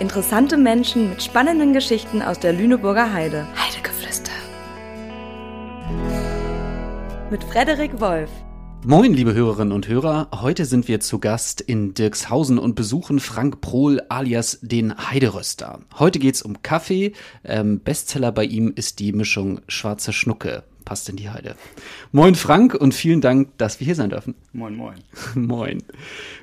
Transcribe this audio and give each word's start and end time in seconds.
Interessante 0.00 0.56
Menschen 0.56 1.10
mit 1.10 1.22
spannenden 1.22 1.74
Geschichten 1.74 2.22
aus 2.22 2.38
der 2.38 2.54
Lüneburger 2.54 3.12
Heide. 3.12 3.46
Heidegeflüster. 3.54 4.32
Mit 7.30 7.44
Frederik 7.44 8.00
Wolf. 8.00 8.30
Moin, 8.86 9.12
liebe 9.12 9.34
Hörerinnen 9.34 9.74
und 9.74 9.88
Hörer. 9.88 10.28
Heute 10.40 10.64
sind 10.64 10.88
wir 10.88 11.00
zu 11.00 11.18
Gast 11.18 11.60
in 11.60 11.92
Dirkshausen 11.92 12.58
und 12.58 12.76
besuchen 12.76 13.20
Frank 13.20 13.60
Prohl 13.60 14.00
alias 14.08 14.58
den 14.62 14.96
Heideröster. 14.96 15.80
Heute 15.98 16.18
geht's 16.18 16.40
um 16.40 16.62
Kaffee. 16.62 17.12
Ähm, 17.44 17.80
Bestseller 17.80 18.32
bei 18.32 18.44
ihm 18.44 18.72
ist 18.74 19.00
die 19.00 19.12
Mischung 19.12 19.60
Schwarze 19.68 20.14
Schnucke. 20.14 20.64
Passt 20.90 21.08
in 21.08 21.14
die 21.14 21.30
Heide. 21.30 21.54
Moin, 22.10 22.34
Frank, 22.34 22.74
und 22.74 22.94
vielen 22.94 23.20
Dank, 23.20 23.56
dass 23.58 23.78
wir 23.78 23.84
hier 23.84 23.94
sein 23.94 24.10
dürfen. 24.10 24.34
Moin, 24.52 24.74
moin. 24.74 24.96
Moin. 25.36 25.84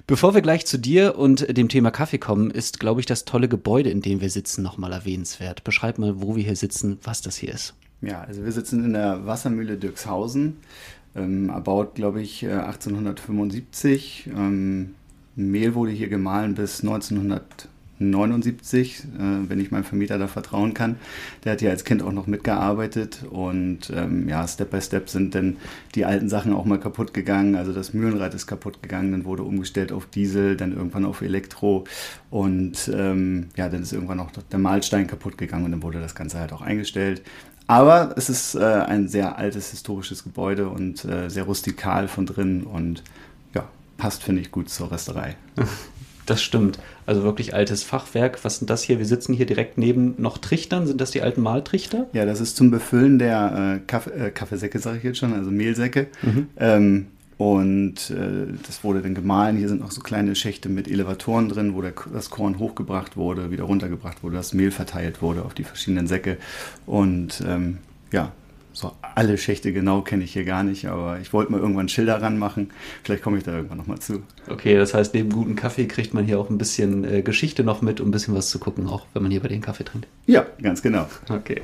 Bevor 0.07 0.35
wir 0.35 0.41
gleich 0.41 0.65
zu 0.65 0.77
dir 0.77 1.17
und 1.17 1.57
dem 1.57 1.67
Thema 1.67 1.91
Kaffee 1.91 2.17
kommen, 2.17 2.49
ist, 2.49 2.79
glaube 2.79 3.01
ich, 3.01 3.05
das 3.05 3.25
tolle 3.25 3.49
Gebäude, 3.49 3.89
in 3.89 4.01
dem 4.01 4.21
wir 4.21 4.29
sitzen, 4.29 4.63
nochmal 4.63 4.93
erwähnenswert. 4.93 5.65
Beschreib 5.65 5.97
mal, 5.97 6.21
wo 6.21 6.37
wir 6.37 6.45
hier 6.45 6.55
sitzen, 6.55 6.97
was 7.03 7.21
das 7.21 7.35
hier 7.35 7.53
ist. 7.53 7.73
Ja, 7.99 8.21
also 8.21 8.45
wir 8.45 8.51
sitzen 8.53 8.85
in 8.85 8.93
der 8.93 9.25
Wassermühle 9.25 9.75
Dirkshausen 9.75 10.55
ähm, 11.13 11.49
erbaut, 11.49 11.95
glaube 11.95 12.21
ich, 12.21 12.47
1875. 12.47 14.27
Äh, 14.27 14.29
ähm, 14.29 14.95
Mehl 15.35 15.75
wurde 15.75 15.91
hier 15.91 16.07
gemahlen 16.07 16.55
bis 16.55 16.83
1979, 17.99 18.99
äh, 18.99 19.49
wenn 19.49 19.59
ich 19.59 19.71
meinem 19.71 19.83
Vermieter 19.83 20.17
da 20.17 20.27
vertrauen 20.27 20.73
kann. 20.73 20.97
Der 21.43 21.53
hat 21.53 21.61
hier 21.61 21.69
als 21.69 21.83
Kind 21.83 22.03
auch 22.03 22.11
noch 22.11 22.27
mitgearbeitet 22.27 23.25
und 23.29 23.91
ähm, 23.95 24.29
ja, 24.29 24.47
Step 24.47 24.71
by 24.71 24.81
Step 24.81 25.09
sind 25.09 25.33
dann 25.35 25.57
die 25.95 26.05
alten 26.05 26.29
Sachen 26.29 26.53
auch 26.53 26.65
mal 26.65 26.79
kaputt 26.79 27.13
gegangen. 27.13 27.55
Also 27.55 27.73
das 27.73 27.93
Mühlenrad 27.93 28.33
ist 28.33 28.47
kaputt 28.47 28.81
gegangen, 28.83 29.11
dann 29.11 29.25
wurde 29.25 29.43
umgestellt 29.43 29.91
auf 29.91 30.05
Diesel, 30.05 30.55
dann 30.57 30.73
irgendwann 30.73 31.05
auf 31.05 31.21
Elektro 31.21 31.85
und 32.29 32.91
ähm, 32.93 33.47
ja, 33.55 33.69
dann 33.69 33.81
ist 33.81 33.93
irgendwann 33.93 34.19
auch 34.19 34.31
der 34.31 34.59
Mahlstein 34.59 35.07
kaputt 35.07 35.37
gegangen 35.37 35.65
und 35.65 35.71
dann 35.71 35.83
wurde 35.83 35.99
das 35.99 36.15
Ganze 36.15 36.39
halt 36.39 36.53
auch 36.53 36.61
eingestellt. 36.61 37.21
Aber 37.67 38.13
es 38.15 38.29
ist 38.29 38.55
äh, 38.55 38.63
ein 38.63 39.09
sehr 39.09 39.37
altes 39.37 39.71
historisches 39.71 40.23
Gebäude 40.23 40.69
und 40.69 41.03
äh, 41.03 41.29
sehr 41.29 41.43
rustikal 41.43 42.07
von 42.07 42.25
drin 42.25 42.63
und 42.63 43.03
ja, 43.53 43.67
passt, 43.97 44.23
finde 44.23 44.41
ich, 44.41 44.51
gut 44.51 44.69
zur 44.69 44.91
Resterei. 44.91 45.35
Das 46.27 46.43
stimmt. 46.43 46.77
Also 47.05 47.23
wirklich 47.23 47.53
altes 47.53 47.83
Fachwerk. 47.83 48.43
Was 48.43 48.59
sind 48.59 48.69
das 48.69 48.83
hier? 48.83 48.99
Wir 48.99 49.05
sitzen 49.05 49.33
hier 49.33 49.45
direkt 49.45 49.77
neben 49.77 50.13
noch 50.17 50.37
Trichtern. 50.37 50.85
Sind 50.85 50.99
das 50.99 51.11
die 51.11 51.21
alten 51.21 51.41
Mahltrichter? 51.41 52.07
Ja, 52.11 52.25
das 52.25 52.41
ist 52.41 52.57
zum 52.57 52.69
Befüllen 52.69 53.17
der 53.17 53.77
äh, 53.77 53.87
Kaff 53.87 54.07
äh, 54.07 54.29
Kaffeesäcke, 54.29 54.77
sage 54.79 54.97
ich 54.97 55.03
jetzt 55.05 55.19
schon, 55.19 55.33
also 55.33 55.49
Mehlsäcke. 55.49 56.07
Mhm. 56.21 56.47
Ähm, 56.57 57.07
und 57.37 58.09
äh, 58.09 58.51
das 58.65 58.83
wurde 58.83 59.01
dann 59.01 59.15
gemahlen. 59.15 59.55
Hier 59.55 59.69
sind 59.69 59.79
noch 59.79 59.91
so 59.91 60.01
kleine 60.01 60.35
Schächte 60.35 60.67
mit 60.67 60.89
Elevatoren 60.89 61.47
drin, 61.47 61.75
wo 61.75 61.81
der, 61.81 61.93
das 62.11 62.29
Korn 62.29 62.59
hochgebracht 62.59 63.15
wurde, 63.15 63.49
wieder 63.49 63.63
runtergebracht 63.63 64.21
wurde, 64.21 64.35
das 64.35 64.53
Mehl 64.53 64.71
verteilt 64.71 65.21
wurde 65.21 65.45
auf 65.45 65.53
die 65.53 65.63
verschiedenen 65.63 66.07
Säcke. 66.07 66.37
Und 66.85 67.41
ähm, 67.47 67.77
ja, 68.11 68.33
so 68.77 68.91
alle 69.15 69.39
Schächte 69.39 69.73
genau 69.73 70.01
kenne 70.01 70.23
ich 70.23 70.33
hier 70.33 70.45
gar 70.45 70.61
nicht, 70.61 70.85
aber 70.85 71.19
ich 71.19 71.33
wollte 71.33 71.51
mal 71.51 71.59
irgendwann 71.59 71.89
Schilder 71.89 72.21
ranmachen. 72.21 72.69
Vielleicht 73.03 73.23
komme 73.23 73.39
ich 73.39 73.43
da 73.43 73.55
irgendwann 73.55 73.79
nochmal 73.79 73.97
zu. 73.97 74.21
Okay, 74.47 74.75
das 74.77 74.93
heißt, 74.93 75.15
neben 75.15 75.31
guten 75.31 75.55
Kaffee 75.55 75.87
kriegt 75.87 76.13
man 76.13 76.25
hier 76.25 76.39
auch 76.39 76.51
ein 76.51 76.59
bisschen 76.59 77.03
äh, 77.03 77.23
Geschichte 77.23 77.63
noch 77.63 77.81
mit, 77.81 77.99
um 77.99 78.09
ein 78.09 78.11
bisschen 78.11 78.35
was 78.35 78.49
zu 78.49 78.59
gucken, 78.59 78.87
auch 78.87 79.07
wenn 79.13 79.23
man 79.23 79.31
hier 79.31 79.41
bei 79.41 79.47
den 79.47 79.61
Kaffee 79.61 79.83
trinkt. 79.83 80.07
Ja, 80.27 80.45
ganz 80.61 80.83
genau. 80.83 81.07
Okay. 81.27 81.63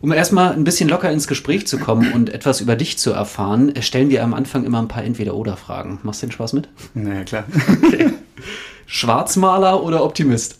Um 0.00 0.10
erstmal 0.10 0.54
ein 0.54 0.64
bisschen 0.64 0.88
locker 0.88 1.10
ins 1.12 1.28
Gespräch 1.28 1.68
zu 1.68 1.78
kommen 1.78 2.12
und 2.12 2.34
etwas 2.34 2.60
über 2.60 2.74
dich 2.74 2.98
zu 2.98 3.12
erfahren, 3.12 3.72
stellen 3.80 4.10
wir 4.10 4.24
am 4.24 4.34
Anfang 4.34 4.64
immer 4.64 4.82
ein 4.82 4.88
paar 4.88 5.04
Entweder-Oder-Fragen. 5.04 6.00
Machst 6.02 6.22
du 6.22 6.26
den 6.26 6.32
Spaß 6.32 6.52
mit? 6.52 6.68
Naja, 6.94 7.22
klar. 7.22 7.44
Okay. 7.84 8.10
Schwarzmaler 8.86 9.84
oder 9.84 10.02
Optimist? 10.02 10.58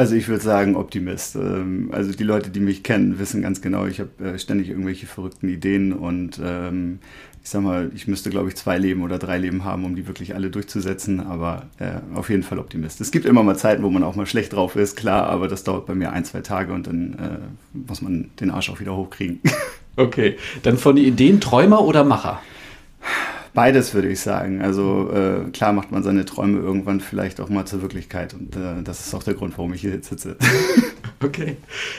Also 0.00 0.14
ich 0.14 0.28
würde 0.28 0.42
sagen 0.42 0.76
Optimist. 0.76 1.36
Ähm, 1.36 1.90
also 1.92 2.10
die 2.12 2.24
Leute, 2.24 2.48
die 2.48 2.60
mich 2.60 2.82
kennen, 2.82 3.18
wissen 3.18 3.42
ganz 3.42 3.60
genau, 3.60 3.84
ich 3.84 4.00
habe 4.00 4.08
äh, 4.24 4.38
ständig 4.38 4.70
irgendwelche 4.70 5.04
verrückten 5.04 5.50
Ideen 5.50 5.92
und 5.92 6.40
ähm, 6.42 7.00
ich 7.42 7.50
sag 7.50 7.60
mal, 7.60 7.90
ich 7.94 8.08
müsste, 8.08 8.30
glaube 8.30 8.48
ich, 8.48 8.56
zwei 8.56 8.78
Leben 8.78 9.02
oder 9.02 9.18
drei 9.18 9.36
Leben 9.36 9.62
haben, 9.62 9.84
um 9.84 9.96
die 9.96 10.06
wirklich 10.06 10.34
alle 10.34 10.48
durchzusetzen, 10.48 11.20
aber 11.20 11.66
äh, 11.80 12.00
auf 12.14 12.30
jeden 12.30 12.42
Fall 12.42 12.58
Optimist. 12.58 13.02
Es 13.02 13.10
gibt 13.10 13.26
immer 13.26 13.42
mal 13.42 13.58
Zeiten, 13.58 13.82
wo 13.82 13.90
man 13.90 14.02
auch 14.02 14.16
mal 14.16 14.24
schlecht 14.24 14.54
drauf 14.54 14.74
ist, 14.74 14.96
klar, 14.96 15.26
aber 15.26 15.48
das 15.48 15.64
dauert 15.64 15.84
bei 15.84 15.94
mir 15.94 16.12
ein, 16.12 16.24
zwei 16.24 16.40
Tage 16.40 16.72
und 16.72 16.86
dann 16.86 17.12
äh, 17.12 17.78
muss 17.86 18.00
man 18.00 18.30
den 18.40 18.50
Arsch 18.50 18.70
auch 18.70 18.80
wieder 18.80 18.96
hochkriegen. 18.96 19.40
Okay, 19.96 20.38
dann 20.62 20.78
von 20.78 20.96
den 20.96 21.04
Ideen 21.04 21.40
Träumer 21.40 21.84
oder 21.84 22.04
Macher? 22.04 22.40
Beides 23.54 23.94
würde 23.94 24.08
ich 24.08 24.20
sagen. 24.20 24.62
Also 24.62 25.10
äh, 25.12 25.50
klar 25.50 25.72
macht 25.72 25.90
man 25.90 26.02
seine 26.02 26.24
Träume 26.24 26.58
irgendwann 26.58 27.00
vielleicht 27.00 27.40
auch 27.40 27.48
mal 27.48 27.66
zur 27.66 27.82
Wirklichkeit 27.82 28.34
und 28.34 28.56
äh, 28.56 28.82
das 28.84 29.06
ist 29.06 29.14
auch 29.14 29.22
der 29.22 29.34
Grund, 29.34 29.58
warum 29.58 29.74
ich 29.74 29.80
hier 29.80 30.00
sitze. 30.02 30.36
okay. 31.24 31.56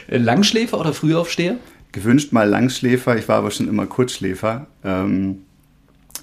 Äh, 0.08 0.18
Langschläfer 0.18 0.80
oder 0.80 0.94
Frühaufsteher? 0.94 1.58
gewünscht 1.92 2.32
mal 2.32 2.48
Langschläfer, 2.48 3.18
ich 3.18 3.28
war 3.28 3.38
aber 3.38 3.52
schon 3.52 3.68
immer 3.68 3.86
Kurzschläfer. 3.86 4.68
Ähm, 4.84 5.40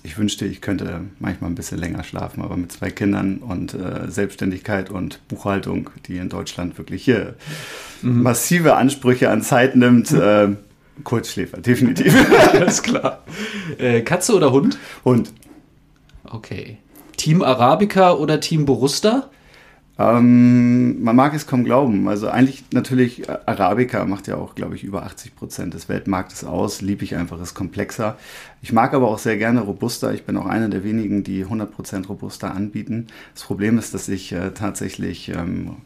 ich 0.03 0.17
wünschte, 0.17 0.47
ich 0.47 0.61
könnte 0.61 1.03
manchmal 1.19 1.51
ein 1.51 1.55
bisschen 1.55 1.79
länger 1.79 2.05
schlafen, 2.05 2.43
aber 2.43 2.57
mit 2.57 2.73
zwei 2.73 2.91
Kindern 2.91 3.39
und 3.39 3.75
äh, 3.75 4.11
Selbstständigkeit 4.11 4.91
und 4.91 5.21
Buchhaltung, 5.29 5.91
die 6.07 6.17
in 6.17 6.29
Deutschland 6.29 6.79
wirklich 6.79 7.05
hier 7.05 7.35
mhm. 8.01 8.23
massive 8.23 8.77
Ansprüche 8.77 9.31
an 9.31 9.43
Zeit 9.43 9.77
nimmt, 9.77 10.11
äh, 10.13 10.49
Kurzschläfer, 11.05 11.61
definitiv. 11.61 12.15
Alles 12.53 12.83
klar. 12.83 13.25
Äh, 13.79 14.03
Katze 14.03 14.35
oder 14.35 14.53
Hund? 14.53 14.79
Hund. 15.05 15.33
Okay. 16.25 16.79
Team 17.17 17.43
Arabica 17.43 18.13
oder 18.13 18.41
Team 18.41 18.65
Borusta? 18.65 19.31
Ähm, 20.01 21.03
man 21.03 21.17
mag 21.17 21.35
es 21.35 21.49
kaum 21.49 21.65
glauben. 21.65 22.09
Also 22.09 22.29
eigentlich 22.29 22.65
natürlich 22.73 23.29
äh, 23.29 23.39
Arabica 23.47 24.05
macht 24.05 24.29
ja 24.29 24.37
auch, 24.37 24.55
glaube 24.55 24.77
ich, 24.77 24.85
über 24.85 25.03
80 25.03 25.35
Prozent 25.35 25.75
des 25.75 25.89
Weltmarktes 25.89 26.45
aus. 26.45 26.81
Liebe 26.81 27.03
ich 27.03 27.17
einfach, 27.17 27.41
ist 27.43 27.55
komplexer. 27.55 28.17
Ich 28.63 28.73
mag 28.73 28.95
aber 28.95 29.09
auch 29.09 29.19
sehr 29.19 29.37
gerne 29.37 29.61
Robusta. 29.61 30.13
Ich 30.13 30.25
bin 30.25 30.37
auch 30.37 30.47
einer 30.47 30.69
der 30.69 30.85
wenigen, 30.85 31.25
die 31.25 31.43
100 31.43 31.73
Prozent 31.73 32.09
Robusta 32.09 32.53
anbieten. 32.53 33.09
Das 33.35 33.43
Problem 33.43 33.77
ist, 33.77 33.93
dass 33.93 34.09
ich 34.09 34.31
äh, 34.31 34.53
tatsächlich 34.53 35.31
ähm, 35.31 35.79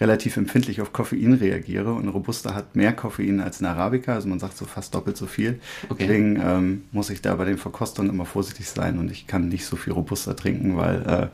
relativ 0.00 0.36
empfindlich 0.36 0.80
auf 0.80 0.92
Koffein 0.92 1.34
reagiere 1.34 1.92
und 1.92 2.08
Robusta 2.08 2.54
hat 2.54 2.74
mehr 2.74 2.92
Koffein 2.92 3.40
als 3.40 3.60
ein 3.60 3.66
Arabica, 3.66 4.14
also 4.14 4.28
man 4.28 4.38
sagt 4.38 4.56
so 4.56 4.64
fast 4.64 4.94
doppelt 4.94 5.16
so 5.16 5.26
viel. 5.26 5.60
Okay. 5.88 6.06
Deswegen 6.06 6.40
ähm, 6.42 6.84
muss 6.90 7.10
ich 7.10 7.20
da 7.20 7.34
bei 7.34 7.44
den 7.44 7.58
Verkostungen 7.58 8.10
immer 8.10 8.24
vorsichtig 8.24 8.68
sein 8.68 8.98
und 8.98 9.10
ich 9.10 9.26
kann 9.26 9.48
nicht 9.48 9.66
so 9.66 9.76
viel 9.76 9.92
Robusta 9.92 10.32
trinken, 10.32 10.76
weil 10.76 11.02
äh, 11.06 11.26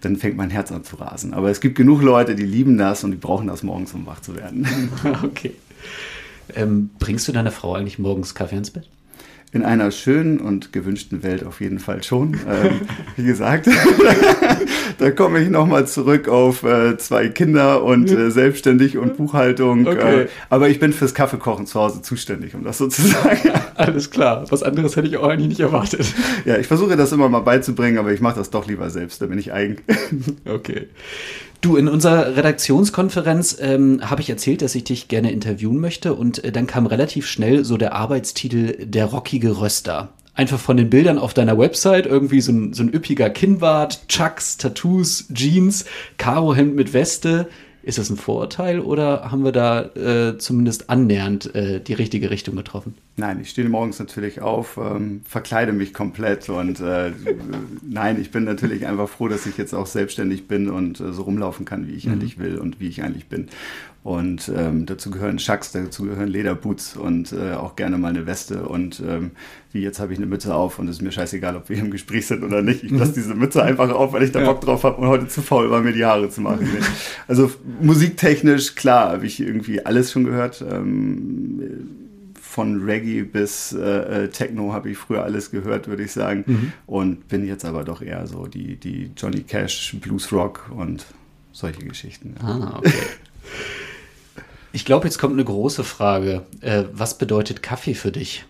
dann 0.00 0.16
fängt 0.16 0.36
mein 0.36 0.50
Herz 0.50 0.72
an 0.72 0.82
zu 0.82 0.96
rasen. 0.96 1.32
Aber 1.32 1.50
es 1.50 1.60
gibt 1.60 1.76
genug 1.76 2.02
Leute, 2.02 2.34
die 2.34 2.44
lieben 2.44 2.76
das 2.76 3.04
und 3.04 3.12
die 3.12 3.16
brauchen 3.16 3.46
das 3.46 3.62
morgens, 3.62 3.94
um 3.94 4.04
wach 4.04 4.20
zu 4.20 4.34
werden. 4.34 4.66
okay. 5.22 5.54
Ähm, 6.54 6.90
bringst 6.98 7.28
du 7.28 7.32
deiner 7.32 7.52
Frau 7.52 7.74
eigentlich 7.74 8.00
morgens 8.00 8.34
Kaffee 8.34 8.56
ins 8.56 8.70
Bett? 8.70 8.88
In 9.52 9.62
einer 9.62 9.90
schönen 9.90 10.40
und 10.40 10.72
gewünschten 10.72 11.22
Welt 11.22 11.44
auf 11.44 11.60
jeden 11.60 11.78
Fall 11.78 12.02
schon. 12.02 12.34
Ähm, 12.48 12.80
wie 13.16 13.24
gesagt, 13.24 13.68
da 14.98 15.10
komme 15.10 15.40
ich 15.40 15.50
nochmal 15.50 15.86
zurück 15.86 16.26
auf 16.26 16.62
äh, 16.62 16.96
zwei 16.96 17.28
Kinder 17.28 17.84
und 17.84 18.10
äh, 18.10 18.30
selbstständig 18.30 18.96
und 18.96 19.18
Buchhaltung. 19.18 19.86
Okay. 19.86 20.22
Äh, 20.22 20.28
aber 20.48 20.70
ich 20.70 20.80
bin 20.80 20.94
fürs 20.94 21.12
Kaffeekochen 21.12 21.66
zu 21.66 21.78
Hause 21.78 22.00
zuständig, 22.00 22.54
um 22.54 22.64
das 22.64 22.78
sozusagen. 22.78 23.50
Alles 23.74 24.10
klar. 24.10 24.46
Was 24.48 24.62
anderes 24.62 24.96
hätte 24.96 25.08
ich 25.08 25.18
auch 25.18 25.28
eigentlich 25.28 25.48
nicht 25.48 25.60
erwartet. 25.60 26.14
Ja, 26.46 26.56
ich 26.56 26.66
versuche 26.66 26.96
das 26.96 27.12
immer 27.12 27.28
mal 27.28 27.40
beizubringen, 27.40 27.98
aber 27.98 28.12
ich 28.12 28.22
mache 28.22 28.36
das 28.36 28.48
doch 28.48 28.66
lieber 28.66 28.88
selbst, 28.88 29.20
da 29.20 29.26
bin 29.26 29.38
ich 29.38 29.52
eigen. 29.52 29.76
okay. 30.46 30.88
Du, 31.62 31.76
in 31.76 31.86
unserer 31.86 32.36
Redaktionskonferenz 32.36 33.56
ähm, 33.60 34.00
habe 34.02 34.20
ich 34.20 34.28
erzählt, 34.28 34.62
dass 34.62 34.74
ich 34.74 34.82
dich 34.82 35.06
gerne 35.06 35.30
interviewen 35.30 35.78
möchte 35.78 36.12
und 36.12 36.42
äh, 36.42 36.50
dann 36.50 36.66
kam 36.66 36.86
relativ 36.86 37.28
schnell 37.28 37.64
so 37.64 37.76
der 37.76 37.94
Arbeitstitel 37.94 38.84
Der 38.84 39.04
rockige 39.04 39.60
Röster. 39.60 40.12
Einfach 40.34 40.58
von 40.58 40.76
den 40.76 40.90
Bildern 40.90 41.18
auf 41.18 41.34
deiner 41.34 41.56
Website 41.56 42.06
irgendwie 42.06 42.40
so 42.40 42.50
ein, 42.50 42.72
so 42.72 42.82
ein 42.82 42.92
üppiger 42.92 43.30
Kinnbart, 43.30 44.08
Chucks, 44.08 44.56
Tattoos, 44.56 45.28
Jeans, 45.32 45.84
Karohemd 46.18 46.74
mit 46.74 46.94
Weste. 46.94 47.48
Ist 47.82 47.98
das 47.98 48.10
ein 48.10 48.16
Vorurteil 48.16 48.78
oder 48.78 49.30
haben 49.30 49.44
wir 49.44 49.50
da 49.50 49.82
äh, 49.82 50.38
zumindest 50.38 50.88
annähernd 50.88 51.52
äh, 51.54 51.80
die 51.80 51.94
richtige 51.94 52.30
Richtung 52.30 52.54
getroffen? 52.54 52.94
Nein, 53.16 53.40
ich 53.42 53.50
stehe 53.50 53.68
morgens 53.68 53.98
natürlich 53.98 54.40
auf, 54.40 54.78
ähm, 54.78 55.22
verkleide 55.24 55.72
mich 55.72 55.92
komplett 55.92 56.48
und 56.48 56.80
äh, 56.80 57.12
nein, 57.82 58.20
ich 58.20 58.30
bin 58.30 58.44
natürlich 58.44 58.86
einfach 58.86 59.08
froh, 59.08 59.28
dass 59.28 59.46
ich 59.46 59.58
jetzt 59.58 59.74
auch 59.74 59.86
selbstständig 59.86 60.46
bin 60.46 60.70
und 60.70 61.00
äh, 61.00 61.12
so 61.12 61.22
rumlaufen 61.22 61.64
kann, 61.64 61.88
wie 61.88 61.92
ich 61.92 62.06
mhm. 62.06 62.12
eigentlich 62.12 62.38
will 62.38 62.58
und 62.58 62.78
wie 62.78 62.88
ich 62.88 63.02
eigentlich 63.02 63.26
bin. 63.26 63.48
Und 64.04 64.50
ähm, 64.56 64.84
dazu 64.84 65.12
gehören 65.12 65.38
Schacks, 65.38 65.70
dazu 65.70 66.02
gehören 66.04 66.26
Lederboots 66.26 66.96
und 66.96 67.32
äh, 67.32 67.52
auch 67.52 67.76
gerne 67.76 67.98
mal 67.98 68.08
eine 68.08 68.26
Weste. 68.26 68.64
Und 68.64 69.00
ähm, 69.06 69.30
wie 69.70 69.80
jetzt 69.80 70.00
habe 70.00 70.12
ich 70.12 70.18
eine 70.18 70.26
Mütze 70.26 70.54
auf 70.54 70.80
und 70.80 70.88
es 70.88 70.96
ist 70.96 71.02
mir 71.02 71.12
scheißegal, 71.12 71.54
ob 71.54 71.68
wir 71.68 71.78
im 71.78 71.92
Gespräch 71.92 72.26
sind 72.26 72.42
oder 72.42 72.62
nicht. 72.62 72.82
Ich 72.82 72.90
lasse 72.90 73.12
mhm. 73.12 73.14
diese 73.14 73.34
Mütze 73.36 73.62
einfach 73.62 73.90
auf, 73.90 74.12
weil 74.12 74.24
ich 74.24 74.32
da 74.32 74.44
Bock 74.44 74.60
drauf 74.60 74.82
habe 74.82 74.96
und 75.00 75.06
heute 75.06 75.28
zu 75.28 75.40
faul 75.40 75.70
war, 75.70 75.82
mir 75.82 75.92
die 75.92 76.04
Haare 76.04 76.28
zu 76.30 76.40
machen. 76.40 76.66
also 77.28 77.48
musiktechnisch, 77.80 78.74
klar, 78.74 79.12
habe 79.12 79.26
ich 79.26 79.38
irgendwie 79.38 79.86
alles 79.86 80.10
schon 80.10 80.24
gehört. 80.24 80.64
Ähm, 80.68 81.60
von 82.40 82.82
Reggae 82.82 83.22
bis 83.22 83.72
äh, 83.72 84.24
äh 84.24 84.28
Techno 84.28 84.72
habe 84.72 84.90
ich 84.90 84.98
früher 84.98 85.22
alles 85.22 85.52
gehört, 85.52 85.86
würde 85.86 86.02
ich 86.02 86.10
sagen. 86.10 86.42
Mhm. 86.44 86.72
Und 86.86 87.28
bin 87.28 87.46
jetzt 87.46 87.64
aber 87.64 87.84
doch 87.84 88.02
eher 88.02 88.26
so 88.26 88.46
die, 88.46 88.76
die 88.76 89.12
Johnny 89.16 89.42
Cash, 89.42 89.96
Blues 90.00 90.32
Rock 90.32 90.70
und 90.76 91.06
solche 91.52 91.84
Geschichten. 91.84 92.34
Ah, 92.42 92.78
okay. 92.78 92.92
Ich 94.72 94.84
glaube, 94.84 95.06
jetzt 95.06 95.18
kommt 95.18 95.34
eine 95.34 95.44
große 95.44 95.84
Frage. 95.84 96.42
Äh, 96.60 96.84
was 96.92 97.18
bedeutet 97.18 97.62
Kaffee 97.62 97.94
für 97.94 98.10
dich? 98.10 98.44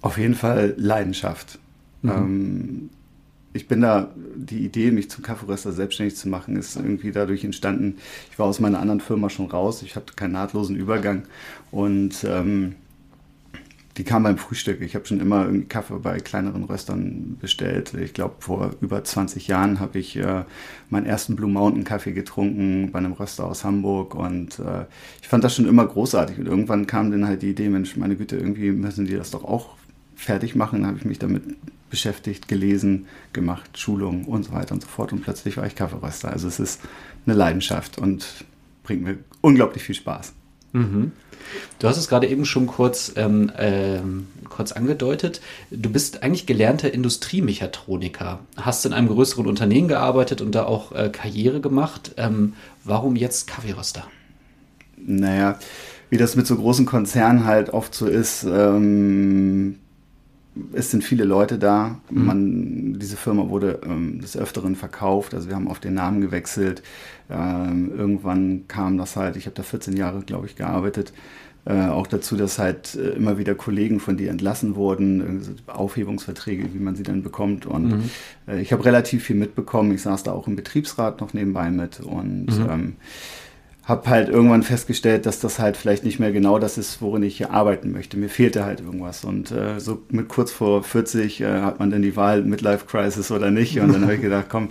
Auf 0.00 0.16
jeden 0.16 0.34
Fall 0.34 0.74
Leidenschaft. 0.76 1.58
Mhm. 2.02 2.10
Ähm, 2.10 2.90
ich 3.52 3.66
bin 3.66 3.80
da, 3.80 4.10
die 4.36 4.64
Idee, 4.64 4.90
mich 4.90 5.10
zum 5.10 5.24
Kaffeeröster 5.24 5.72
selbstständig 5.72 6.16
zu 6.16 6.28
machen, 6.28 6.56
ist 6.56 6.76
irgendwie 6.76 7.12
dadurch 7.12 7.44
entstanden. 7.44 7.96
Ich 8.30 8.38
war 8.38 8.46
aus 8.46 8.60
meiner 8.60 8.78
anderen 8.78 9.00
Firma 9.00 9.30
schon 9.30 9.46
raus, 9.46 9.82
ich 9.82 9.96
hatte 9.96 10.14
keinen 10.14 10.32
nahtlosen 10.32 10.76
Übergang 10.76 11.24
und 11.70 12.24
ähm, 12.24 12.76
die 13.98 14.04
kam 14.04 14.22
beim 14.22 14.38
Frühstück. 14.38 14.80
Ich 14.80 14.94
habe 14.94 15.06
schon 15.06 15.18
immer 15.18 15.48
Kaffee 15.68 15.98
bei 15.98 16.20
kleineren 16.20 16.62
Röstern 16.62 17.36
bestellt. 17.40 17.92
Ich 17.94 18.14
glaube, 18.14 18.36
vor 18.38 18.70
über 18.80 19.02
20 19.02 19.48
Jahren 19.48 19.80
habe 19.80 19.98
ich 19.98 20.16
äh, 20.16 20.44
meinen 20.88 21.04
ersten 21.04 21.34
Blue 21.34 21.50
Mountain 21.50 21.82
Kaffee 21.82 22.12
getrunken 22.12 22.92
bei 22.92 23.00
einem 23.00 23.12
Röster 23.12 23.44
aus 23.44 23.64
Hamburg 23.64 24.14
und 24.14 24.60
äh, 24.60 24.84
ich 25.20 25.26
fand 25.26 25.42
das 25.42 25.56
schon 25.56 25.66
immer 25.66 25.84
großartig. 25.84 26.38
Und 26.38 26.46
irgendwann 26.46 26.86
kam 26.86 27.10
dann 27.10 27.26
halt 27.26 27.42
die 27.42 27.50
Idee, 27.50 27.68
Mensch, 27.68 27.96
meine 27.96 28.14
Güte, 28.14 28.36
irgendwie 28.36 28.70
müssen 28.70 29.04
die 29.04 29.16
das 29.16 29.32
doch 29.32 29.42
auch 29.42 29.76
fertig 30.14 30.54
machen. 30.54 30.82
Dann 30.82 30.90
habe 30.90 30.98
ich 30.98 31.04
mich 31.04 31.18
damit 31.18 31.42
beschäftigt, 31.90 32.46
gelesen, 32.46 33.06
gemacht, 33.32 33.76
Schulungen 33.78 34.26
und 34.26 34.44
so 34.44 34.52
weiter 34.52 34.74
und 34.74 34.82
so 34.82 34.88
fort. 34.88 35.12
Und 35.12 35.22
plötzlich 35.22 35.56
war 35.56 35.66
ich 35.66 35.74
Kaffeeröster. 35.74 36.30
Also 36.30 36.46
es 36.46 36.60
ist 36.60 36.82
eine 37.26 37.34
Leidenschaft 37.34 37.98
und 37.98 38.44
bringt 38.84 39.02
mir 39.02 39.18
unglaublich 39.40 39.82
viel 39.82 39.96
Spaß. 39.96 40.34
Mhm. 40.72 41.12
Du 41.78 41.88
hast 41.88 41.96
es 41.96 42.08
gerade 42.08 42.26
eben 42.26 42.44
schon 42.44 42.66
kurz, 42.66 43.12
ähm, 43.16 43.50
ähm, 43.56 44.26
kurz 44.48 44.72
angedeutet. 44.72 45.40
Du 45.70 45.90
bist 45.90 46.22
eigentlich 46.22 46.46
gelernter 46.46 46.92
Industriemechatroniker, 46.92 48.40
hast 48.56 48.84
in 48.84 48.92
einem 48.92 49.08
größeren 49.08 49.46
Unternehmen 49.46 49.88
gearbeitet 49.88 50.40
und 50.40 50.54
da 50.54 50.64
auch 50.64 50.92
äh, 50.92 51.10
Karriere 51.10 51.60
gemacht. 51.60 52.12
Ähm, 52.16 52.54
warum 52.84 53.16
jetzt 53.16 53.46
Kaffeeröster? 53.46 54.04
Naja, 54.96 55.58
wie 56.10 56.16
das 56.16 56.36
mit 56.36 56.46
so 56.46 56.56
großen 56.56 56.86
Konzernen 56.86 57.44
halt 57.44 57.70
oft 57.70 57.94
so 57.94 58.06
ist, 58.06 58.44
ähm, 58.44 59.78
es 60.72 60.90
sind 60.90 61.04
viele 61.04 61.24
Leute 61.24 61.58
da. 61.58 62.00
Mhm. 62.10 62.26
Man, 62.26 62.98
diese 62.98 63.16
Firma 63.16 63.48
wurde 63.48 63.80
ähm, 63.84 64.20
des 64.20 64.36
Öfteren 64.36 64.76
verkauft, 64.76 65.34
also 65.34 65.48
wir 65.48 65.56
haben 65.56 65.68
auf 65.68 65.80
den 65.80 65.94
Namen 65.94 66.20
gewechselt. 66.20 66.82
Ähm, 67.30 67.92
irgendwann 67.96 68.64
kam 68.68 68.98
das 68.98 69.16
halt, 69.16 69.36
ich 69.36 69.46
habe 69.46 69.54
da 69.54 69.62
14 69.62 69.96
Jahre, 69.96 70.20
glaube 70.22 70.46
ich, 70.46 70.56
gearbeitet. 70.56 71.12
Äh, 71.64 71.88
auch 71.88 72.06
dazu, 72.06 72.36
dass 72.36 72.58
halt 72.58 72.94
äh, 72.94 73.10
immer 73.10 73.36
wieder 73.36 73.54
Kollegen 73.54 74.00
von 74.00 74.16
dir 74.16 74.30
entlassen 74.30 74.74
wurden, 74.74 75.42
äh, 75.42 75.70
Aufhebungsverträge, 75.70 76.72
wie 76.72 76.78
man 76.78 76.96
sie 76.96 77.02
dann 77.02 77.22
bekommt. 77.22 77.66
Und 77.66 77.88
mhm. 77.88 78.10
äh, 78.46 78.60
ich 78.60 78.72
habe 78.72 78.86
relativ 78.86 79.24
viel 79.24 79.36
mitbekommen. 79.36 79.92
Ich 79.92 80.00
saß 80.00 80.22
da 80.22 80.32
auch 80.32 80.46
im 80.46 80.56
Betriebsrat 80.56 81.20
noch 81.20 81.34
nebenbei 81.34 81.70
mit 81.70 82.00
und 82.00 82.46
mhm. 82.46 82.70
ähm, 82.70 82.96
habe 83.88 84.10
halt 84.10 84.28
irgendwann 84.28 84.62
festgestellt, 84.62 85.24
dass 85.24 85.40
das 85.40 85.58
halt 85.58 85.78
vielleicht 85.78 86.04
nicht 86.04 86.20
mehr 86.20 86.30
genau 86.30 86.58
das 86.58 86.76
ist, 86.76 87.00
worin 87.00 87.22
ich 87.22 87.38
hier 87.38 87.50
arbeiten 87.50 87.90
möchte. 87.90 88.18
Mir 88.18 88.28
fehlte 88.28 88.66
halt 88.66 88.80
irgendwas. 88.80 89.24
Und 89.24 89.50
äh, 89.50 89.80
so 89.80 90.02
mit 90.10 90.28
kurz 90.28 90.52
vor 90.52 90.84
40 90.84 91.40
äh, 91.40 91.62
hat 91.62 91.80
man 91.80 91.90
dann 91.90 92.02
die 92.02 92.14
Wahl, 92.14 92.42
Midlife 92.42 92.84
Crisis 92.84 93.30
oder 93.30 93.50
nicht. 93.50 93.80
Und 93.80 93.94
dann 93.94 94.02
habe 94.02 94.16
ich 94.16 94.20
gedacht, 94.20 94.46
komm, 94.50 94.68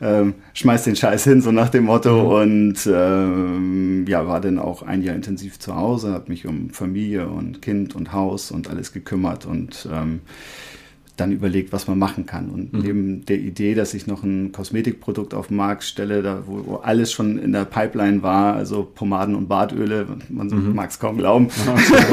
ähm, 0.00 0.32
schmeiß 0.54 0.84
den 0.84 0.96
Scheiß 0.96 1.24
hin, 1.24 1.42
so 1.42 1.52
nach 1.52 1.68
dem 1.68 1.84
Motto. 1.84 2.40
Und 2.40 2.88
ähm, 2.90 4.06
ja, 4.08 4.26
war 4.26 4.40
dann 4.40 4.58
auch 4.58 4.82
ein 4.82 5.02
Jahr 5.02 5.14
intensiv 5.14 5.58
zu 5.58 5.76
Hause, 5.76 6.12
habe 6.12 6.30
mich 6.30 6.46
um 6.46 6.70
Familie 6.70 7.28
und 7.28 7.60
Kind 7.60 7.94
und 7.94 8.14
Haus 8.14 8.50
und 8.50 8.70
alles 8.70 8.94
gekümmert 8.94 9.44
und 9.44 9.86
ähm, 9.92 10.20
dann 11.16 11.30
überlegt, 11.30 11.72
was 11.72 11.86
man 11.86 11.98
machen 11.98 12.26
kann. 12.26 12.48
Und 12.48 12.72
mhm. 12.72 12.80
neben 12.80 13.26
der 13.26 13.38
Idee, 13.38 13.74
dass 13.74 13.94
ich 13.94 14.08
noch 14.08 14.24
ein 14.24 14.50
Kosmetikprodukt 14.50 15.32
auf 15.32 15.46
den 15.46 15.56
Markt 15.56 15.84
stelle, 15.84 16.22
da, 16.22 16.42
wo, 16.46 16.66
wo 16.66 16.76
alles 16.76 17.12
schon 17.12 17.38
in 17.38 17.52
der 17.52 17.64
Pipeline 17.64 18.22
war, 18.22 18.54
also 18.54 18.82
Pomaden 18.82 19.36
und 19.36 19.48
Badöle, 19.48 20.06
man 20.28 20.48
mhm. 20.48 20.74
mag 20.74 20.90
es 20.90 20.98
kaum 20.98 21.18
glauben. 21.18 21.48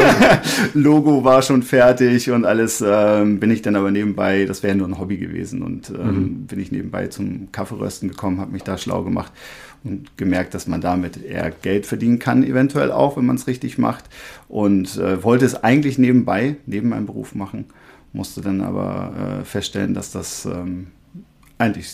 Logo 0.75 1.23
war 1.23 1.41
schon 1.41 1.63
fertig 1.63 2.29
und 2.29 2.45
alles 2.45 2.83
ähm, 2.85 3.39
bin 3.39 3.49
ich 3.49 3.63
dann 3.63 3.75
aber 3.75 3.89
nebenbei, 3.89 4.45
das 4.45 4.61
wäre 4.61 4.75
nur 4.75 4.87
ein 4.87 4.99
Hobby 4.99 5.17
gewesen 5.17 5.63
und 5.63 5.89
ähm, 5.89 6.15
mhm. 6.15 6.45
bin 6.45 6.59
ich 6.59 6.71
nebenbei 6.71 7.07
zum 7.07 7.51
Kaffeerösten 7.51 8.09
gekommen, 8.09 8.39
habe 8.39 8.51
mich 8.51 8.63
da 8.63 8.77
schlau 8.77 9.03
gemacht 9.03 9.31
und 9.83 10.15
gemerkt, 10.15 10.53
dass 10.53 10.67
man 10.67 10.79
damit 10.79 11.23
eher 11.23 11.49
Geld 11.49 11.87
verdienen 11.87 12.19
kann, 12.19 12.43
eventuell 12.43 12.91
auch, 12.91 13.17
wenn 13.17 13.25
man 13.25 13.37
es 13.37 13.47
richtig 13.47 13.79
macht. 13.79 14.05
Und 14.47 14.97
äh, 14.97 15.23
wollte 15.23 15.45
es 15.45 15.63
eigentlich 15.63 15.97
nebenbei, 15.97 16.57
neben 16.67 16.89
meinem 16.89 17.07
Beruf 17.07 17.33
machen 17.33 17.65
musste 18.13 18.41
dann 18.41 18.61
aber 18.61 19.39
äh, 19.41 19.45
feststellen, 19.45 19.93
dass 19.93 20.11
das 20.11 20.45
ähm, 20.45 20.87
eigentlich 21.57 21.87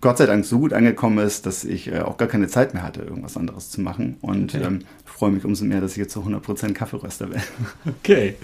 Gott 0.00 0.16
sei 0.16 0.24
Dank 0.24 0.46
so 0.46 0.58
gut 0.58 0.72
angekommen 0.72 1.18
ist, 1.18 1.44
dass 1.44 1.64
ich 1.64 1.92
äh, 1.92 2.00
auch 2.00 2.16
gar 2.16 2.28
keine 2.28 2.48
Zeit 2.48 2.72
mehr 2.72 2.82
hatte, 2.82 3.02
irgendwas 3.02 3.36
anderes 3.36 3.70
zu 3.70 3.82
machen. 3.82 4.16
Und 4.22 4.54
okay. 4.54 4.64
ähm, 4.64 4.78
freue 5.04 5.30
mich 5.30 5.44
umso 5.44 5.66
mehr, 5.66 5.82
dass 5.82 5.92
ich 5.92 5.98
jetzt 5.98 6.14
zu 6.14 6.20
100% 6.20 6.72
Kaffeeröster 6.72 7.26
bin. 7.26 7.40
Okay. 8.00 8.36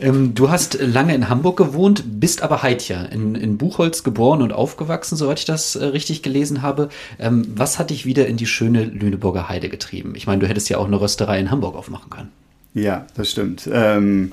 Ähm, 0.00 0.34
du 0.34 0.50
hast 0.50 0.80
lange 0.80 1.14
in 1.14 1.28
Hamburg 1.28 1.58
gewohnt, 1.58 2.04
bist 2.20 2.42
aber 2.42 2.62
Heidcher, 2.62 3.10
in, 3.12 3.34
in 3.34 3.58
Buchholz 3.58 4.02
geboren 4.02 4.40
und 4.40 4.52
aufgewachsen, 4.52 5.16
soweit 5.16 5.40
ich 5.40 5.44
das 5.44 5.76
äh, 5.76 5.84
richtig 5.84 6.22
gelesen 6.22 6.62
habe. 6.62 6.88
Ähm, 7.18 7.46
was 7.54 7.78
hat 7.78 7.90
dich 7.90 8.06
wieder 8.06 8.26
in 8.26 8.38
die 8.38 8.46
schöne 8.46 8.84
Lüneburger 8.84 9.48
Heide 9.48 9.68
getrieben? 9.68 10.14
Ich 10.14 10.26
meine, 10.26 10.40
du 10.40 10.48
hättest 10.48 10.70
ja 10.70 10.78
auch 10.78 10.86
eine 10.86 11.00
Rösterei 11.00 11.38
in 11.38 11.50
Hamburg 11.50 11.76
aufmachen 11.76 12.08
können. 12.08 12.30
Ja, 12.72 13.06
das 13.14 13.30
stimmt. 13.30 13.68
Ähm, 13.70 14.32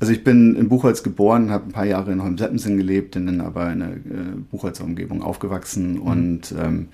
also 0.00 0.12
ich 0.12 0.22
bin 0.22 0.54
in 0.54 0.68
Buchholz 0.68 1.02
geboren, 1.02 1.50
habe 1.50 1.66
ein 1.66 1.72
paar 1.72 1.86
Jahre 1.86 2.12
in 2.12 2.22
Holmseppensen 2.22 2.76
gelebt, 2.76 3.12
bin 3.12 3.26
dann 3.26 3.40
aber 3.40 3.72
in 3.72 3.78
der 3.80 3.88
äh, 3.88 4.36
Buchholzer 4.50 4.84
Umgebung 4.84 5.22
aufgewachsen 5.22 5.94
mhm. 5.94 6.02
und 6.02 6.54
ähm, 6.58 6.88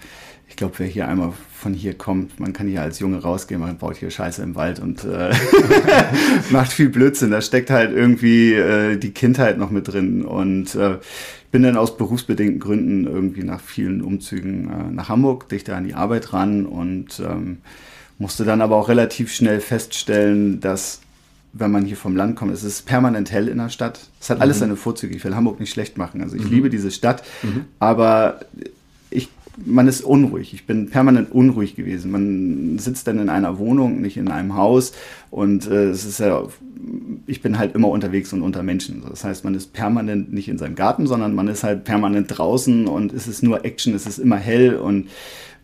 ich 0.48 0.56
glaube, 0.56 0.74
wer 0.78 0.86
hier 0.86 1.08
einmal 1.08 1.32
von 1.52 1.74
hier 1.74 1.94
kommt, 1.94 2.38
man 2.38 2.52
kann 2.52 2.68
hier 2.68 2.82
als 2.82 2.98
Junge 3.00 3.20
rausgehen, 3.20 3.60
man 3.60 3.76
baut 3.76 3.96
hier 3.96 4.10
Scheiße 4.10 4.42
im 4.42 4.54
Wald 4.54 4.78
und 4.78 5.04
äh, 5.04 5.34
macht 6.50 6.72
viel 6.72 6.90
Blödsinn. 6.90 7.30
Da 7.30 7.40
steckt 7.40 7.70
halt 7.70 7.92
irgendwie 7.92 8.52
äh, 8.52 8.96
die 8.96 9.10
Kindheit 9.10 9.58
noch 9.58 9.70
mit 9.70 9.88
drin 9.88 10.24
und 10.24 10.74
äh, 10.74 10.98
bin 11.50 11.62
dann 11.62 11.76
aus 11.76 11.96
berufsbedingten 11.96 12.60
Gründen 12.60 13.06
irgendwie 13.06 13.42
nach 13.42 13.60
vielen 13.60 14.02
Umzügen 14.02 14.70
äh, 14.70 14.92
nach 14.92 15.08
Hamburg, 15.08 15.48
dichter 15.48 15.76
an 15.76 15.84
die 15.84 15.94
Arbeit 15.94 16.32
ran 16.32 16.66
und 16.66 17.20
ähm, 17.20 17.58
musste 18.18 18.44
dann 18.44 18.60
aber 18.60 18.76
auch 18.76 18.88
relativ 18.88 19.32
schnell 19.32 19.60
feststellen, 19.60 20.60
dass 20.60 21.00
wenn 21.54 21.70
man 21.70 21.84
hier 21.84 21.96
vom 21.96 22.16
Land 22.16 22.36
kommt. 22.36 22.52
Es 22.52 22.64
ist 22.64 22.84
permanent 22.84 23.30
hell 23.30 23.48
in 23.48 23.58
der 23.58 23.68
Stadt. 23.68 24.00
Es 24.20 24.28
hat 24.28 24.40
alles 24.40 24.56
mhm. 24.56 24.60
seine 24.60 24.76
Vorzüge. 24.76 25.14
Ich 25.14 25.24
will 25.24 25.34
Hamburg 25.34 25.60
nicht 25.60 25.70
schlecht 25.70 25.96
machen. 25.96 26.20
Also 26.20 26.36
ich 26.36 26.44
mhm. 26.44 26.50
liebe 26.50 26.70
diese 26.70 26.90
Stadt, 26.90 27.22
mhm. 27.42 27.66
aber 27.78 28.40
ich, 29.10 29.28
man 29.64 29.86
ist 29.86 30.02
unruhig. 30.02 30.52
Ich 30.52 30.66
bin 30.66 30.90
permanent 30.90 31.30
unruhig 31.30 31.76
gewesen. 31.76 32.10
Man 32.10 32.78
sitzt 32.80 33.06
dann 33.06 33.20
in 33.20 33.28
einer 33.28 33.58
Wohnung, 33.58 34.00
nicht 34.00 34.16
in 34.16 34.28
einem 34.28 34.56
Haus. 34.56 34.92
Und 35.30 35.70
äh, 35.70 35.90
es 35.90 36.04
ist 36.04 36.18
ja, 36.18 36.42
ich 37.26 37.40
bin 37.40 37.56
halt 37.56 37.76
immer 37.76 37.88
unterwegs 37.88 38.32
und 38.32 38.42
unter 38.42 38.64
Menschen. 38.64 39.04
Das 39.08 39.22
heißt, 39.22 39.44
man 39.44 39.54
ist 39.54 39.72
permanent 39.72 40.32
nicht 40.32 40.48
in 40.48 40.58
seinem 40.58 40.74
Garten, 40.74 41.06
sondern 41.06 41.36
man 41.36 41.46
ist 41.46 41.62
halt 41.62 41.84
permanent 41.84 42.36
draußen 42.36 42.88
und 42.88 43.12
es 43.12 43.28
ist 43.28 43.44
nur 43.44 43.64
Action, 43.64 43.94
es 43.94 44.06
ist 44.06 44.18
immer 44.18 44.36
hell 44.36 44.74
und 44.74 45.08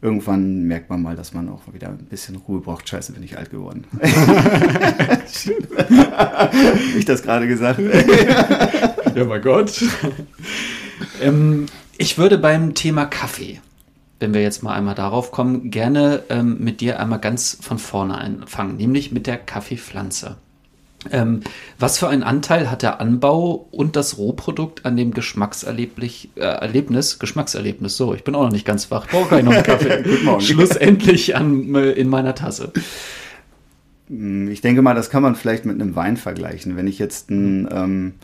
irgendwann 0.02 0.64
merkt 0.64 0.88
man 0.90 1.02
mal, 1.02 1.14
dass 1.16 1.35
man 1.35 1.49
auch 1.49 1.62
wieder 1.73 1.88
ein 1.88 2.07
bisschen 2.07 2.37
Ruhe 2.37 2.61
braucht. 2.61 2.88
Scheiße, 2.88 3.12
bin 3.12 3.23
ich 3.23 3.37
alt 3.37 3.50
geworden. 3.50 3.85
ich 6.97 7.04
das 7.04 7.23
gerade 7.23 7.47
gesagt. 7.47 7.80
ja, 9.14 9.25
mein 9.25 9.42
Gott. 9.42 9.85
Ähm, 11.21 11.66
ich 11.99 12.16
würde 12.19 12.38
beim 12.38 12.75
Thema 12.75 13.04
Kaffee, 13.04 13.61
wenn 14.21 14.33
wir 14.33 14.42
jetzt 14.42 14.62
mal 14.62 14.75
einmal 14.75 14.95
darauf 14.95 15.33
kommen, 15.33 15.71
gerne 15.71 16.23
ähm, 16.30 16.59
mit 16.61 16.80
dir 16.80 16.99
einmal 16.99 17.21
ganz 17.21 17.59
von 17.61 17.78
vorne 17.78 18.16
anfangen, 18.16 18.76
nämlich 18.76 19.12
mit 19.12 19.26
der 19.26 19.37
Kaffeepflanze. 19.37 20.37
Ähm, 21.11 21.40
was 21.78 21.99
für 21.99 22.09
einen 22.09 22.23
Anteil 22.23 22.71
hat 22.71 22.83
der 22.83 23.00
Anbau 23.00 23.69
und 23.71 23.97
das 23.97 24.19
Rohprodukt 24.19 24.85
an 24.85 24.99
dem 24.99 25.12
Geschmackserlebnis, 25.14 26.28
äh, 26.37 26.40
Erlebnis, 26.40 27.19
Geschmackserlebnis, 27.19 27.97
so, 27.97 28.12
ich 28.14 28.23
bin 28.23 28.35
auch 28.35 28.45
noch 28.45 28.52
nicht 28.52 28.66
ganz 28.66 28.90
wach, 28.90 29.07
brauche 29.09 29.30
keinen 29.30 29.47
noch 29.47 29.62
Kaffee. 29.62 30.02
Guten 30.04 30.25
Morgen. 30.26 30.40
Schlussendlich 30.42 31.37
an, 31.37 31.75
äh, 31.75 31.92
in 31.92 32.09
meiner 32.09 32.35
Tasse. 32.35 32.73
Ich 34.09 34.61
denke 34.61 34.83
mal, 34.83 34.95
das 34.95 35.09
kann 35.09 35.23
man 35.23 35.37
vielleicht 35.37 35.64
mit 35.64 35.80
einem 35.80 35.97
Wein 35.97 36.16
vergleichen. 36.16 36.76
Wenn 36.76 36.87
ich 36.87 36.99
jetzt 36.99 37.30
ein 37.30 37.69
ähm, 37.73 38.14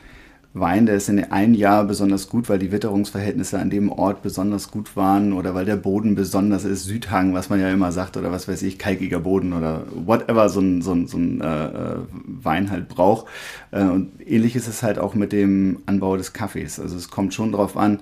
Wein, 0.59 0.87
der 0.87 0.97
ist 0.97 1.09
in 1.09 1.23
einem 1.25 1.55
Jahr 1.55 1.85
besonders 1.85 2.29
gut, 2.29 2.49
weil 2.49 2.59
die 2.59 2.73
Witterungsverhältnisse 2.73 3.59
an 3.59 3.71
dem 3.71 3.93
Ort 3.93 4.23
besonders 4.23 4.71
gut 4.71 4.97
waren 4.97 5.33
oder 5.33 5.55
weil 5.55 5.65
der 5.65 5.77
Boden 5.77 6.15
besonders 6.15 6.65
ist, 6.65 6.85
Südhang, 6.85 7.35
was 7.35 7.51
man 7.51 7.61
ja 7.61 7.71
immer 7.71 7.93
sagt, 7.93 8.17
oder 8.17 8.33
was 8.33 8.49
weiß 8.49 8.63
ich, 8.63 8.79
kalkiger 8.79 9.21
Boden 9.21 9.53
oder 9.53 9.83
whatever 9.95 10.49
so 10.49 10.61
ein, 10.61 10.81
so 10.81 10.93
ein, 10.93 11.07
so 11.07 11.19
ein 11.19 11.41
äh, 11.41 11.67
äh, 11.67 11.97
Wein 12.43 12.71
halt 12.71 12.89
braucht. 12.89 13.27
Äh, 13.71 13.85
und 13.85 14.13
ähnlich 14.27 14.57
ist 14.57 14.69
es 14.69 14.83
halt 14.83 14.99
auch 14.99 15.15
mit 15.15 15.33
dem 15.33 15.83
Anbau 15.87 16.17
des 16.17 16.33
Kaffees. 16.33 16.81
Also 16.81 16.97
es 16.97 17.11
kommt 17.11 17.35
schon 17.35 17.53
darauf 17.53 17.77
an, 17.77 18.01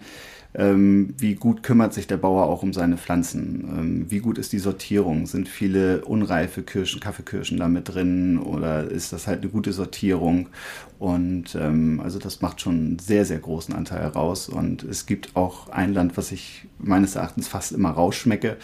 ähm, 0.57 1.15
wie 1.19 1.35
gut 1.35 1.63
kümmert 1.63 1.93
sich 1.93 2.07
der 2.07 2.17
Bauer 2.17 2.45
auch 2.45 2.63
um 2.63 2.73
seine 2.73 2.97
Pflanzen, 2.97 3.65
ähm, 3.77 4.11
wie 4.11 4.21
gut 4.21 4.39
ist 4.39 4.53
die 4.53 4.61
Sortierung, 4.61 5.27
sind 5.27 5.49
viele 5.49 6.05
unreife 6.05 6.63
Kirschen, 6.63 7.01
Kaffeekirschen 7.01 7.59
da 7.59 7.67
mit 7.67 7.89
drin? 7.89 8.39
Oder 8.39 8.89
ist 8.89 9.13
das 9.13 9.27
halt 9.27 9.43
eine 9.43 9.51
gute 9.51 9.73
Sortierung? 9.73 10.49
Und 11.01 11.57
ähm, 11.57 12.01
also 12.03 12.19
das 12.19 12.41
macht 12.41 12.61
schon 12.61 12.75
einen 12.75 12.99
sehr, 13.01 13.25
sehr 13.25 13.39
großen 13.39 13.75
Anteil 13.75 14.01
heraus 14.01 14.49
und 14.49 14.85
es 14.85 15.07
gibt 15.07 15.35
auch 15.35 15.69
ein 15.71 15.93
Land, 15.93 16.17
was 16.17 16.31
ich 16.31 16.67
meines 16.79 17.17
Erachtens 17.17 17.49
fast 17.49 17.73
immer 17.73 17.91
rausschmecke, 17.91 18.57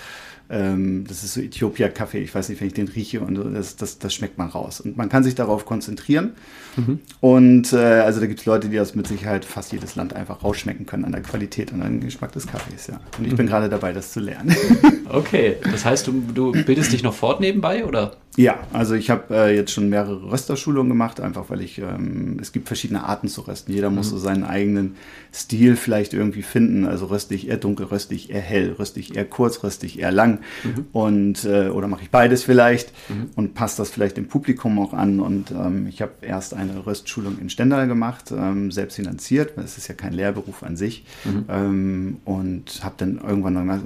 ähm, 0.50 1.04
das 1.06 1.22
ist 1.22 1.34
so 1.34 1.40
Äthiopia-Kaffee. 1.40 2.18
Ich 2.18 2.34
weiß 2.34 2.48
nicht, 2.48 2.60
wenn 2.60 2.68
ich 2.68 2.74
den 2.74 2.88
rieche 2.88 3.20
und 3.20 3.36
das, 3.54 3.76
das, 3.76 3.98
das 3.98 4.12
schmeckt 4.12 4.36
man 4.36 4.48
raus. 4.48 4.80
Und 4.80 4.96
man 4.96 5.08
kann 5.08 5.22
sich 5.22 5.34
darauf 5.34 5.64
konzentrieren. 5.64 6.32
Mhm. 6.76 7.00
Und 7.20 7.72
äh, 7.72 7.76
also 7.76 8.20
da 8.20 8.26
gibt 8.26 8.40
es 8.40 8.46
Leute, 8.46 8.68
die 8.68 8.76
das 8.76 8.94
mit 8.94 9.06
Sicherheit 9.06 9.44
fast 9.44 9.72
jedes 9.72 9.94
Land 9.94 10.14
einfach 10.14 10.42
rausschmecken 10.42 10.86
können 10.86 11.04
an 11.04 11.12
der 11.12 11.22
Qualität 11.22 11.72
und 11.72 11.82
an 11.82 11.92
dem 11.92 12.00
Geschmack 12.00 12.32
des 12.32 12.46
Kaffees. 12.46 12.88
Ja. 12.88 13.00
Und 13.18 13.26
ich 13.26 13.32
mhm. 13.32 13.36
bin 13.36 13.46
gerade 13.46 13.68
dabei, 13.68 13.92
das 13.92 14.12
zu 14.12 14.20
lernen. 14.20 14.54
Okay, 15.12 15.56
das 15.64 15.84
heißt, 15.84 16.06
du, 16.06 16.22
du 16.32 16.52
bildest 16.52 16.92
dich 16.92 17.02
noch 17.02 17.14
fort 17.14 17.40
nebenbei, 17.40 17.84
oder? 17.84 18.12
Ja, 18.36 18.60
also 18.72 18.94
ich 18.94 19.10
habe 19.10 19.34
äh, 19.34 19.56
jetzt 19.56 19.72
schon 19.72 19.88
mehrere 19.88 20.30
Rösterschulungen 20.30 20.88
gemacht, 20.88 21.20
einfach 21.20 21.50
weil 21.50 21.60
ich, 21.62 21.78
ähm, 21.78 22.38
es 22.40 22.52
gibt 22.52 22.68
verschiedene 22.68 23.02
Arten 23.02 23.26
zu 23.26 23.40
rösten. 23.40 23.72
Jeder 23.72 23.90
mhm. 23.90 23.96
muss 23.96 24.10
so 24.10 24.18
seinen 24.18 24.44
eigenen 24.44 24.94
Stil 25.34 25.74
vielleicht 25.74 26.14
irgendwie 26.14 26.42
finden. 26.42 26.86
Also 26.86 27.06
röste 27.06 27.34
ich 27.34 27.48
eher 27.48 27.56
dunkel, 27.56 27.86
röste 27.86 28.14
ich 28.14 28.30
eher 28.30 28.40
hell, 28.40 28.76
röste 28.78 29.00
ich 29.00 29.16
eher 29.16 29.24
kurz, 29.24 29.64
röste 29.64 29.84
ich 29.84 29.98
eher 29.98 30.12
lang. 30.12 30.39
Mhm. 30.64 30.86
Und, 30.92 31.44
äh, 31.44 31.68
oder 31.68 31.88
mache 31.88 32.02
ich 32.02 32.10
beides 32.10 32.44
vielleicht 32.44 32.92
mhm. 33.08 33.30
und 33.36 33.54
passe 33.54 33.78
das 33.78 33.90
vielleicht 33.90 34.16
dem 34.16 34.28
Publikum 34.28 34.78
auch 34.78 34.94
an. 34.94 35.20
Und 35.20 35.50
ähm, 35.50 35.86
ich 35.88 36.00
habe 36.02 36.12
erst 36.22 36.54
eine 36.54 36.86
Röstschulung 36.86 37.38
in 37.38 37.50
Stendal 37.50 37.86
gemacht, 37.86 38.32
ähm, 38.32 38.70
selbst 38.70 38.96
finanziert, 38.96 39.56
weil 39.56 39.64
es 39.64 39.76
ist 39.76 39.88
ja 39.88 39.94
kein 39.94 40.12
Lehrberuf 40.12 40.62
an 40.62 40.76
sich. 40.76 41.04
Mhm. 41.24 41.44
Ähm, 41.48 42.16
und 42.24 42.84
habe 42.84 42.94
dann 42.98 43.18
irgendwann 43.18 43.54
noch 43.54 43.64
mal 43.64 43.80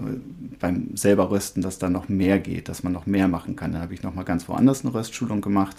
beim 0.61 0.97
selber 0.97 1.31
rösten, 1.31 1.63
dass 1.63 1.79
da 1.79 1.91
noch 1.91 2.09
mehr 2.09 2.39
geht, 2.39 2.69
dass 2.69 2.83
man 2.83 2.93
noch 2.93 3.07
mehr 3.07 3.29
machen 3.29 3.57
kann. 3.57 3.73
Dann 3.73 3.83
habe 3.83 3.95
ich 3.95 4.03
noch 4.03 4.15
mal 4.15 4.23
ganz 4.23 4.35
ganz 4.35 4.49
woanders 4.49 4.85
eine 4.85 4.93
Röstschulung 4.93 5.41
gemacht 5.41 5.77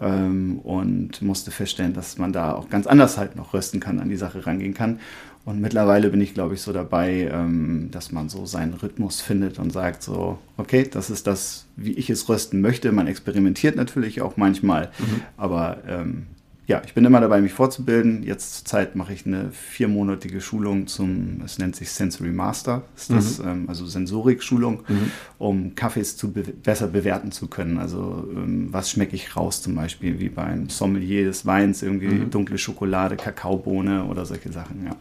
ähm, 0.00 0.60
und 0.60 1.20
musste 1.20 1.50
feststellen, 1.50 1.94
dass 1.94 2.16
man 2.16 2.32
da 2.32 2.52
auch 2.52 2.68
ganz 2.68 2.86
anders 2.86 3.18
halt 3.18 3.36
noch 3.36 3.54
rösten 3.54 3.80
kann, 3.80 3.98
an 3.98 4.08
die 4.08 4.16
Sache 4.16 4.46
rangehen 4.46 4.72
kann. 4.72 5.00
Und 5.48 5.62
mittlerweile 5.62 6.10
bin 6.10 6.20
ich, 6.20 6.34
glaube 6.34 6.52
ich, 6.52 6.60
so 6.60 6.74
dabei, 6.74 7.30
ähm, 7.32 7.88
dass 7.90 8.12
man 8.12 8.28
so 8.28 8.44
seinen 8.44 8.74
Rhythmus 8.74 9.22
findet 9.22 9.58
und 9.58 9.72
sagt 9.72 10.02
so, 10.02 10.36
okay, 10.58 10.86
das 10.86 11.08
ist 11.08 11.26
das, 11.26 11.64
wie 11.74 11.92
ich 11.92 12.10
es 12.10 12.28
rösten 12.28 12.60
möchte. 12.60 12.92
Man 12.92 13.06
experimentiert 13.06 13.74
natürlich 13.74 14.20
auch 14.20 14.36
manchmal, 14.36 14.90
mhm. 14.98 15.22
aber 15.38 15.78
ähm, 15.88 16.26
ja, 16.66 16.82
ich 16.84 16.92
bin 16.92 17.02
immer 17.06 17.22
dabei, 17.22 17.40
mich 17.40 17.54
fortzubilden. 17.54 18.24
Jetzt 18.24 18.56
zur 18.56 18.64
Zeit 18.66 18.94
mache 18.94 19.14
ich 19.14 19.24
eine 19.24 19.50
viermonatige 19.50 20.42
Schulung 20.42 20.86
zum, 20.86 21.40
es 21.42 21.58
nennt 21.58 21.76
sich 21.76 21.92
Sensory 21.92 22.30
Master, 22.30 22.82
ist 22.94 23.10
das, 23.10 23.38
mhm. 23.38 23.48
ähm, 23.48 23.64
also 23.70 23.86
Sensorik-Schulung, 23.86 24.82
mhm. 24.86 25.10
um 25.38 25.74
Kaffees 25.74 26.18
zu 26.18 26.30
be 26.30 26.42
besser 26.42 26.88
bewerten 26.88 27.32
zu 27.32 27.46
können. 27.46 27.78
Also 27.78 28.28
ähm, 28.36 28.68
was 28.70 28.90
schmecke 28.90 29.16
ich 29.16 29.34
raus 29.34 29.62
zum 29.62 29.76
Beispiel, 29.76 30.20
wie 30.20 30.28
beim 30.28 30.68
Sommelier 30.68 31.24
des 31.24 31.46
Weins, 31.46 31.82
irgendwie 31.82 32.08
mhm. 32.08 32.30
dunkle 32.30 32.58
Schokolade, 32.58 33.16
Kakaobohne 33.16 34.04
oder 34.04 34.26
solche 34.26 34.52
Sachen, 34.52 34.84
ja. 34.84 34.94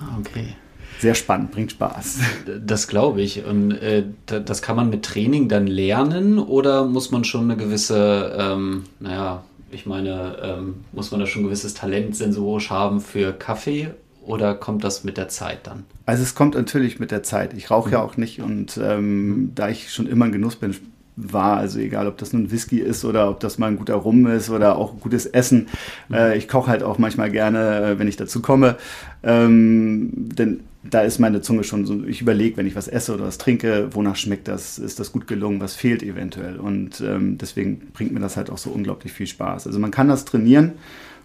Ah, 0.00 0.18
okay. 0.18 0.54
Sehr 0.98 1.14
spannend, 1.14 1.50
bringt 1.50 1.72
Spaß. 1.72 2.20
Das 2.64 2.86
glaube 2.86 3.22
ich. 3.22 3.44
Und 3.44 3.72
äh, 3.72 4.04
das 4.26 4.62
kann 4.62 4.76
man 4.76 4.90
mit 4.90 5.04
Training 5.04 5.48
dann 5.48 5.66
lernen 5.66 6.38
oder 6.38 6.84
muss 6.84 7.10
man 7.10 7.24
schon 7.24 7.50
eine 7.50 7.56
gewisse, 7.56 8.36
ähm, 8.38 8.84
naja, 9.00 9.42
ich 9.72 9.86
meine, 9.86 10.36
ähm, 10.42 10.84
muss 10.92 11.10
man 11.10 11.18
da 11.18 11.26
schon 11.26 11.42
ein 11.42 11.46
gewisses 11.46 11.74
Talent 11.74 12.14
sensorisch 12.14 12.70
haben 12.70 13.00
für 13.00 13.32
Kaffee 13.32 13.90
oder 14.24 14.54
kommt 14.54 14.84
das 14.84 15.02
mit 15.02 15.16
der 15.16 15.28
Zeit 15.28 15.66
dann? 15.66 15.84
Also 16.06 16.22
es 16.22 16.34
kommt 16.34 16.54
natürlich 16.54 17.00
mit 17.00 17.10
der 17.10 17.22
Zeit. 17.22 17.54
Ich 17.54 17.70
rauche 17.70 17.88
mhm. 17.88 17.92
ja 17.94 18.02
auch 18.02 18.16
nicht 18.16 18.40
und 18.40 18.78
ähm, 18.80 19.26
mhm. 19.26 19.54
da 19.54 19.68
ich 19.68 19.92
schon 19.92 20.06
immer 20.06 20.26
ein 20.26 20.32
Genuss 20.32 20.56
bin, 20.56 20.76
war, 21.16 21.58
also 21.58 21.78
egal 21.78 22.06
ob 22.06 22.16
das 22.18 22.32
nun 22.32 22.50
Whisky 22.50 22.78
ist 22.78 23.04
oder 23.04 23.28
ob 23.28 23.40
das 23.40 23.58
mal 23.58 23.66
ein 23.66 23.76
guter 23.76 23.94
Rum 23.94 24.26
ist 24.26 24.50
oder 24.50 24.76
auch 24.76 24.98
gutes 25.00 25.26
Essen. 25.26 25.68
Mhm. 26.08 26.14
Äh, 26.14 26.36
ich 26.36 26.48
koche 26.48 26.70
halt 26.70 26.82
auch 26.82 26.98
manchmal 26.98 27.30
gerne, 27.30 27.84
äh, 27.84 27.98
wenn 27.98 28.08
ich 28.08 28.16
dazu 28.16 28.40
komme. 28.40 28.76
Ähm, 29.22 30.10
denn 30.14 30.60
da 30.82 31.02
ist 31.02 31.18
meine 31.18 31.40
Zunge 31.42 31.64
schon 31.64 31.86
so, 31.86 32.02
ich 32.04 32.20
überlege, 32.22 32.56
wenn 32.56 32.66
ich 32.66 32.74
was 32.74 32.88
esse 32.88 33.14
oder 33.14 33.24
was 33.24 33.38
trinke, 33.38 33.90
wonach 33.92 34.16
schmeckt 34.16 34.48
das, 34.48 34.78
ist 34.78 34.98
das 34.98 35.12
gut 35.12 35.26
gelungen, 35.26 35.60
was 35.60 35.76
fehlt 35.76 36.02
eventuell. 36.02 36.56
Und 36.56 37.00
ähm, 37.00 37.38
deswegen 37.38 37.92
bringt 37.92 38.12
mir 38.12 38.20
das 38.20 38.36
halt 38.36 38.50
auch 38.50 38.58
so 38.58 38.70
unglaublich 38.70 39.12
viel 39.12 39.26
Spaß. 39.26 39.66
Also 39.66 39.78
man 39.78 39.90
kann 39.90 40.08
das 40.08 40.24
trainieren 40.24 40.72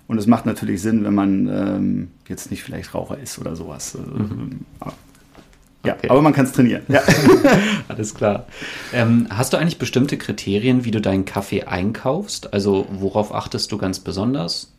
und 0.08 0.18
es 0.18 0.28
macht 0.28 0.46
natürlich 0.46 0.82
Sinn, 0.82 1.04
wenn 1.04 1.16
man 1.16 1.48
ähm, 1.48 2.08
jetzt 2.28 2.52
nicht 2.52 2.64
vielleicht 2.64 2.94
Raucher 2.94 3.18
ist 3.18 3.40
oder 3.40 3.56
sowas. 3.56 3.98
Mhm. 3.98 4.60
Ja, 5.88 5.96
okay. 5.96 6.10
aber 6.10 6.22
man 6.22 6.34
kann 6.34 6.46
es 6.46 6.52
trainieren. 6.52 6.84
Ja. 6.88 7.02
Alles 7.88 8.14
klar. 8.14 8.46
Ähm, 8.94 9.28
hast 9.30 9.54
du 9.54 9.58
eigentlich 9.58 9.80
bestimmte 9.80 10.18
Kriterien, 10.18 10.86
wie 10.86 10.92
du 10.92 11.02
deinen 11.02 11.26
Kaffee 11.26 11.64
einkaufst? 11.64 12.54
Also 12.54 12.88
worauf 12.92 13.34
achtest 13.34 13.72
du 13.72 13.78
ganz 13.78 14.00
besonders? 14.00 14.72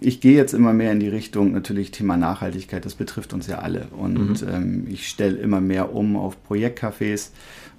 Ich 0.00 0.20
gehe 0.20 0.36
jetzt 0.36 0.52
immer 0.52 0.72
mehr 0.72 0.92
in 0.92 1.00
die 1.00 1.08
Richtung, 1.08 1.52
natürlich 1.52 1.90
Thema 1.90 2.16
Nachhaltigkeit, 2.16 2.84
das 2.84 2.94
betrifft 2.94 3.32
uns 3.32 3.46
ja 3.46 3.58
alle. 3.58 3.88
Und 3.90 4.42
mhm. 4.42 4.48
ähm, 4.48 4.86
ich 4.88 5.08
stelle 5.08 5.36
immer 5.36 5.60
mehr 5.60 5.94
um 5.94 6.16
auf 6.16 6.36
Projektcafés. 6.48 7.30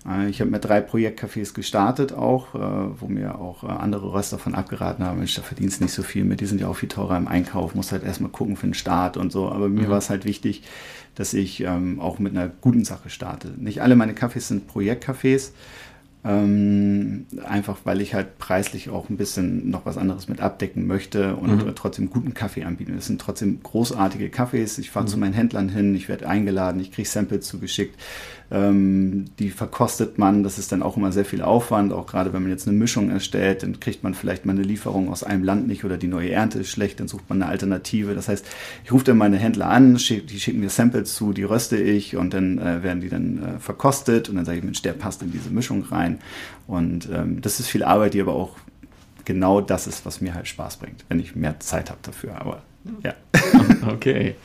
Äh, 0.08 0.30
ich 0.30 0.42
habe 0.42 0.52
mit 0.52 0.66
drei 0.66 0.80
Projektcafés 0.80 1.54
gestartet 1.54 2.14
auch, 2.14 2.56
äh, 2.56 3.00
wo 3.00 3.08
mir 3.08 3.40
auch 3.40 3.64
äh, 3.64 3.68
andere 3.68 4.14
Röster 4.14 4.38
von 4.38 4.56
abgeraten 4.56 5.06
haben, 5.06 5.20
Mensch, 5.20 5.36
da 5.36 5.42
verdienst 5.42 5.82
nicht 5.82 5.94
so 5.94 6.04
viel 6.04 6.24
mit, 6.24 6.42
die 6.42 6.46
sind 6.46 6.62
ja 6.62 6.68
auch 6.68 6.76
viel 6.76 6.90
teurer 6.90 7.18
im 7.18 7.28
Einkauf, 7.28 7.76
muss 7.76 7.92
halt 7.92 8.04
erstmal 8.04 8.32
gucken 8.32 8.56
für 8.56 8.68
den 8.68 8.74
Start 8.74 9.18
und 9.18 9.32
so. 9.32 9.50
Aber 9.50 9.70
mir 9.70 9.88
mhm. 9.88 9.92
war 9.92 9.98
es 9.98 10.10
halt 10.10 10.26
wichtig, 10.26 10.64
dass 11.16 11.34
ich 11.34 11.62
ähm, 11.62 12.00
auch 12.00 12.20
mit 12.20 12.36
einer 12.36 12.50
guten 12.62 12.86
Sache 12.86 13.10
starte. 13.10 13.50
Nicht 13.58 13.82
alle 13.82 13.96
meine 13.96 14.14
Cafés 14.14 14.42
sind 14.42 14.70
Projektcafés. 14.70 15.52
Ähm, 16.24 17.26
einfach 17.46 17.78
weil 17.84 18.02
ich 18.02 18.14
halt 18.14 18.38
preislich 18.38 18.90
auch 18.90 19.10
ein 19.10 19.18
bisschen 19.18 19.70
noch 19.70 19.86
was 19.86 19.98
anderes 19.98 20.28
mit 20.28 20.42
abdecken 20.42 20.88
möchte 20.88 21.36
und 21.36 21.66
mhm. 21.66 21.76
trotzdem 21.76 22.10
guten 22.10 22.34
Kaffee 22.34 22.64
anbieten. 22.64 22.96
Es 22.98 23.06
sind 23.06 23.22
trotzdem 23.22 23.62
großartige 23.62 24.30
Kaffees. 24.30 24.78
Ich 24.80 24.90
fahre 24.90 25.06
mhm. 25.06 25.10
zu 25.10 25.18
meinen 25.18 25.34
Händlern 25.34 25.70
hin, 25.70 25.96
ich 25.96 26.10
werde 26.10 26.28
eingeladen, 26.28 26.82
ich 26.82 26.92
kriege 26.92 27.08
Samples 27.08 27.48
zugeschickt. 27.48 27.96
Ähm, 28.50 29.26
die 29.40 29.50
verkostet 29.50 30.18
man, 30.18 30.44
das 30.44 30.58
ist 30.58 30.72
dann 30.72 30.82
auch 30.82 30.96
immer 30.96 31.12
sehr 31.12 31.26
viel 31.26 31.42
Aufwand, 31.42 31.92
auch 31.92 32.08
gerade 32.08 32.32
wenn 32.32 32.44
man 32.44 32.52
jetzt 32.52 32.68
eine 32.68 32.78
Mischung 32.78 33.10
erstellt, 33.10 33.64
dann 33.64 33.80
kriegt 33.80 34.04
man 34.04 34.14
vielleicht 34.14 34.46
mal 34.46 34.54
eine 34.54 34.62
Lieferung 34.62 35.10
aus 35.10 35.24
einem 35.24 35.44
Land 35.44 35.68
nicht 35.68 35.84
oder 35.84 35.98
die 35.98 36.08
neue 36.08 36.32
Ernte 36.32 36.60
ist 36.60 36.70
schlecht, 36.70 37.00
dann 37.00 37.10
sucht 37.10 37.30
man 37.30 37.42
eine 37.42 37.52
Alternative. 37.52 38.16
Das 38.16 38.30
heißt, 38.30 38.46
ich 38.86 38.92
rufe 38.92 39.04
dann 39.04 39.18
meine 39.18 39.38
Händler 39.38 39.68
an, 39.68 40.00
schick, 40.00 40.28
die 40.28 40.40
schicken 40.40 40.62
mir 40.62 40.70
Samples 40.70 41.14
zu, 41.14 41.34
die 41.34 41.44
röste 41.44 41.78
ich 41.78 42.16
und 42.16 42.34
dann 42.34 42.58
äh, 42.58 42.84
werden 42.84 43.02
die 43.02 43.10
dann 43.10 43.44
äh, 43.44 43.60
verkostet 43.60 44.30
und 44.30 44.38
dann 44.38 44.46
sage 44.46 44.60
ich, 44.60 44.64
Mensch, 44.64 44.82
der 44.82 44.94
passt 44.94 45.22
in 45.22 45.32
diese 45.32 45.50
Mischung 45.50 45.84
rein. 45.84 46.20
Und 46.68 47.10
ähm, 47.14 47.42
das 47.42 47.60
ist 47.60 47.68
viel 47.68 47.84
Arbeit, 47.84 48.14
die 48.14 48.22
aber 48.22 48.34
auch 48.34 48.56
genau 49.26 49.60
das 49.60 49.88
ist, 49.88 50.06
was 50.06 50.22
mir 50.22 50.34
halt 50.34 50.48
Spaß 50.48 50.78
bringt, 50.78 51.04
wenn 51.10 51.20
ich 51.20 51.36
mehr 51.36 51.60
Zeit 51.60 51.90
habe 51.90 52.00
dafür. 52.02 52.40
Aber 52.40 52.62
ja. 53.04 53.14
Okay. 53.88 54.36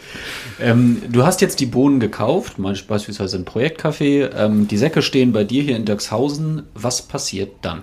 Ähm, 0.60 1.02
du 1.10 1.24
hast 1.24 1.40
jetzt 1.40 1.58
die 1.58 1.66
Bohnen 1.66 1.98
gekauft, 1.98 2.54
beispielsweise 2.58 3.38
ein 3.38 3.44
Projektcafé. 3.44 4.30
Ähm, 4.36 4.68
die 4.68 4.76
Säcke 4.76 5.02
stehen 5.02 5.32
bei 5.32 5.42
dir 5.42 5.62
hier 5.62 5.76
in 5.76 5.84
Dirkshausen. 5.84 6.62
Was 6.74 7.02
passiert 7.02 7.50
dann? 7.62 7.82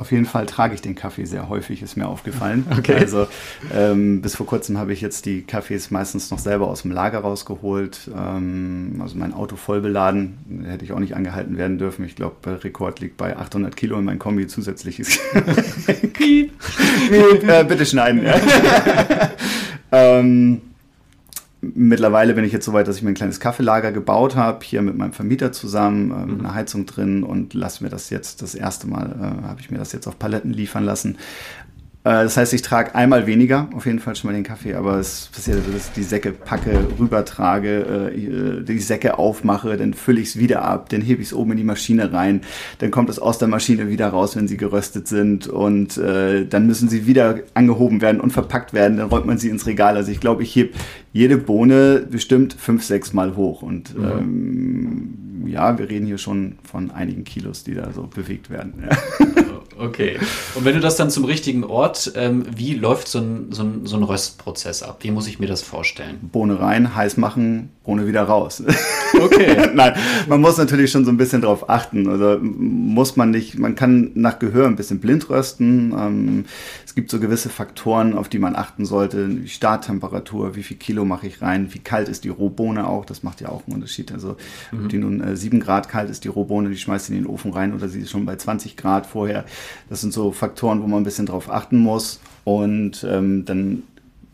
Auf 0.00 0.12
jeden 0.12 0.24
Fall 0.24 0.46
trage 0.46 0.72
ich 0.74 0.80
den 0.80 0.94
Kaffee 0.94 1.26
sehr 1.26 1.50
häufig, 1.50 1.82
ist 1.82 1.96
mir 1.96 2.08
aufgefallen. 2.08 2.66
Okay. 2.80 2.94
Also 2.94 3.26
ähm, 3.74 4.22
bis 4.22 4.36
vor 4.36 4.46
kurzem 4.46 4.78
habe 4.78 4.92
ich 4.94 5.02
jetzt 5.02 5.26
die 5.26 5.42
Kaffees 5.42 5.90
meistens 5.90 6.30
noch 6.30 6.38
selber 6.38 6.68
aus 6.68 6.82
dem 6.82 6.92
Lager 6.92 7.18
rausgeholt. 7.18 8.08
Ähm, 8.16 9.00
also 9.02 9.18
mein 9.18 9.34
Auto 9.34 9.56
voll 9.56 9.82
beladen, 9.82 10.64
hätte 10.66 10.84
ich 10.84 10.92
auch 10.92 10.98
nicht 10.98 11.14
angehalten 11.14 11.58
werden 11.58 11.76
dürfen. 11.76 12.06
Ich 12.06 12.16
glaube, 12.16 12.36
der 12.44 12.64
Rekord 12.64 13.00
liegt 13.00 13.18
bei 13.18 13.36
800 13.36 13.76
Kilo 13.76 13.98
in 13.98 14.04
mein 14.06 14.18
Kombi 14.18 14.46
zusätzliches. 14.46 15.18
äh, 15.34 16.48
bitte 17.64 17.84
schneiden. 17.84 18.24
Ähm, 19.92 20.62
Mittlerweile 21.62 22.32
bin 22.32 22.44
ich 22.44 22.52
jetzt 22.52 22.64
so 22.64 22.72
weit, 22.72 22.88
dass 22.88 22.96
ich 22.96 23.02
mir 23.02 23.10
ein 23.10 23.14
kleines 23.14 23.38
Kaffeelager 23.38 23.92
gebaut 23.92 24.34
habe, 24.34 24.64
hier 24.64 24.80
mit 24.80 24.96
meinem 24.96 25.12
Vermieter 25.12 25.52
zusammen, 25.52 26.10
äh, 26.10 26.26
mit 26.26 26.40
einer 26.40 26.54
Heizung 26.54 26.86
drin 26.86 27.22
und 27.22 27.52
lasse 27.52 27.84
mir 27.84 27.90
das 27.90 28.08
jetzt, 28.08 28.40
das 28.40 28.54
erste 28.54 28.86
Mal 28.86 29.42
äh, 29.42 29.46
habe 29.46 29.60
ich 29.60 29.70
mir 29.70 29.76
das 29.76 29.92
jetzt 29.92 30.06
auf 30.06 30.18
Paletten 30.18 30.54
liefern 30.54 30.84
lassen. 30.84 31.18
Äh, 32.02 32.24
das 32.24 32.36
heißt, 32.36 32.54
ich 32.54 32.62
trage 32.62 32.94
einmal 32.94 33.26
weniger, 33.26 33.68
auf 33.74 33.84
jeden 33.84 33.98
Fall 33.98 34.16
schon 34.16 34.30
mal 34.30 34.34
den 34.34 34.44
Kaffee, 34.44 34.74
aber 34.74 34.98
es 34.98 35.28
passiert, 35.34 35.58
dass 35.58 35.88
ich 35.88 35.92
die 35.92 36.02
Säcke 36.02 36.32
packe, 36.32 36.78
rübertrage, 36.98 38.12
äh, 38.14 38.64
die 38.64 38.78
Säcke 38.78 39.18
aufmache, 39.18 39.76
dann 39.76 39.92
fülle 39.92 40.20
ich 40.20 40.28
es 40.28 40.38
wieder 40.38 40.62
ab, 40.62 40.88
dann 40.88 41.02
hebe 41.02 41.20
ich 41.20 41.28
es 41.28 41.34
oben 41.34 41.52
in 41.52 41.58
die 41.58 41.64
Maschine 41.64 42.12
rein, 42.12 42.40
dann 42.78 42.90
kommt 42.90 43.10
es 43.10 43.18
aus 43.18 43.38
der 43.38 43.48
Maschine 43.48 43.90
wieder 43.90 44.08
raus, 44.08 44.34
wenn 44.34 44.48
sie 44.48 44.56
geröstet 44.56 45.08
sind 45.08 45.46
und 45.46 45.98
äh, 45.98 46.46
dann 46.46 46.66
müssen 46.66 46.88
sie 46.88 47.06
wieder 47.06 47.40
angehoben 47.52 48.00
werden 48.00 48.20
und 48.20 48.30
verpackt 48.30 48.72
werden, 48.72 48.96
dann 48.96 49.08
räumt 49.10 49.26
man 49.26 49.36
sie 49.36 49.50
ins 49.50 49.66
Regal. 49.66 49.96
Also 49.96 50.10
ich 50.10 50.20
glaube, 50.20 50.42
ich 50.42 50.56
hebe 50.56 50.70
jede 51.12 51.36
Bohne 51.36 52.06
bestimmt 52.10 52.54
fünf, 52.54 52.82
sechs 52.82 53.12
Mal 53.12 53.36
hoch 53.36 53.60
und 53.60 53.96
mhm. 53.96 54.04
ähm, 54.04 55.46
ja, 55.46 55.78
wir 55.78 55.90
reden 55.90 56.06
hier 56.06 56.18
schon 56.18 56.56
von 56.62 56.90
einigen 56.90 57.24
Kilos, 57.24 57.64
die 57.64 57.74
da 57.74 57.92
so 57.92 58.06
bewegt 58.06 58.48
werden. 58.48 58.84
Ja. 58.88 59.26
Okay. 59.80 60.18
Und 60.54 60.64
wenn 60.64 60.74
du 60.74 60.80
das 60.80 60.96
dann 60.96 61.10
zum 61.10 61.24
richtigen 61.24 61.64
Ort, 61.64 62.12
ähm, 62.14 62.44
wie 62.54 62.74
läuft 62.74 63.08
so 63.08 63.18
ein, 63.18 63.46
so, 63.50 63.62
ein, 63.62 63.86
so 63.86 63.96
ein 63.96 64.02
Röstprozess 64.02 64.82
ab? 64.82 64.98
Wie 65.00 65.10
muss 65.10 65.26
ich 65.26 65.38
mir 65.38 65.46
das 65.46 65.62
vorstellen? 65.62 66.18
Bohne 66.20 66.60
rein, 66.60 66.94
heiß 66.94 67.16
machen, 67.16 67.70
Bohne 67.84 68.06
wieder 68.06 68.22
raus. 68.22 68.62
Okay. 69.12 69.68
Nein, 69.74 69.94
man 70.28 70.40
muss 70.40 70.56
natürlich 70.56 70.90
schon 70.90 71.04
so 71.04 71.10
ein 71.10 71.16
bisschen 71.16 71.42
drauf 71.42 71.68
achten. 71.68 72.08
Also 72.08 72.38
muss 72.40 73.16
man 73.16 73.30
nicht, 73.30 73.58
man 73.58 73.74
kann 73.74 74.12
nach 74.14 74.38
Gehör 74.38 74.66
ein 74.66 74.76
bisschen 74.76 75.00
blind 75.00 75.28
rösten. 75.30 75.92
Ähm, 75.98 76.44
es 76.86 76.94
gibt 76.94 77.10
so 77.10 77.18
gewisse 77.18 77.48
Faktoren, 77.48 78.14
auf 78.14 78.28
die 78.28 78.38
man 78.38 78.54
achten 78.54 78.84
sollte. 78.84 79.28
Die 79.28 79.48
Starttemperatur, 79.48 80.54
wie 80.54 80.62
viel 80.62 80.76
Kilo 80.76 81.04
mache 81.04 81.26
ich 81.26 81.42
rein, 81.42 81.72
wie 81.72 81.78
kalt 81.80 82.08
ist 82.08 82.24
die 82.24 82.28
Rohbohne 82.28 82.86
auch, 82.86 83.04
das 83.04 83.22
macht 83.22 83.40
ja 83.40 83.48
auch 83.48 83.62
einen 83.66 83.76
Unterschied. 83.76 84.12
Also 84.12 84.36
mhm. 84.70 84.84
ob 84.84 84.88
die 84.90 84.98
nun 84.98 85.20
äh, 85.20 85.36
7 85.36 85.58
Grad 85.58 85.88
kalt 85.88 86.10
ist, 86.10 86.24
die 86.24 86.28
Rohbohne, 86.28 86.68
die 86.68 86.78
schmeißt 86.78 87.08
in 87.08 87.16
den 87.16 87.26
Ofen 87.26 87.52
rein 87.52 87.74
oder 87.74 87.88
sie 87.88 88.00
ist 88.00 88.10
schon 88.10 88.26
bei 88.26 88.36
20 88.36 88.76
Grad 88.76 89.06
vorher. 89.06 89.44
Das 89.88 90.00
sind 90.00 90.12
so 90.12 90.32
Faktoren, 90.32 90.82
wo 90.82 90.86
man 90.86 91.02
ein 91.02 91.04
bisschen 91.04 91.26
drauf 91.26 91.50
achten 91.50 91.78
muss. 91.78 92.20
Und 92.44 93.04
ähm, 93.08 93.44
dann 93.44 93.82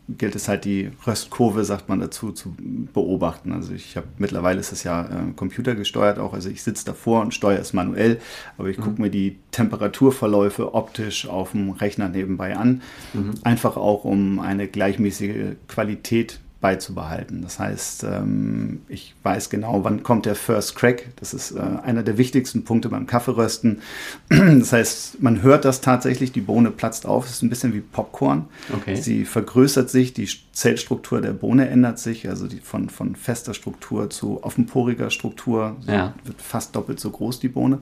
gilt 0.09 0.35
es 0.35 0.47
halt 0.47 0.63
die 0.63 0.89
Röstkurve, 1.05 1.65
sagt 1.65 1.89
man 1.89 1.99
dazu, 1.99 2.31
zu 2.31 2.55
beobachten. 2.93 3.51
Also 3.51 3.73
ich 3.73 3.97
habe 3.97 4.07
mittlerweile 4.17 4.59
ist 4.59 4.71
es 4.71 4.83
ja 4.83 5.03
äh, 5.03 5.33
computergesteuert 5.35 6.17
auch, 6.17 6.33
also 6.33 6.49
ich 6.49 6.63
sitze 6.63 6.85
davor 6.85 7.21
und 7.21 7.33
steuere 7.33 7.59
es 7.59 7.73
manuell, 7.73 8.19
aber 8.57 8.69
ich 8.69 8.77
mhm. 8.77 8.83
gucke 8.83 9.01
mir 9.01 9.09
die 9.09 9.37
Temperaturverläufe 9.51 10.73
optisch 10.73 11.27
auf 11.27 11.51
dem 11.51 11.71
Rechner 11.71 12.07
nebenbei 12.07 12.55
an, 12.55 12.81
mhm. 13.13 13.33
einfach 13.43 13.75
auch 13.75 14.05
um 14.05 14.39
eine 14.39 14.67
gleichmäßige 14.67 15.55
Qualität 15.67 16.39
beizubehalten. 16.59 17.41
Das 17.43 17.59
heißt, 17.59 18.03
ähm, 18.03 18.81
ich 18.87 19.13
weiß 19.21 19.49
genau, 19.49 19.83
wann 19.83 20.01
kommt 20.01 20.25
der 20.25 20.35
First 20.35 20.75
Crack. 20.75 21.09
Das 21.17 21.33
ist 21.33 21.51
äh, 21.51 21.59
einer 21.59 22.01
der 22.01 22.17
wichtigsten 22.17 22.63
Punkte 22.63 22.89
beim 22.89 23.05
Kaffeerösten. 23.05 23.81
Das 24.57 24.73
heißt, 24.73 25.21
man 25.21 25.41
hört 25.41 25.65
das 25.65 25.81
tatsächlich, 25.81 26.31
die 26.31 26.41
Bohne 26.41 26.71
platzt 26.71 27.05
auf. 27.05 27.25
Es 27.25 27.33
ist 27.33 27.41
ein 27.43 27.49
bisschen 27.49 27.73
wie 27.73 27.81
Popcorn. 27.81 28.45
Okay. 28.73 28.95
Sie 28.95 29.25
vergrößert 29.25 29.89
sich, 29.89 30.13
die 30.13 30.27
Zellstruktur 30.51 31.21
der 31.21 31.33
Bohne 31.33 31.69
ändert 31.69 31.99
sich, 31.99 32.27
also 32.27 32.47
die 32.47 32.59
von, 32.59 32.89
von 32.89 33.15
fester 33.15 33.53
Struktur 33.53 34.09
zu 34.09 34.43
offenporiger 34.43 35.09
Struktur. 35.09 35.75
Ja. 35.85 36.13
Wird 36.23 36.41
fast 36.41 36.75
doppelt 36.75 36.99
so 36.99 37.11
groß, 37.11 37.39
die 37.39 37.49
Bohne. 37.49 37.79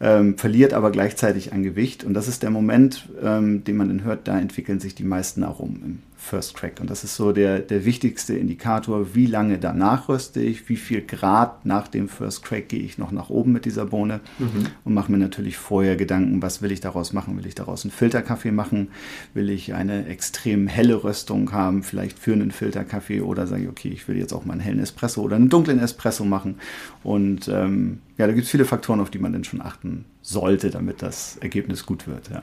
Ähm, 0.00 0.38
verliert 0.38 0.74
aber 0.74 0.90
gleichzeitig 0.90 1.52
an 1.52 1.62
Gewicht. 1.62 2.04
Und 2.04 2.14
das 2.14 2.28
ist 2.28 2.42
der 2.42 2.50
Moment, 2.50 3.08
ähm, 3.22 3.64
den 3.64 3.76
man 3.76 3.88
dann 3.88 4.04
hört, 4.04 4.28
da 4.28 4.38
entwickeln 4.38 4.80
sich 4.80 4.94
die 4.94 5.04
meisten 5.04 5.42
Aromen 5.44 6.02
First 6.20 6.54
Crack. 6.54 6.80
Und 6.80 6.90
das 6.90 7.04
ist 7.04 7.14
so 7.14 7.32
der, 7.32 7.60
der 7.60 7.84
wichtigste 7.84 8.36
Indikator, 8.36 9.14
wie 9.14 9.26
lange 9.26 9.58
danach 9.58 10.08
röste 10.08 10.40
ich, 10.40 10.68
wie 10.68 10.76
viel 10.76 11.00
Grad 11.00 11.64
nach 11.64 11.86
dem 11.86 12.08
First 12.08 12.42
Crack 12.42 12.68
gehe 12.68 12.80
ich 12.80 12.98
noch 12.98 13.12
nach 13.12 13.30
oben 13.30 13.52
mit 13.52 13.64
dieser 13.64 13.86
Bohne 13.86 14.20
mhm. 14.38 14.66
und 14.84 14.94
mache 14.94 15.12
mir 15.12 15.18
natürlich 15.18 15.56
vorher 15.56 15.96
Gedanken, 15.96 16.42
was 16.42 16.60
will 16.60 16.72
ich 16.72 16.80
daraus 16.80 17.12
machen? 17.12 17.36
Will 17.38 17.46
ich 17.46 17.54
daraus 17.54 17.84
einen 17.84 17.92
Filterkaffee 17.92 18.50
machen? 18.50 18.88
Will 19.32 19.48
ich 19.48 19.74
eine 19.74 20.06
extrem 20.06 20.66
helle 20.66 21.04
Röstung 21.04 21.52
haben, 21.52 21.84
vielleicht 21.84 22.18
für 22.18 22.32
einen 22.32 22.50
Filterkaffee 22.50 23.20
oder 23.20 23.46
sage 23.46 23.62
ich, 23.62 23.68
okay, 23.68 23.88
ich 23.88 24.08
will 24.08 24.18
jetzt 24.18 24.32
auch 24.32 24.44
mal 24.44 24.54
einen 24.54 24.60
hellen 24.60 24.80
Espresso 24.80 25.22
oder 25.22 25.36
einen 25.36 25.48
dunklen 25.48 25.78
Espresso 25.78 26.24
machen. 26.24 26.56
Und 27.04 27.46
ähm, 27.46 28.00
ja, 28.18 28.26
da 28.26 28.32
gibt 28.32 28.46
es 28.46 28.50
viele 28.50 28.64
Faktoren, 28.64 29.00
auf 29.00 29.10
die 29.10 29.20
man 29.20 29.32
dann 29.32 29.44
schon 29.44 29.62
achten 29.62 30.04
sollte, 30.22 30.70
damit 30.70 31.02
das 31.02 31.36
Ergebnis 31.40 31.86
gut 31.86 32.08
wird. 32.08 32.28
Ja. 32.30 32.42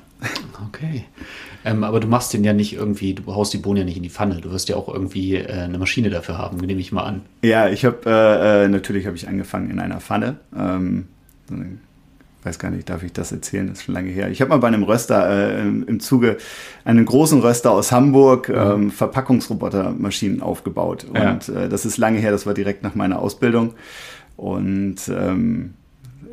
Okay. 0.68 1.04
Ähm, 1.66 1.84
aber 1.84 2.00
du 2.00 2.08
machst 2.08 2.34
den 2.34 2.46
ja 2.46 2.54
nicht 2.54 2.74
irgendwie, 2.74 3.14
du 3.14 3.36
haust 3.36 3.54
die 3.54 3.58
Bohnen 3.58 3.80
ja 3.80 3.84
nicht 3.84 3.98
in 3.98 4.04
die 4.04 4.10
Pfanne. 4.10 4.40
Du 4.40 4.52
wirst 4.52 4.70
ja 4.70 4.78
auch 4.78 4.88
irgendwie 4.88 5.36
äh, 5.36 5.52
eine 5.52 5.78
Maschine 5.78 6.10
dafür 6.10 6.38
haben, 6.38 6.58
nehme 6.58 6.80
ich 6.80 6.94
mal 6.94 7.04
an. 7.04 7.24
Ja, 7.44 7.68
ich 7.68 7.84
habe 7.84 7.98
äh, 8.06 8.64
äh, 8.64 8.68
natürlich 8.70 9.06
habe 9.06 9.18
ich 9.18 9.28
angefangen 9.28 9.70
in 9.70 9.80
einer 9.82 10.00
Pfanne. 10.00 10.38
Ähm, 10.56 11.08
weiß 12.46 12.58
gar 12.58 12.72
nicht, 12.72 12.90
darf 12.90 13.04
ich 13.04 13.12
das 13.12 13.34
erzählen? 13.34 13.68
Das 13.68 13.80
ist 13.80 13.84
schon 13.84 13.96
lange 13.96 14.12
her. 14.12 14.30
Ich 14.30 14.40
habe 14.40 14.50
mal 14.50 14.58
bei 14.58 14.68
einem 14.68 14.84
Röster 14.84 15.30
äh, 15.30 15.62
im, 15.62 15.86
im, 15.88 16.00
Zuge 16.00 16.38
einen 16.86 17.04
großen 17.04 17.42
Röster 17.42 17.72
aus 17.72 17.92
Hamburg 17.92 18.48
mhm. 18.48 18.56
ähm, 18.56 18.92
Verpackungsrobotermaschinen 18.92 20.42
aufgebaut. 20.42 21.06
Und 21.06 21.48
ja. 21.48 21.64
äh, 21.64 21.70
das 21.70 21.86
ist 21.86 21.98
lange 21.98 22.20
her, 22.20 22.32
das 22.32 22.46
war 22.46 22.54
direkt 22.54 22.84
nach 22.84 22.96
meiner 22.96 23.20
Ausbildung. 23.20 23.74
Und 24.38 24.98
ähm, 25.10 25.74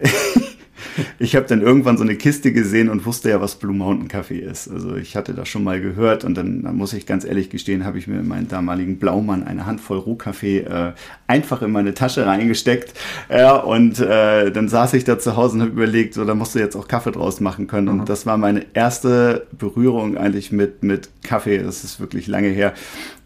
ich 1.19 1.37
habe 1.37 1.47
dann 1.47 1.63
irgendwann 1.63 1.97
so 1.97 2.03
eine 2.03 2.17
Kiste 2.17 2.53
gesehen 2.53 2.89
und 2.89 3.07
wusste 3.07 3.31
ja, 3.31 3.41
was 3.41 3.57
Blue 3.57 3.75
Mountain 3.75 4.09
Kaffee 4.09 4.39
ist. 4.39 4.69
Also 4.71 4.97
ich 4.97 5.17
hatte 5.17 5.35
das 5.35 5.49
schon 5.49 5.65
mal 5.65 5.81
gehört 5.81 6.25
und 6.25 6.35
dann, 6.35 6.63
dann 6.63 6.77
muss 6.77 6.93
ich 6.93 7.07
ganz 7.07 7.25
ehrlich 7.25 7.51
gestehen, 7.51 7.85
habe 7.85 7.99
ich 7.99 8.07
mir 8.07 8.21
in 8.21 8.29
meinen 8.29 8.49
damaligen 8.49 8.99
Blaumann 8.99 9.43
eine 9.43 9.67
Handvoll 9.67 9.99
Rohkaffee 9.99 10.59
äh, 10.61 10.93
einfach 11.27 11.63
in 11.63 11.71
meine 11.71 11.95
Tasche 11.95 12.27
reingesteckt. 12.27 12.95
Ja, 13.31 13.57
und 13.57 13.99
äh, 14.01 14.51
dann 14.51 14.69
saß 14.69 14.95
ich 14.95 15.05
da 15.05 15.19
zu 15.19 15.37
Hause 15.37 15.57
und 15.57 15.63
habe 15.63 15.73
überlegt, 15.73 16.15
so 16.15 16.25
da 16.25 16.35
musst 16.35 16.55
du 16.55 16.59
jetzt 16.59 16.77
auch 16.77 16.89
Kaffee 16.89 17.13
draus 17.13 17.41
machen 17.41 17.67
können. 17.67 17.89
Und 17.89 17.99
mhm. 17.99 18.05
das 18.05 18.27
war 18.27 18.37
meine 18.37 18.67
erste 18.75 19.47
Berührung 19.57 20.17
eigentlich 20.17 20.53
mit, 20.53 20.83
mit 20.83 21.09
Kaffee. 21.23 21.59
Das 21.59 21.85
ist 21.85 22.01
wirklich 22.01 22.27
lange 22.27 22.49
her, 22.49 22.75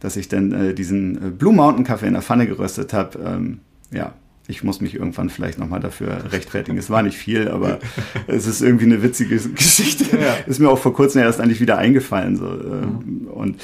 dass 0.01 0.17
ich 0.17 0.29
dann 0.29 0.53
äh, 0.53 0.75
diesen 0.75 1.17
äh, 1.17 1.31
Blue 1.31 1.55
Mountain 1.55 1.85
Kaffee 1.85 2.07
in 2.07 2.13
der 2.13 2.23
Pfanne 2.23 2.47
geröstet 2.47 2.93
habe. 2.93 3.19
Ähm, 3.25 3.61
ja, 3.91 4.13
ich 4.49 4.63
muss 4.63 4.81
mich 4.81 4.95
irgendwann 4.95 5.29
vielleicht 5.29 5.59
nochmal 5.59 5.81
dafür 5.81 6.33
rechtfertigen. 6.33 6.79
Es 6.79 6.91
war 6.91 7.03
nicht 7.03 7.17
viel, 7.17 7.49
aber 7.49 7.79
es 8.27 8.47
ist 8.47 8.63
irgendwie 8.63 8.85
eine 8.85 9.03
witzige 9.03 9.37
Geschichte. 9.37 10.17
Ja. 10.17 10.35
Ist 10.47 10.61
mir 10.61 10.71
auch 10.71 10.79
vor 10.79 10.95
kurzem 10.95 11.23
erst 11.23 11.41
eigentlich 11.41 11.61
wieder 11.61 11.79
eingefallen. 11.79 12.37
So. 12.37 12.47
Ähm, 12.47 13.23
mhm. 13.23 13.27
Und 13.29 13.61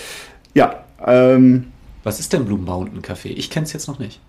ja. 0.54 0.84
Ähm, 1.04 1.66
Was 2.02 2.20
ist 2.20 2.32
denn 2.32 2.44
Blue 2.44 2.58
Mountain 2.58 3.02
Kaffee? 3.02 3.30
Ich 3.30 3.50
kenne 3.50 3.64
es 3.64 3.72
jetzt 3.72 3.88
noch 3.88 3.98
nicht. 3.98 4.20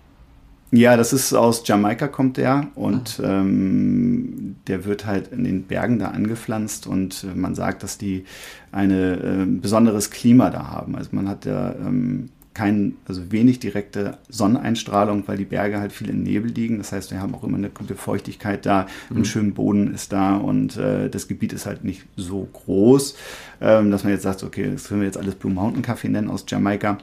Ja, 0.70 0.96
das 0.96 1.12
ist 1.12 1.32
aus 1.34 1.62
Jamaika 1.64 2.08
kommt 2.08 2.36
der 2.36 2.66
und 2.74 3.20
ah. 3.22 3.40
ähm, 3.40 4.56
der 4.66 4.84
wird 4.84 5.06
halt 5.06 5.28
in 5.28 5.44
den 5.44 5.64
Bergen 5.64 6.00
da 6.00 6.08
angepflanzt 6.08 6.88
und 6.88 7.24
äh, 7.24 7.36
man 7.36 7.54
sagt, 7.54 7.84
dass 7.84 7.96
die 7.96 8.24
ein 8.72 8.90
äh, 8.90 9.46
besonderes 9.46 10.10
Klima 10.10 10.50
da 10.50 10.68
haben. 10.68 10.96
Also 10.96 11.10
man 11.12 11.28
hat 11.28 11.44
ja 11.44 11.72
ähm, 11.74 12.30
kein, 12.54 12.96
also 13.06 13.32
wenig 13.32 13.58
direkte 13.58 14.18
Sonneneinstrahlung, 14.28 15.24
weil 15.26 15.36
die 15.36 15.44
Berge 15.44 15.80
halt 15.80 15.92
viel 15.92 16.08
in 16.08 16.22
Nebel 16.22 16.50
liegen. 16.50 16.78
Das 16.78 16.92
heißt, 16.92 17.10
wir 17.10 17.20
haben 17.20 17.34
auch 17.34 17.42
immer 17.42 17.58
eine 17.58 17.68
gute 17.68 17.96
Feuchtigkeit 17.96 18.64
da, 18.64 18.86
mhm. 19.10 19.18
ein 19.18 19.24
schöner 19.24 19.52
Boden 19.52 19.92
ist 19.92 20.12
da 20.12 20.36
und 20.36 20.76
äh, 20.76 21.10
das 21.10 21.28
Gebiet 21.28 21.52
ist 21.52 21.66
halt 21.66 21.84
nicht 21.84 22.04
so 22.16 22.48
groß, 22.52 23.16
ähm, 23.60 23.90
dass 23.90 24.04
man 24.04 24.12
jetzt 24.12 24.22
sagt, 24.22 24.44
okay, 24.44 24.70
das 24.70 24.88
können 24.88 25.00
wir 25.00 25.06
jetzt 25.06 25.18
alles 25.18 25.34
Blue 25.34 25.52
Mountain 25.52 25.82
Kaffee 25.82 26.08
nennen 26.08 26.30
aus 26.30 26.44
Jamaika. 26.48 26.98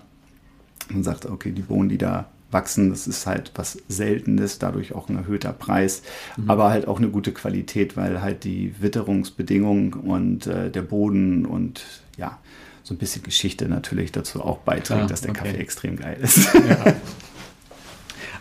Man 0.89 1.03
sagt, 1.03 1.25
okay, 1.25 1.51
die 1.51 1.61
Bohnen, 1.61 1.89
die 1.89 1.97
da 1.97 2.29
wachsen, 2.49 2.89
das 2.89 3.07
ist 3.07 3.27
halt 3.27 3.51
was 3.55 3.77
Seltenes, 3.87 4.59
dadurch 4.59 4.93
auch 4.93 5.09
ein 5.09 5.17
erhöhter 5.17 5.53
Preis, 5.53 6.01
mhm. 6.37 6.49
aber 6.49 6.69
halt 6.69 6.87
auch 6.87 6.97
eine 6.97 7.09
gute 7.09 7.31
Qualität, 7.33 7.97
weil 7.97 8.21
halt 8.21 8.43
die 8.45 8.73
Witterungsbedingungen 8.79 9.93
und 9.93 10.47
äh, 10.47 10.69
der 10.69 10.81
Boden 10.81 11.45
und 11.45 11.83
ja, 12.17 12.39
so 12.83 12.93
ein 12.93 12.97
bisschen 12.97 13.23
Geschichte 13.23 13.67
natürlich 13.67 14.11
dazu 14.11 14.43
auch 14.43 14.59
beiträgt, 14.59 15.03
ah, 15.03 15.07
dass 15.07 15.21
der 15.21 15.31
okay. 15.31 15.39
Kaffee 15.43 15.57
extrem 15.57 15.95
geil 15.97 16.17
ist. 16.21 16.53
Ja. 16.53 16.95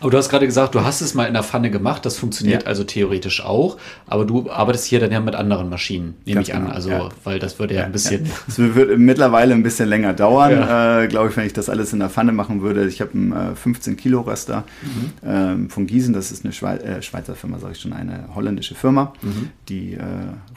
Aber 0.01 0.11
du 0.11 0.17
hast 0.17 0.31
gerade 0.31 0.47
gesagt, 0.47 0.75
du 0.75 0.83
hast 0.83 1.03
es 1.03 1.15
mal 1.15 1.27
in 1.27 1.35
der 1.35 1.43
Pfanne 1.43 1.71
gemacht. 1.71 2.07
Das 2.07 2.17
funktioniert 2.17 2.63
ja. 2.63 2.69
also 2.69 2.85
theoretisch 2.85 3.45
auch. 3.45 3.77
Aber 4.07 4.25
du 4.25 4.51
arbeitest 4.51 4.87
hier 4.87 4.99
dann 4.99 5.13
ja 5.13 5.21
mit 5.21 5.35
anderen 5.35 5.69
Maschinen, 5.69 6.15
nehme 6.25 6.37
Ganz 6.37 6.49
ich 6.49 6.55
an. 6.55 6.65
Genau, 6.65 6.75
also, 6.75 6.91
ja. 6.91 7.09
weil 7.25 7.39
das 7.39 7.59
würde 7.59 7.75
ja, 7.75 7.85
ein 7.85 7.93
bisschen. 7.93 8.27
Es 8.49 8.59
wird 8.59 8.99
mittlerweile 8.99 9.55
ein 9.55 9.63
bisschen 9.63 9.89
länger 9.89 10.15
dauern, 10.15 10.53
äh, 10.53 11.07
glaube 11.09 11.29
ich, 11.29 11.37
wenn 11.37 11.47
ich 11.47 11.53
das 11.53 11.69
alles 11.69 11.93
in 11.93 11.99
der 11.99 12.09
Pfanne 12.09 12.33
machen 12.33 12.63
würde. 12.63 12.87
Ich 12.87 13.01
habe 13.01 13.13
einen 13.13 13.33
äh, 13.33 13.55
15 13.55 13.97
Kilo 13.97 14.23
Röster 14.23 14.65
mhm. 14.83 15.13
ähm, 15.25 15.71
von 15.71 15.87
Gießen. 15.87 16.15
Das 16.15 16.33
ist 16.33 16.45
eine 16.45 16.53
Schwe 16.53 16.83
äh, 16.83 17.03
Schweizer 17.03 17.35
Firma, 17.35 17.59
sage 17.59 17.75
ich 17.75 17.81
schon, 17.81 17.93
eine 17.93 18.29
holländische 18.35 18.75
Firma, 18.75 19.13
mhm. 19.21 19.51
die 19.69 19.95
äh, 19.95 20.01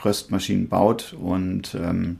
Röstmaschinen 0.03 0.69
baut. 0.69 1.15
Und 1.21 1.75
ähm, 1.75 2.19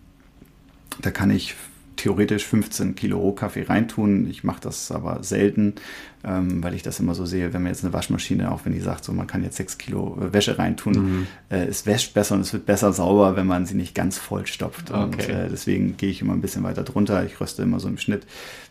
da 1.02 1.12
kann 1.12 1.32
ich 1.32 1.56
theoretisch 1.96 2.46
15 2.46 2.96
Kilo 2.96 3.20
Rohkaffee 3.20 3.64
reintun. 3.64 4.28
Ich 4.30 4.44
mache 4.44 4.62
das 4.62 4.92
aber 4.92 5.24
selten, 5.24 5.76
ähm, 6.24 6.64
weil 6.64 6.74
ich 6.74 6.82
das 6.82 7.00
immer 7.00 7.16
so 7.16 7.26
sehe, 7.26 7.54
wenn 7.54 7.62
man 7.62 7.72
jetzt 7.72 7.84
eine 7.84 7.94
Waschmaschine, 7.94 8.52
auch 8.52 8.66
wenn 8.66 8.74
die 8.74 8.80
sagt, 8.80 9.04
so 9.04 9.14
man 9.14 9.28
kann 9.28 9.44
jetzt 9.44 9.58
6 9.58 9.78
Kilo 9.78 10.18
äh, 10.20 10.34
Wäsche 10.34 10.58
reintun, 10.58 10.94
mhm. 10.94 11.28
äh, 11.50 11.66
es 11.66 11.86
wäscht 11.86 12.14
besser 12.14 12.36
und 12.36 12.42
es 12.42 12.52
wird 12.52 12.66
besser 12.66 12.94
sauber, 12.94 13.36
wenn 13.36 13.48
man 13.48 13.66
sie 13.66 13.76
nicht 13.76 13.94
ganz 13.96 14.18
voll 14.18 14.48
stopft. 14.48 14.92
Okay. 14.92 15.04
Und 15.04 15.30
äh, 15.30 15.50
deswegen 15.50 15.98
gehe 15.98 16.10
ich 16.10 16.22
immer 16.22 16.34
ein 16.34 16.42
bisschen 16.42 16.64
weiter 16.64 16.84
drunter. 16.84 17.26
Ich 17.26 17.40
röste 17.40 17.62
immer 17.62 17.80
so 17.80 17.88
im 17.88 17.98
Schnitt 17.98 18.26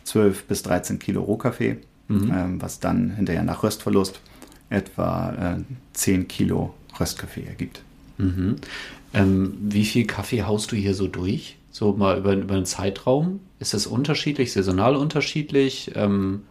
12 0.04 0.44
bis 0.44 0.62
13 0.62 0.98
Kilo 0.98 1.22
Rohkaffee, 1.22 1.78
mhm. 2.08 2.32
ähm, 2.34 2.62
was 2.62 2.80
dann 2.80 3.10
hinterher 3.10 3.44
nach 3.44 3.62
Röstverlust 3.62 4.20
etwa 4.68 5.56
äh, 5.58 5.62
10 5.92 6.28
Kilo 6.28 6.74
Röstkaffee 6.98 7.44
ergibt. 7.44 7.82
Mhm. 8.18 8.56
Ähm, 9.14 9.54
wie 9.60 9.84
viel 9.84 10.06
Kaffee 10.06 10.42
haust 10.42 10.72
du 10.72 10.76
hier 10.76 10.94
so 10.94 11.06
durch? 11.06 11.56
So 11.72 11.92
mal 11.94 12.18
über, 12.18 12.34
über 12.34 12.54
einen 12.54 12.66
Zeitraum? 12.66 13.40
Ist 13.58 13.74
das 13.74 13.86
unterschiedlich, 13.86 14.52
saisonal 14.52 14.94
unterschiedlich? 14.94 15.90
Ähm, 15.94 16.42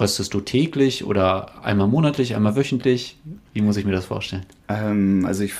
röstest 0.00 0.32
du 0.34 0.40
täglich 0.40 1.04
oder 1.04 1.62
einmal 1.64 1.86
monatlich, 1.86 2.34
einmal 2.34 2.56
wöchentlich? 2.56 3.18
Wie 3.52 3.60
muss 3.60 3.76
ich 3.76 3.84
mir 3.84 3.92
das 3.92 4.06
vorstellen? 4.06 4.46
Ähm, 4.68 5.24
also 5.26 5.44
ich 5.44 5.52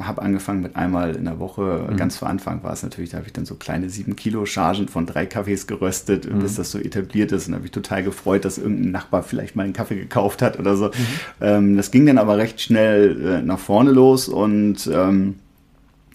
habe 0.00 0.22
angefangen 0.22 0.62
mit 0.62 0.76
einmal 0.76 1.14
in 1.14 1.24
der 1.24 1.38
Woche. 1.38 1.86
Mhm. 1.90 1.96
Ganz 1.96 2.18
zu 2.18 2.26
Anfang 2.26 2.62
war 2.62 2.72
es 2.72 2.82
natürlich, 2.82 3.10
da 3.10 3.18
habe 3.18 3.26
ich 3.26 3.32
dann 3.32 3.44
so 3.44 3.54
kleine 3.54 3.88
7 3.88 4.16
Kilo 4.16 4.46
Chargen 4.46 4.88
von 4.88 5.06
drei 5.06 5.26
Kaffees 5.26 5.66
geröstet, 5.66 6.30
mhm. 6.30 6.40
bis 6.40 6.56
das 6.56 6.70
so 6.70 6.78
etabliert 6.78 7.32
ist. 7.32 7.46
Und 7.46 7.52
da 7.52 7.56
habe 7.56 7.66
ich 7.66 7.72
total 7.72 8.02
gefreut, 8.02 8.44
dass 8.44 8.58
irgendein 8.58 8.90
Nachbar 8.92 9.22
vielleicht 9.22 9.56
mal 9.56 9.64
einen 9.64 9.72
Kaffee 9.72 9.96
gekauft 9.96 10.42
hat 10.42 10.58
oder 10.58 10.76
so. 10.76 10.86
Mhm. 10.86 10.92
Ähm, 11.40 11.76
das 11.76 11.90
ging 11.90 12.06
dann 12.06 12.18
aber 12.18 12.38
recht 12.38 12.60
schnell 12.60 13.20
äh, 13.24 13.42
nach 13.42 13.58
vorne 13.58 13.90
los 13.90 14.28
und 14.28 14.88
ähm, 14.92 15.36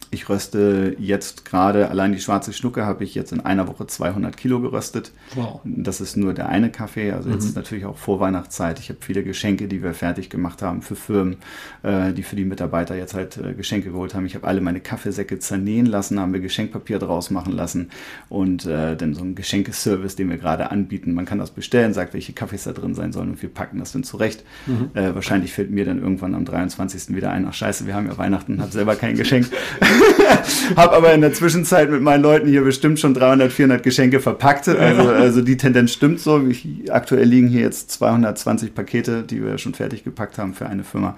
Ich 0.09 0.29
röste 0.29 0.95
jetzt 0.99 1.43
gerade, 1.43 1.89
allein 1.89 2.13
die 2.13 2.19
schwarze 2.19 2.53
Schnucke 2.53 2.85
habe 2.85 3.03
ich 3.03 3.13
jetzt 3.13 3.33
in 3.33 3.41
einer 3.41 3.67
Woche 3.67 3.87
200 3.87 4.37
Kilo 4.37 4.61
geröstet. 4.61 5.11
Wow. 5.35 5.59
Das 5.65 5.99
ist 5.99 6.15
nur 6.15 6.33
der 6.33 6.47
eine 6.47 6.71
Kaffee. 6.71 7.11
Also 7.11 7.29
jetzt 7.29 7.43
mhm. 7.43 7.49
ist 7.49 7.55
natürlich 7.55 7.85
auch 7.85 7.97
Vorweihnachtszeit. 7.97 8.79
Ich 8.79 8.89
habe 8.89 8.99
viele 9.01 9.23
Geschenke, 9.23 9.67
die 9.67 9.83
wir 9.83 9.93
fertig 9.93 10.29
gemacht 10.29 10.61
haben 10.61 10.81
für 10.81 10.95
Firmen, 10.95 11.37
äh, 11.83 12.13
die 12.13 12.23
für 12.23 12.37
die 12.37 12.45
Mitarbeiter 12.45 12.95
jetzt 12.95 13.13
halt 13.13 13.37
äh, 13.37 13.53
Geschenke 13.53 13.91
geholt 13.91 14.15
haben. 14.15 14.25
Ich 14.25 14.35
habe 14.35 14.47
alle 14.47 14.61
meine 14.61 14.79
Kaffeesäcke 14.79 15.39
zernähen 15.39 15.85
lassen, 15.85 16.19
haben 16.19 16.31
wir 16.31 16.39
Geschenkpapier 16.39 16.99
draus 16.99 17.29
machen 17.29 17.53
lassen 17.53 17.89
und 18.29 18.65
äh, 18.65 18.95
dann 18.95 19.13
so 19.13 19.23
ein 19.23 19.35
Geschenkeservice, 19.35 20.15
den 20.15 20.29
wir 20.29 20.37
gerade 20.37 20.71
anbieten. 20.71 21.13
Man 21.13 21.25
kann 21.25 21.37
das 21.37 21.51
bestellen, 21.51 21.93
sagt, 21.93 22.13
welche 22.13 22.31
Kaffees 22.31 22.63
da 22.63 22.71
drin 22.71 22.93
sein 22.93 23.11
sollen 23.11 23.31
und 23.31 23.41
wir 23.41 23.49
packen 23.49 23.79
das 23.79 23.91
dann 23.91 24.03
zurecht. 24.03 24.43
Mhm. 24.67 24.91
Äh, 24.93 25.15
wahrscheinlich 25.15 25.51
fällt 25.51 25.71
mir 25.71 25.83
dann 25.83 25.99
irgendwann 25.99 26.33
am 26.33 26.45
23. 26.45 27.15
wieder 27.15 27.31
ein, 27.31 27.45
ach 27.45 27.53
scheiße, 27.53 27.87
wir 27.87 27.93
haben 27.93 28.07
ja 28.07 28.17
Weihnachten, 28.17 28.61
habe 28.61 28.71
selber 28.71 28.95
kein 28.95 29.15
Geschenk. 29.15 29.47
habe 30.75 30.95
aber 30.95 31.13
in 31.13 31.21
der 31.21 31.33
Zwischenzeit 31.33 31.89
mit 31.89 32.01
meinen 32.01 32.21
Leuten 32.21 32.47
hier 32.47 32.63
bestimmt 32.63 32.99
schon 32.99 33.13
300, 33.13 33.51
400 33.51 33.83
Geschenke 33.83 34.19
verpackt. 34.19 34.67
Also, 34.67 35.09
also 35.09 35.41
die 35.41 35.57
Tendenz 35.57 35.91
stimmt 35.93 36.19
so. 36.19 36.45
Ich, 36.47 36.91
aktuell 36.91 37.25
liegen 37.25 37.47
hier 37.47 37.61
jetzt 37.61 37.91
220 37.91 38.73
Pakete, 38.73 39.23
die 39.23 39.43
wir 39.43 39.57
schon 39.57 39.73
fertig 39.73 40.03
gepackt 40.03 40.37
haben 40.37 40.53
für 40.53 40.67
eine 40.67 40.83
Firma. 40.83 41.17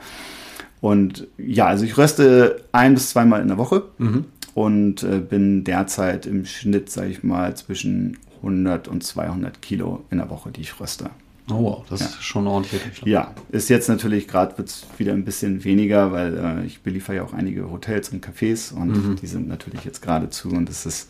Und 0.82 1.28
ja, 1.38 1.68
also 1.68 1.84
ich 1.86 1.98
röste 1.98 2.62
ein 2.72 2.94
bis 2.94 3.10
zweimal 3.10 3.42
in 3.42 3.50
der 3.50 3.58
Woche 3.58 3.84
mhm. 3.98 4.26
und 4.54 5.04
äh, 5.04 5.20
bin 5.20 5.64
derzeit 5.64 6.26
im 6.26 6.46
Schnitt, 6.46 6.90
sage 6.90 7.10
ich 7.10 7.24
mal, 7.24 7.56
zwischen 7.56 8.18
100 8.38 8.88
und 8.88 9.04
200 9.04 9.62
Kilo 9.62 10.06
in 10.10 10.20
der 10.20 10.30
Woche, 10.30 10.52
die 10.52 10.62
ich 10.62 10.80
röste. 10.80 11.10
Oh 11.52 11.64
wow, 11.64 11.86
das 11.90 12.02
ja. 12.02 12.06
ist 12.08 12.24
schon 12.24 12.48
ordentlich. 12.48 12.82
Ja, 13.06 13.34
ist 13.50 13.70
jetzt 13.70 13.90
natürlich 13.90 14.28
gerade 14.28 14.58
wird 14.58 14.70
es 14.70 14.86
wieder 14.98 15.14
ein 15.14 15.26
bisschen 15.26 15.64
weniger, 15.64 16.12
weil 16.12 16.38
äh, 16.38 16.66
ich 16.66 16.82
beliefer 16.82 17.14
ja 17.14 17.24
auch 17.24 17.34
einige 17.34 17.72
Hotels 17.72 18.10
und 18.10 18.26
Cafés 18.26 18.74
und 18.74 18.90
mhm. 18.90 19.16
die 19.16 19.28
sind 19.28 19.48
natürlich 19.48 19.84
jetzt 19.84 20.02
gerade 20.02 20.30
zu 20.30 20.50
und 20.50 20.70
es 20.70 20.86
ist 20.86 21.10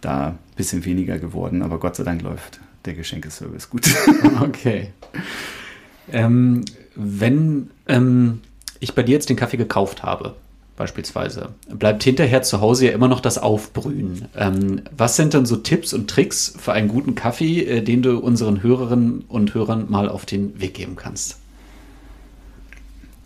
da 0.00 0.28
ein 0.28 0.38
bisschen 0.56 0.84
weniger 0.84 1.18
geworden, 1.18 1.62
aber 1.62 1.78
Gott 1.78 1.96
sei 1.96 2.04
Dank 2.04 2.22
läuft 2.22 2.60
der 2.84 2.94
Geschenkeservice 2.94 3.70
gut. 3.70 3.86
okay. 4.40 4.92
Ähm, 6.12 6.64
wenn 6.94 7.70
ähm, 7.88 8.40
ich 8.80 8.94
bei 8.94 9.02
dir 9.02 9.12
jetzt 9.12 9.28
den 9.28 9.36
Kaffee 9.36 9.56
gekauft 9.56 10.02
habe, 10.02 10.36
beispielsweise, 10.76 11.50
bleibt 11.68 12.02
hinterher 12.02 12.42
zu 12.42 12.60
Hause 12.60 12.86
ja 12.86 12.92
immer 12.92 13.08
noch 13.08 13.20
das 13.20 13.38
Aufbrühen. 13.38 14.26
Ähm, 14.36 14.82
was 14.96 15.16
sind 15.16 15.34
denn 15.34 15.46
so 15.46 15.56
Tipps 15.56 15.94
und 15.94 16.10
Tricks 16.10 16.54
für 16.58 16.72
einen 16.72 16.88
guten 16.88 17.14
Kaffee, 17.14 17.62
äh, 17.62 17.82
den 17.82 18.02
du 18.02 18.18
unseren 18.18 18.62
Hörerinnen 18.62 19.24
und 19.28 19.54
Hörern 19.54 19.86
mal 19.88 20.08
auf 20.08 20.26
den 20.26 20.60
Weg 20.60 20.74
geben 20.74 20.96
kannst? 20.96 21.38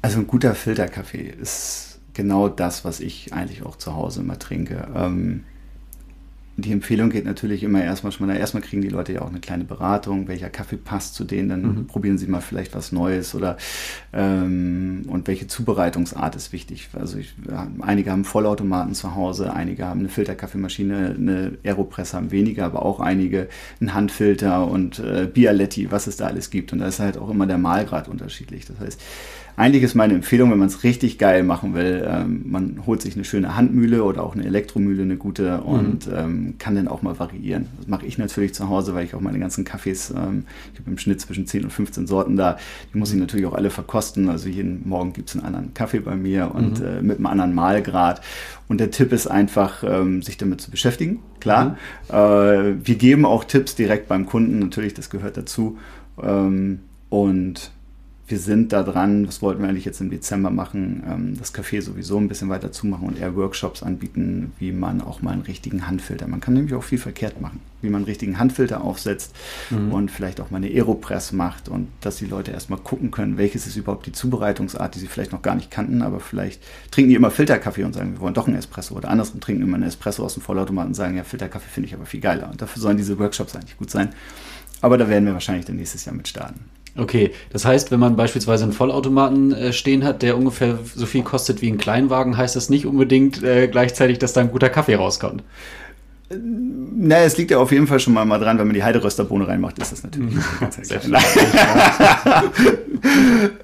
Also 0.02 0.18
ein 0.18 0.26
guter 0.26 0.54
Filterkaffee 0.54 1.34
ist 1.40 1.98
genau 2.14 2.48
das, 2.48 2.84
was 2.84 3.00
ich 3.00 3.32
eigentlich 3.32 3.64
auch 3.64 3.76
zu 3.76 3.94
Hause 3.94 4.20
immer 4.20 4.38
trinke. 4.38 4.88
Ähm, 4.94 5.44
die 6.58 6.72
Empfehlung 6.72 7.08
geht 7.08 7.24
natürlich 7.24 7.62
immer 7.62 7.84
erstmal 7.84 8.10
schon 8.10 8.26
mal, 8.26 8.36
erstmal 8.36 8.64
kriegen 8.64 8.82
die 8.82 8.88
Leute 8.88 9.12
ja 9.12 9.22
auch 9.22 9.28
eine 9.28 9.38
kleine 9.38 9.62
Beratung, 9.62 10.26
welcher 10.26 10.50
Kaffee 10.50 10.76
passt 10.76 11.14
zu 11.14 11.22
denen, 11.22 11.48
dann 11.48 11.62
mhm. 11.62 11.86
probieren 11.86 12.18
sie 12.18 12.26
mal 12.26 12.40
vielleicht 12.40 12.74
was 12.74 12.90
Neues 12.90 13.36
oder 13.36 13.56
ähm, 14.12 15.04
und 15.06 15.28
welche 15.28 15.46
Zubereitungsart 15.46 16.34
ist 16.34 16.52
wichtig. 16.52 16.88
Also 16.94 17.18
ich, 17.18 17.36
einige 17.80 18.10
haben 18.10 18.24
Vollautomaten 18.24 18.94
zu 18.94 19.14
Hause, 19.14 19.52
einige 19.52 19.86
haben 19.86 20.00
eine 20.00 20.08
Filterkaffeemaschine, 20.08 21.14
eine 21.16 21.52
Aeropress 21.62 22.12
haben 22.12 22.32
weniger, 22.32 22.64
aber 22.64 22.84
auch 22.84 22.98
einige 22.98 23.48
einen 23.80 23.94
Handfilter 23.94 24.66
und 24.66 24.98
äh, 24.98 25.28
Bialetti, 25.32 25.92
was 25.92 26.08
es 26.08 26.16
da 26.16 26.26
alles 26.26 26.50
gibt. 26.50 26.72
Und 26.72 26.80
da 26.80 26.88
ist 26.88 26.98
halt 26.98 27.18
auch 27.18 27.30
immer 27.30 27.46
der 27.46 27.58
Mahlgrad 27.58 28.08
unterschiedlich. 28.08 28.66
Das 28.66 28.80
heißt, 28.80 29.00
eigentlich 29.58 29.82
ist 29.82 29.96
meine 29.96 30.14
Empfehlung, 30.14 30.52
wenn 30.52 30.58
man 30.58 30.68
es 30.68 30.84
richtig 30.84 31.18
geil 31.18 31.42
machen 31.42 31.74
will, 31.74 32.06
ähm, 32.08 32.44
man 32.46 32.86
holt 32.86 33.02
sich 33.02 33.16
eine 33.16 33.24
schöne 33.24 33.56
Handmühle 33.56 34.04
oder 34.04 34.22
auch 34.22 34.36
eine 34.36 34.44
Elektromühle, 34.44 35.02
eine 35.02 35.16
gute 35.16 35.62
und 35.62 36.06
mhm. 36.06 36.14
ähm, 36.14 36.54
kann 36.58 36.76
dann 36.76 36.86
auch 36.86 37.02
mal 37.02 37.18
variieren. 37.18 37.66
Das 37.76 37.88
mache 37.88 38.06
ich 38.06 38.18
natürlich 38.18 38.54
zu 38.54 38.68
Hause, 38.68 38.94
weil 38.94 39.04
ich 39.04 39.16
auch 39.16 39.20
meine 39.20 39.40
ganzen 39.40 39.64
Kaffees, 39.64 40.10
ähm, 40.10 40.44
ich 40.72 40.78
habe 40.78 40.90
im 40.92 40.98
Schnitt 40.98 41.20
zwischen 41.20 41.48
10 41.48 41.64
und 41.64 41.70
15 41.70 42.06
Sorten 42.06 42.36
da, 42.36 42.56
die 42.94 42.98
muss 42.98 43.12
ich 43.12 43.18
natürlich 43.18 43.46
auch 43.46 43.54
alle 43.54 43.70
verkosten. 43.70 44.28
Also 44.28 44.48
jeden 44.48 44.88
Morgen 44.88 45.12
gibt 45.12 45.30
es 45.30 45.34
einen 45.34 45.44
anderen 45.44 45.74
Kaffee 45.74 45.98
bei 45.98 46.14
mir 46.14 46.54
und 46.54 46.78
mhm. 46.78 46.86
äh, 46.86 47.02
mit 47.02 47.16
einem 47.16 47.26
anderen 47.26 47.52
Mahlgrad. 47.52 48.20
Und 48.68 48.78
der 48.78 48.92
Tipp 48.92 49.12
ist 49.12 49.26
einfach, 49.26 49.82
ähm, 49.82 50.22
sich 50.22 50.36
damit 50.36 50.60
zu 50.60 50.70
beschäftigen. 50.70 51.18
Klar, 51.40 51.76
mhm. 52.08 52.14
äh, 52.14 52.86
wir 52.86 52.94
geben 52.94 53.26
auch 53.26 53.42
Tipps 53.42 53.74
direkt 53.74 54.06
beim 54.06 54.24
Kunden, 54.24 54.60
natürlich, 54.60 54.94
das 54.94 55.10
gehört 55.10 55.36
dazu. 55.36 55.78
Ähm, 56.22 56.78
und 57.08 57.72
wir 58.28 58.38
sind 58.38 58.72
da 58.72 58.82
dran, 58.82 59.24
das 59.24 59.40
wollten 59.40 59.62
wir 59.62 59.68
eigentlich 59.68 59.86
jetzt 59.86 60.00
im 60.00 60.10
Dezember 60.10 60.50
machen, 60.50 61.02
ähm, 61.08 61.38
das 61.38 61.54
Café 61.54 61.80
sowieso 61.80 62.18
ein 62.18 62.28
bisschen 62.28 62.50
weiter 62.50 62.70
zumachen 62.70 63.08
und 63.08 63.18
eher 63.18 63.34
Workshops 63.34 63.82
anbieten, 63.82 64.52
wie 64.58 64.70
man 64.70 65.00
auch 65.00 65.22
mal 65.22 65.32
einen 65.32 65.42
richtigen 65.42 65.86
Handfilter, 65.86 66.28
man 66.28 66.40
kann 66.40 66.54
nämlich 66.54 66.74
auch 66.74 66.82
viel 66.84 66.98
verkehrt 66.98 67.40
machen, 67.40 67.60
wie 67.80 67.88
man 67.88 68.00
einen 68.00 68.04
richtigen 68.04 68.38
Handfilter 68.38 68.82
aufsetzt 68.82 69.34
mhm. 69.70 69.92
und 69.92 70.10
vielleicht 70.10 70.40
auch 70.40 70.50
mal 70.50 70.58
eine 70.58 70.68
Aeropress 70.68 71.32
macht 71.32 71.68
und 71.68 71.88
dass 72.02 72.16
die 72.16 72.26
Leute 72.26 72.50
erstmal 72.50 72.78
gucken 72.78 73.10
können, 73.10 73.38
welches 73.38 73.66
ist 73.66 73.76
überhaupt 73.76 74.06
die 74.06 74.12
Zubereitungsart, 74.12 74.94
die 74.94 74.98
sie 74.98 75.06
vielleicht 75.06 75.32
noch 75.32 75.42
gar 75.42 75.54
nicht 75.54 75.70
kannten, 75.70 76.02
aber 76.02 76.20
vielleicht 76.20 76.62
trinken 76.90 77.08
die 77.08 77.16
immer 77.16 77.30
Filterkaffee 77.30 77.84
und 77.84 77.94
sagen, 77.94 78.12
wir 78.12 78.20
wollen 78.20 78.34
doch 78.34 78.46
einen 78.46 78.56
Espresso 78.56 78.94
oder 78.94 79.08
andersrum 79.08 79.40
trinken 79.40 79.62
immer 79.62 79.76
einen 79.76 79.88
Espresso 79.88 80.22
aus 80.24 80.34
dem 80.34 80.42
Vollautomaten 80.42 80.90
und 80.90 80.94
sagen, 80.94 81.16
ja, 81.16 81.24
Filterkaffee 81.24 81.70
finde 81.70 81.88
ich 81.88 81.94
aber 81.94 82.04
viel 82.04 82.20
geiler 82.20 82.50
und 82.50 82.60
dafür 82.60 82.82
sollen 82.82 82.98
diese 82.98 83.18
Workshops 83.18 83.56
eigentlich 83.56 83.78
gut 83.78 83.90
sein. 83.90 84.10
Aber 84.80 84.96
da 84.96 85.08
werden 85.08 85.24
wir 85.24 85.32
wahrscheinlich 85.32 85.64
dann 85.64 85.76
nächstes 85.76 86.04
Jahr 86.04 86.14
mit 86.14 86.28
starten. 86.28 86.60
Okay, 86.96 87.30
das 87.50 87.64
heißt, 87.64 87.90
wenn 87.90 88.00
man 88.00 88.16
beispielsweise 88.16 88.64
einen 88.64 88.72
Vollautomaten 88.72 89.52
äh, 89.52 89.72
stehen 89.72 90.04
hat, 90.04 90.22
der 90.22 90.36
ungefähr 90.36 90.78
so 90.94 91.06
viel 91.06 91.22
kostet 91.22 91.62
wie 91.62 91.68
ein 91.68 91.78
Kleinwagen, 91.78 92.36
heißt 92.36 92.56
das 92.56 92.70
nicht 92.70 92.86
unbedingt 92.86 93.42
äh, 93.42 93.68
gleichzeitig, 93.68 94.18
dass 94.18 94.32
da 94.32 94.40
ein 94.40 94.50
guter 94.50 94.68
Kaffee 94.68 94.96
rauskommt. 94.96 95.42
Na, 96.30 97.18
es 97.18 97.38
liegt 97.38 97.50
ja 97.50 97.58
auf 97.58 97.72
jeden 97.72 97.86
Fall 97.86 98.00
schon 98.00 98.12
mal, 98.12 98.24
mal 98.26 98.38
dran, 98.38 98.58
wenn 98.58 98.66
man 98.66 98.74
die 98.74 98.82
Heiderösterbohne 98.82 99.48
reinmacht, 99.48 99.78
ist 99.78 99.92
das 99.92 100.02
natürlich. 100.02 100.34
Sehr 100.82 101.00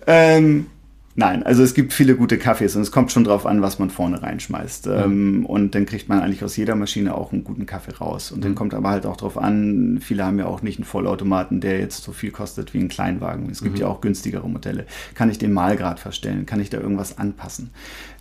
ähm, 0.06 0.66
Nein, 1.16 1.44
also 1.44 1.62
es 1.62 1.74
gibt 1.74 1.92
viele 1.92 2.16
gute 2.16 2.38
Kaffees 2.38 2.74
und 2.74 2.82
es 2.82 2.90
kommt 2.90 3.12
schon 3.12 3.22
drauf 3.22 3.46
an, 3.46 3.62
was 3.62 3.78
man 3.78 3.90
vorne 3.90 4.22
reinschmeißt. 4.22 4.86
Mhm. 4.86 5.46
und 5.46 5.74
dann 5.74 5.86
kriegt 5.86 6.08
man 6.08 6.20
eigentlich 6.20 6.42
aus 6.42 6.56
jeder 6.56 6.74
Maschine 6.74 7.14
auch 7.14 7.32
einen 7.32 7.44
guten 7.44 7.66
Kaffee 7.66 7.92
raus. 7.92 8.32
Und 8.32 8.44
dann 8.44 8.52
mhm. 8.52 8.56
kommt 8.56 8.74
aber 8.74 8.90
halt 8.90 9.06
auch 9.06 9.16
drauf 9.16 9.38
an, 9.38 9.98
viele 10.00 10.24
haben 10.24 10.38
ja 10.38 10.46
auch 10.46 10.62
nicht 10.62 10.78
einen 10.78 10.84
Vollautomaten, 10.84 11.60
der 11.60 11.78
jetzt 11.78 12.02
so 12.02 12.12
viel 12.12 12.30
kostet 12.30 12.74
wie 12.74 12.78
ein 12.78 12.88
Kleinwagen. 12.88 13.48
Es 13.50 13.62
gibt 13.62 13.76
mhm. 13.76 13.82
ja 13.82 13.86
auch 13.86 14.00
günstigere 14.00 14.48
Modelle. 14.48 14.86
Kann 15.14 15.30
ich 15.30 15.38
den 15.38 15.52
Mahlgrad 15.52 16.00
verstellen? 16.00 16.46
Kann 16.46 16.60
ich 16.60 16.70
da 16.70 16.78
irgendwas 16.78 17.16
anpassen? 17.16 17.70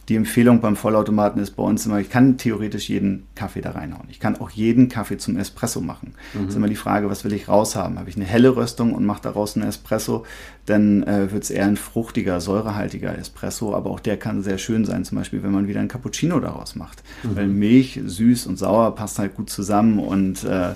Die 0.09 0.15
Empfehlung 0.15 0.59
beim 0.59 0.75
Vollautomaten 0.75 1.41
ist 1.41 1.51
bei 1.51 1.63
uns 1.63 1.85
immer, 1.85 1.99
ich 1.99 2.09
kann 2.09 2.37
theoretisch 2.37 2.89
jeden 2.89 3.27
Kaffee 3.35 3.61
da 3.61 3.71
reinhauen. 3.71 4.07
Ich 4.09 4.19
kann 4.19 4.37
auch 4.37 4.49
jeden 4.49 4.89
Kaffee 4.89 5.17
zum 5.17 5.37
Espresso 5.37 5.79
machen. 5.79 6.13
Mhm. 6.33 6.39
Das 6.39 6.49
ist 6.49 6.55
immer 6.57 6.67
die 6.67 6.75
Frage, 6.75 7.09
was 7.09 7.23
will 7.23 7.31
ich 7.31 7.47
raushaben? 7.47 7.97
Habe 7.97 8.09
ich 8.09 8.17
eine 8.17 8.25
helle 8.25 8.55
Röstung 8.55 8.93
und 8.93 9.05
mache 9.05 9.21
daraus 9.21 9.55
einen 9.55 9.67
Espresso, 9.67 10.25
dann 10.65 11.03
äh, 11.03 11.31
wird 11.31 11.43
es 11.43 11.51
eher 11.51 11.65
ein 11.65 11.77
fruchtiger, 11.77 12.41
säurehaltiger 12.41 13.17
Espresso, 13.17 13.73
aber 13.73 13.91
auch 13.91 14.01
der 14.01 14.17
kann 14.17 14.43
sehr 14.43 14.57
schön 14.57 14.83
sein, 14.83 15.05
zum 15.05 15.17
Beispiel, 15.17 15.41
wenn 15.41 15.51
man 15.51 15.67
wieder 15.67 15.79
ein 15.79 15.87
Cappuccino 15.87 16.39
daraus 16.39 16.75
macht. 16.75 17.01
Mhm. 17.23 17.35
Weil 17.35 17.47
Milch, 17.47 18.01
süß 18.05 18.47
und 18.47 18.57
sauer 18.57 18.95
passt 18.95 19.19
halt 19.19 19.35
gut 19.35 19.49
zusammen 19.49 19.99
und 19.99 20.43
äh, 20.43 20.73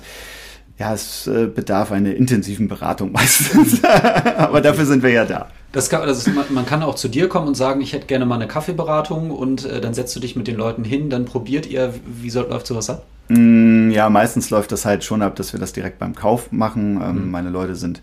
ja, 0.80 0.94
es 0.94 1.28
äh, 1.28 1.48
bedarf 1.48 1.92
einer 1.92 2.16
intensiven 2.16 2.68
Beratung 2.68 3.12
meistens. 3.12 3.84
aber 4.38 4.62
dafür 4.62 4.86
sind 4.86 5.04
wir 5.04 5.10
ja 5.10 5.26
da. 5.26 5.50
Kann, 5.73 6.08
das 6.08 6.25
ist, 6.25 6.49
man 6.49 6.65
kann 6.65 6.82
auch 6.82 6.95
zu 6.95 7.08
dir 7.08 7.30
kommen 7.30 7.47
und 7.47 7.56
sagen, 7.56 7.82
ich 7.82 7.93
hätte 7.93 8.08
gerne 8.08 8.25
mal 8.25 8.36
eine 8.36 8.47
Kaffeeberatung 8.47 9.32
und 9.32 9.65
äh, 9.65 9.80
dann 9.82 9.93
setzt 9.93 10.15
du 10.15 10.19
dich 10.19 10.36
mit 10.36 10.47
den 10.47 10.56
Leuten 10.56 10.84
hin, 10.84 11.10
dann 11.10 11.25
probiert 11.25 11.67
ihr, 11.67 11.93
wie 12.06 12.30
soll, 12.30 12.47
läuft 12.49 12.67
sowas 12.67 12.89
ab? 12.89 13.03
Mm, 13.30 13.91
ja, 13.91 14.10
meistens 14.10 14.49
läuft 14.49 14.71
das 14.71 14.86
halt 14.86 15.03
schon 15.03 15.21
ab, 15.21 15.36
dass 15.36 15.51
wir 15.53 15.60
das 15.60 15.73
direkt 15.73 15.99
beim 15.99 16.15
Kauf 16.15 16.51
machen. 16.51 17.01
Ähm, 17.01 17.25
mhm. 17.25 17.32
Meine 17.32 17.49
Leute 17.49 17.75
sind 17.75 18.01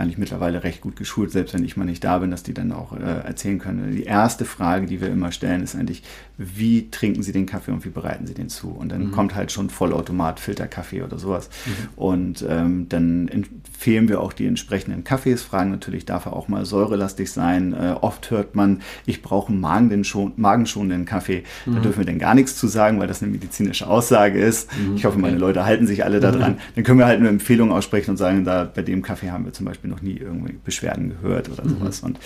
eigentlich 0.00 0.18
mittlerweile 0.18 0.64
recht 0.64 0.80
gut 0.80 0.96
geschult, 0.96 1.30
selbst 1.30 1.54
wenn 1.54 1.64
ich 1.64 1.76
mal 1.76 1.84
nicht 1.84 2.02
da 2.02 2.18
bin, 2.18 2.30
dass 2.30 2.42
die 2.42 2.54
dann 2.54 2.72
auch 2.72 2.92
äh, 2.92 3.00
erzählen 3.00 3.58
können. 3.58 3.94
Die 3.94 4.04
erste 4.04 4.44
Frage, 4.44 4.86
die 4.86 5.00
wir 5.00 5.08
immer 5.08 5.30
stellen, 5.32 5.62
ist 5.62 5.76
eigentlich, 5.76 6.02
wie 6.38 6.90
trinken 6.90 7.22
Sie 7.22 7.32
den 7.32 7.46
Kaffee 7.46 7.70
und 7.70 7.84
wie 7.84 7.90
bereiten 7.90 8.26
Sie 8.26 8.34
den 8.34 8.48
zu? 8.48 8.70
Und 8.70 8.90
dann 8.90 9.06
mhm. 9.06 9.10
kommt 9.12 9.34
halt 9.34 9.52
schon 9.52 9.68
Vollautomat, 9.68 10.40
Filterkaffee 10.40 11.02
oder 11.02 11.18
sowas. 11.18 11.50
Mhm. 11.66 11.72
Und 11.96 12.46
ähm, 12.48 12.86
dann 12.88 13.28
empfehlen 13.28 14.08
wir 14.08 14.20
auch 14.20 14.32
die 14.32 14.46
entsprechenden 14.46 15.04
Kaffees, 15.04 15.42
fragen 15.42 15.70
natürlich, 15.70 16.06
darf 16.06 16.26
er 16.26 16.32
auch 16.32 16.48
mal 16.48 16.64
säurelastig 16.64 17.30
sein? 17.30 17.74
Äh, 17.74 17.94
oft 18.00 18.30
hört 18.30 18.54
man, 18.54 18.80
ich 19.04 19.20
brauche 19.20 19.52
einen 19.52 19.60
magenschonenden 19.60 21.04
Kaffee. 21.04 21.44
Mhm. 21.66 21.74
Da 21.74 21.80
dürfen 21.80 21.98
wir 21.98 22.06
dann 22.06 22.18
gar 22.18 22.34
nichts 22.34 22.56
zu 22.56 22.68
sagen, 22.68 22.98
weil 23.00 23.06
das 23.06 23.22
eine 23.22 23.30
medizinische 23.32 23.86
Aussage 23.86 24.40
ist. 24.40 24.70
Mhm. 24.78 24.96
Ich 24.96 25.04
hoffe, 25.04 25.18
meine 25.18 25.36
Leute 25.36 25.66
halten 25.66 25.86
sich 25.86 26.04
alle 26.04 26.20
daran. 26.20 26.58
Dann 26.74 26.84
können 26.84 26.98
wir 26.98 27.06
halt 27.06 27.20
eine 27.20 27.28
Empfehlung 27.28 27.72
aussprechen 27.72 28.12
und 28.12 28.16
sagen, 28.16 28.44
da 28.44 28.64
bei 28.64 28.82
dem 28.82 29.02
Kaffee 29.02 29.30
haben 29.30 29.44
wir 29.44 29.52
zum 29.52 29.66
Beispiel 29.66 29.89
noch 29.90 30.02
nie 30.02 30.16
irgendwie 30.16 30.54
Beschwerden 30.64 31.10
gehört 31.10 31.48
oder 31.48 31.64
mhm. 31.64 31.78
sowas. 31.78 32.00
Und 32.00 32.18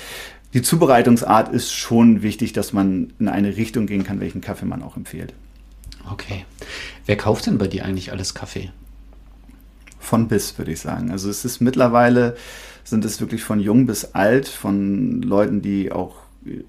die 0.53 0.63
Zubereitungsart 0.63 1.53
ist 1.53 1.73
schon 1.73 2.23
wichtig, 2.23 2.53
dass 2.53 2.73
man 2.73 3.13
in 3.19 3.29
eine 3.29 3.57
Richtung 3.57 3.87
gehen 3.87 4.05
kann, 4.05 4.21
welchen 4.21 4.41
Kaffee 4.41 4.67
man 4.67 4.83
auch 4.83 4.97
empfiehlt. 4.97 5.35
Okay. 6.11 6.45
Wer 7.07 7.17
kauft 7.17 7.47
denn 7.47 7.59
bei 7.59 7.67
dir 7.67 7.85
eigentlich 7.85 8.13
alles 8.13 8.35
Kaffee? 8.35 8.71
Von 9.99 10.29
bis, 10.29 10.59
würde 10.59 10.73
ich 10.73 10.81
sagen. 10.81 11.11
Also 11.11 11.31
es 11.31 11.45
ist 11.45 11.61
mittlerweile, 11.61 12.37
sind 12.85 13.05
es 13.05 13.21
wirklich 13.21 13.43
von 13.43 13.59
jung 13.59 13.87
bis 13.87 14.15
alt, 14.15 14.47
von 14.47 15.23
Leuten, 15.23 15.63
die 15.63 15.91
auch 15.91 16.17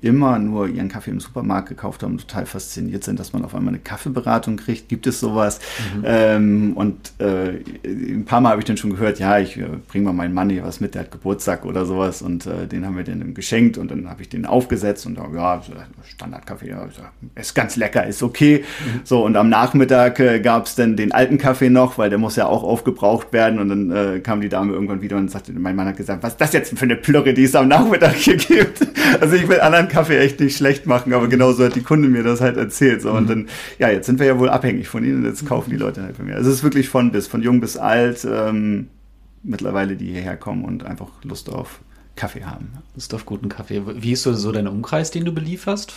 immer 0.02 0.40
nur 0.40 0.68
ihren 0.68 0.88
Kaffee 0.88 1.12
im 1.12 1.20
Supermarkt 1.20 1.68
gekauft 1.70 2.04
haben, 2.04 2.18
total 2.18 2.46
fasziniert 2.46 3.04
sind, 3.04 3.20
dass 3.20 3.34
man 3.34 3.44
auf 3.44 3.54
einmal 3.54 3.74
eine 3.74 3.84
Kaffeeberatung 3.84 4.56
kriegt. 4.56 4.88
Gibt 4.88 5.06
es 5.06 5.20
sowas? 5.20 5.60
Mhm. 5.98 6.04
Ähm, 6.06 6.74
und 6.76 7.12
äh, 7.20 7.60
ein 7.84 8.26
paar 8.26 8.40
Mal 8.40 8.52
habe 8.52 8.62
ich 8.62 8.66
dann 8.66 8.78
schon 8.78 8.92
gehört, 8.92 9.20
ja, 9.20 9.38
ich 9.40 9.58
äh, 9.58 9.66
bringe 9.88 10.06
mal 10.06 10.14
meinen 10.14 10.34
Mann 10.34 10.50
hier 10.50 10.64
was 10.64 10.80
mit, 10.80 10.96
der 10.96 11.04
hat 11.04 11.12
Geburtstag 11.12 11.66
oder 11.66 11.86
sowas 11.86 12.22
und 12.22 12.46
äh, 12.46 12.68
den 12.68 12.86
haben 12.86 12.96
wir 12.96 13.04
dann 13.04 13.34
geschenkt 13.34 13.78
und 13.78 13.92
dann 13.92 14.10
habe 14.10 14.22
ich 14.22 14.30
den 14.30 14.46
aufgesetzt 14.46 15.06
und 15.06 15.18
ja, 15.34 15.62
Standardkaffee, 16.04 16.70
ja, 16.70 16.88
ist 17.36 17.54
ganz 17.54 17.76
lecker, 17.76 18.06
ist 18.06 18.24
okay. 18.24 18.64
Mhm. 18.64 19.00
So, 19.04 19.26
und 19.26 19.36
am 19.36 19.50
Nachmittag 19.50 20.20
äh, 20.20 20.40
gab 20.40 20.68
es 20.68 20.76
dann 20.76 20.96
den 20.96 21.12
alten 21.12 21.38
Kaffee 21.38 21.70
noch, 21.70 21.98
weil 21.98 22.10
der 22.10 22.20
muss 22.20 22.38
ja 22.38 22.46
auch 22.46 22.64
aufgebraucht 22.64 23.34
werden 23.34 23.60
und 23.60 23.70
dann 23.70 23.92
äh, 23.92 24.20
kam 24.20 24.40
die 24.40 24.50
Dame 24.50 24.72
irgendwann 24.72 25.02
wieder 25.02 25.18
und 25.18 25.30
sagte, 25.30 25.52
mein 25.52 25.76
Mann 25.76 25.88
hat 25.88 25.98
gesagt, 25.98 26.24
was 26.24 26.34
ist 26.34 26.42
das 26.42 26.54
jetzt 26.54 26.78
für 26.78 26.86
eine 26.86 26.96
Plörre, 26.96 27.34
die 27.34 27.44
es 27.44 27.56
am 27.56 27.68
Nachmittag 27.68 28.14
hier 28.14 28.38
gibt? 28.38 28.88
Also 29.20 29.36
ich 29.36 29.48
will 29.48 29.60
anderen 29.66 29.88
Kaffee 29.88 30.18
echt 30.18 30.40
nicht 30.40 30.56
schlecht 30.56 30.86
machen, 30.86 31.14
aber 31.14 31.28
genauso 31.28 31.66
hat 31.66 31.76
die 31.76 31.84
Kunde 31.84 32.08
mir 32.08 32.24
das 32.24 32.42
halt 32.42 32.58
erzählt. 32.58 33.02
So. 33.02 33.12
Und 33.12 33.24
mhm. 33.24 33.28
dann, 33.28 33.50
ja, 33.80 33.90
jetzt 33.90 34.06
sind 34.06 34.20
wir 34.20 34.26
ja 34.26 34.40
wohl 34.40 34.50
abhängig 34.50 34.88
von 34.88 35.04
ihnen 35.04 35.18
und 35.18 35.26
jetzt 35.26 35.46
kaufen 35.46 35.70
die 35.70 35.78
Leute 35.78 36.02
halt 36.04 36.16
von 36.16 36.26
mir. 36.26 36.36
Also 36.36 36.50
es 36.50 36.58
ist 36.58 36.64
wirklich 36.64 36.90
von 36.90 37.12
bis, 37.12 37.28
von 37.28 37.42
jung 37.42 37.60
bis 37.60 37.78
alt, 37.78 38.26
ähm, 38.30 38.88
mittlerweile, 39.44 39.96
die 39.96 40.12
hierher 40.12 40.38
kommen 40.38 40.64
und 40.64 40.86
einfach 40.86 41.10
Lust 41.24 41.50
auf 41.50 41.80
Kaffee 42.16 42.46
haben. 42.46 42.70
Lust 42.96 43.14
auf 43.14 43.26
guten 43.26 43.50
Kaffee. 43.50 43.82
Wie 43.86 44.14
ist 44.14 44.24
so, 44.24 44.34
so 44.34 44.52
dein 44.52 44.68
Umkreis, 44.68 45.12
den 45.12 45.26
du 45.26 45.34
belieferst? 45.34 45.94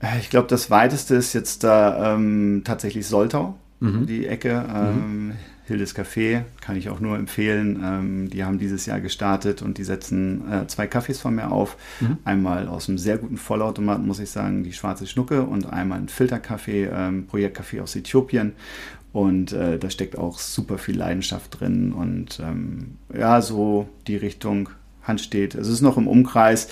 Äh, 0.00 0.18
ich 0.18 0.30
glaube, 0.30 0.48
das 0.48 0.70
weiteste 0.70 1.14
ist 1.14 1.32
jetzt 1.32 1.64
da 1.64 2.14
ähm, 2.14 2.62
tatsächlich 2.64 3.06
Soltau, 3.06 3.58
mhm. 3.80 4.06
die 4.06 4.26
Ecke. 4.26 4.64
Ähm, 4.74 5.26
mhm. 5.28 5.32
Hildes 5.66 5.96
Café 5.96 6.42
kann 6.60 6.76
ich 6.76 6.90
auch 6.90 7.00
nur 7.00 7.16
empfehlen. 7.16 7.80
Ähm, 7.82 8.30
die 8.30 8.44
haben 8.44 8.58
dieses 8.58 8.86
Jahr 8.86 9.00
gestartet 9.00 9.62
und 9.62 9.78
die 9.78 9.84
setzen 9.84 10.50
äh, 10.50 10.66
zwei 10.68 10.86
Kaffees 10.86 11.20
von 11.20 11.34
mir 11.34 11.50
auf. 11.50 11.76
Mhm. 12.00 12.18
Einmal 12.24 12.68
aus 12.68 12.88
einem 12.88 12.98
sehr 12.98 13.18
guten 13.18 13.36
Vollautomaten, 13.36 14.06
muss 14.06 14.20
ich 14.20 14.30
sagen, 14.30 14.62
die 14.62 14.72
Schwarze 14.72 15.06
Schnucke 15.06 15.42
und 15.42 15.72
einmal 15.72 15.98
ein 15.98 16.08
Filterkaffee, 16.08 16.88
ähm, 16.92 17.26
Projektkaffee 17.26 17.80
aus 17.80 17.96
Äthiopien. 17.96 18.52
Und 19.12 19.52
äh, 19.52 19.78
da 19.78 19.90
steckt 19.90 20.16
auch 20.16 20.38
super 20.38 20.78
viel 20.78 20.96
Leidenschaft 20.98 21.58
drin 21.58 21.92
und 21.92 22.38
ähm, 22.38 22.98
ja, 23.12 23.40
so 23.40 23.88
die 24.06 24.16
Richtung 24.16 24.68
Hand 25.02 25.20
steht. 25.20 25.56
Also 25.56 25.70
es 25.70 25.78
ist 25.78 25.82
noch 25.82 25.96
im 25.96 26.06
Umkreis. 26.06 26.68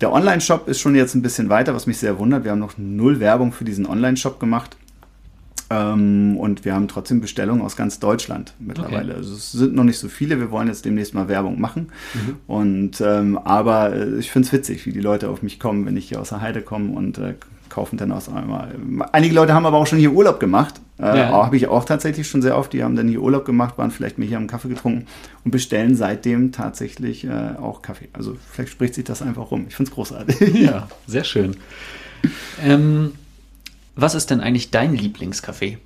Der 0.00 0.12
Online-Shop 0.12 0.68
ist 0.68 0.80
schon 0.80 0.94
jetzt 0.94 1.14
ein 1.14 1.22
bisschen 1.22 1.48
weiter, 1.48 1.74
was 1.74 1.86
mich 1.86 1.98
sehr 1.98 2.18
wundert. 2.18 2.44
Wir 2.44 2.52
haben 2.52 2.60
noch 2.60 2.78
null 2.78 3.18
Werbung 3.18 3.52
für 3.52 3.64
diesen 3.64 3.86
Online-Shop 3.86 4.38
gemacht. 4.38 4.76
Ähm, 5.70 6.36
und 6.36 6.64
wir 6.64 6.74
haben 6.74 6.88
trotzdem 6.88 7.20
Bestellungen 7.20 7.62
aus 7.62 7.76
ganz 7.76 8.00
Deutschland 8.00 8.54
mittlerweile. 8.58 9.12
Okay. 9.12 9.18
Also 9.18 9.34
es 9.34 9.52
sind 9.52 9.74
noch 9.74 9.84
nicht 9.84 9.98
so 9.98 10.08
viele. 10.08 10.40
Wir 10.40 10.50
wollen 10.50 10.66
jetzt 10.66 10.84
demnächst 10.84 11.14
mal 11.14 11.28
Werbung 11.28 11.60
machen. 11.60 11.90
Mhm. 12.12 12.36
Und 12.48 13.00
ähm, 13.00 13.38
aber 13.38 13.94
äh, 13.94 14.18
ich 14.18 14.32
finde 14.32 14.46
es 14.46 14.52
witzig, 14.52 14.84
wie 14.86 14.92
die 14.92 15.00
Leute 15.00 15.28
auf 15.28 15.42
mich 15.42 15.60
kommen, 15.60 15.86
wenn 15.86 15.96
ich 15.96 16.08
hier 16.08 16.20
aus 16.20 16.30
der 16.30 16.40
Heide 16.40 16.60
komme 16.60 16.90
und 16.92 17.18
äh, 17.18 17.34
kaufen 17.68 17.96
dann 17.96 18.10
aus 18.10 18.28
einmal. 18.28 18.74
Einige 19.12 19.32
Leute 19.32 19.54
haben 19.54 19.64
aber 19.64 19.78
auch 19.78 19.86
schon 19.86 20.00
hier 20.00 20.12
Urlaub 20.12 20.40
gemacht. 20.40 20.80
Äh, 20.98 21.18
ja. 21.18 21.30
Habe 21.30 21.56
ich 21.56 21.68
auch 21.68 21.84
tatsächlich 21.84 22.28
schon 22.28 22.42
sehr 22.42 22.58
oft. 22.58 22.72
Die 22.72 22.82
haben 22.82 22.96
dann 22.96 23.06
hier 23.08 23.22
Urlaub 23.22 23.44
gemacht, 23.44 23.78
waren 23.78 23.92
vielleicht 23.92 24.18
mir 24.18 24.26
hier 24.26 24.38
am 24.38 24.48
Kaffee 24.48 24.68
getrunken 24.68 25.06
und 25.44 25.52
bestellen 25.52 25.94
seitdem 25.94 26.50
tatsächlich 26.50 27.24
äh, 27.24 27.54
auch 27.60 27.80
Kaffee. 27.80 28.08
Also 28.12 28.36
vielleicht 28.50 28.72
spricht 28.72 28.94
sich 28.94 29.04
das 29.04 29.22
einfach 29.22 29.52
rum. 29.52 29.66
Ich 29.68 29.76
finde 29.76 29.90
es 29.90 29.94
großartig. 29.94 30.40
Ja, 30.60 30.88
sehr 31.06 31.24
schön. 31.24 31.56
Ähm, 32.62 33.12
was 34.00 34.14
ist 34.14 34.30
denn 34.30 34.40
eigentlich 34.40 34.70
dein 34.70 34.94
Lieblingskaffee? 34.94 35.78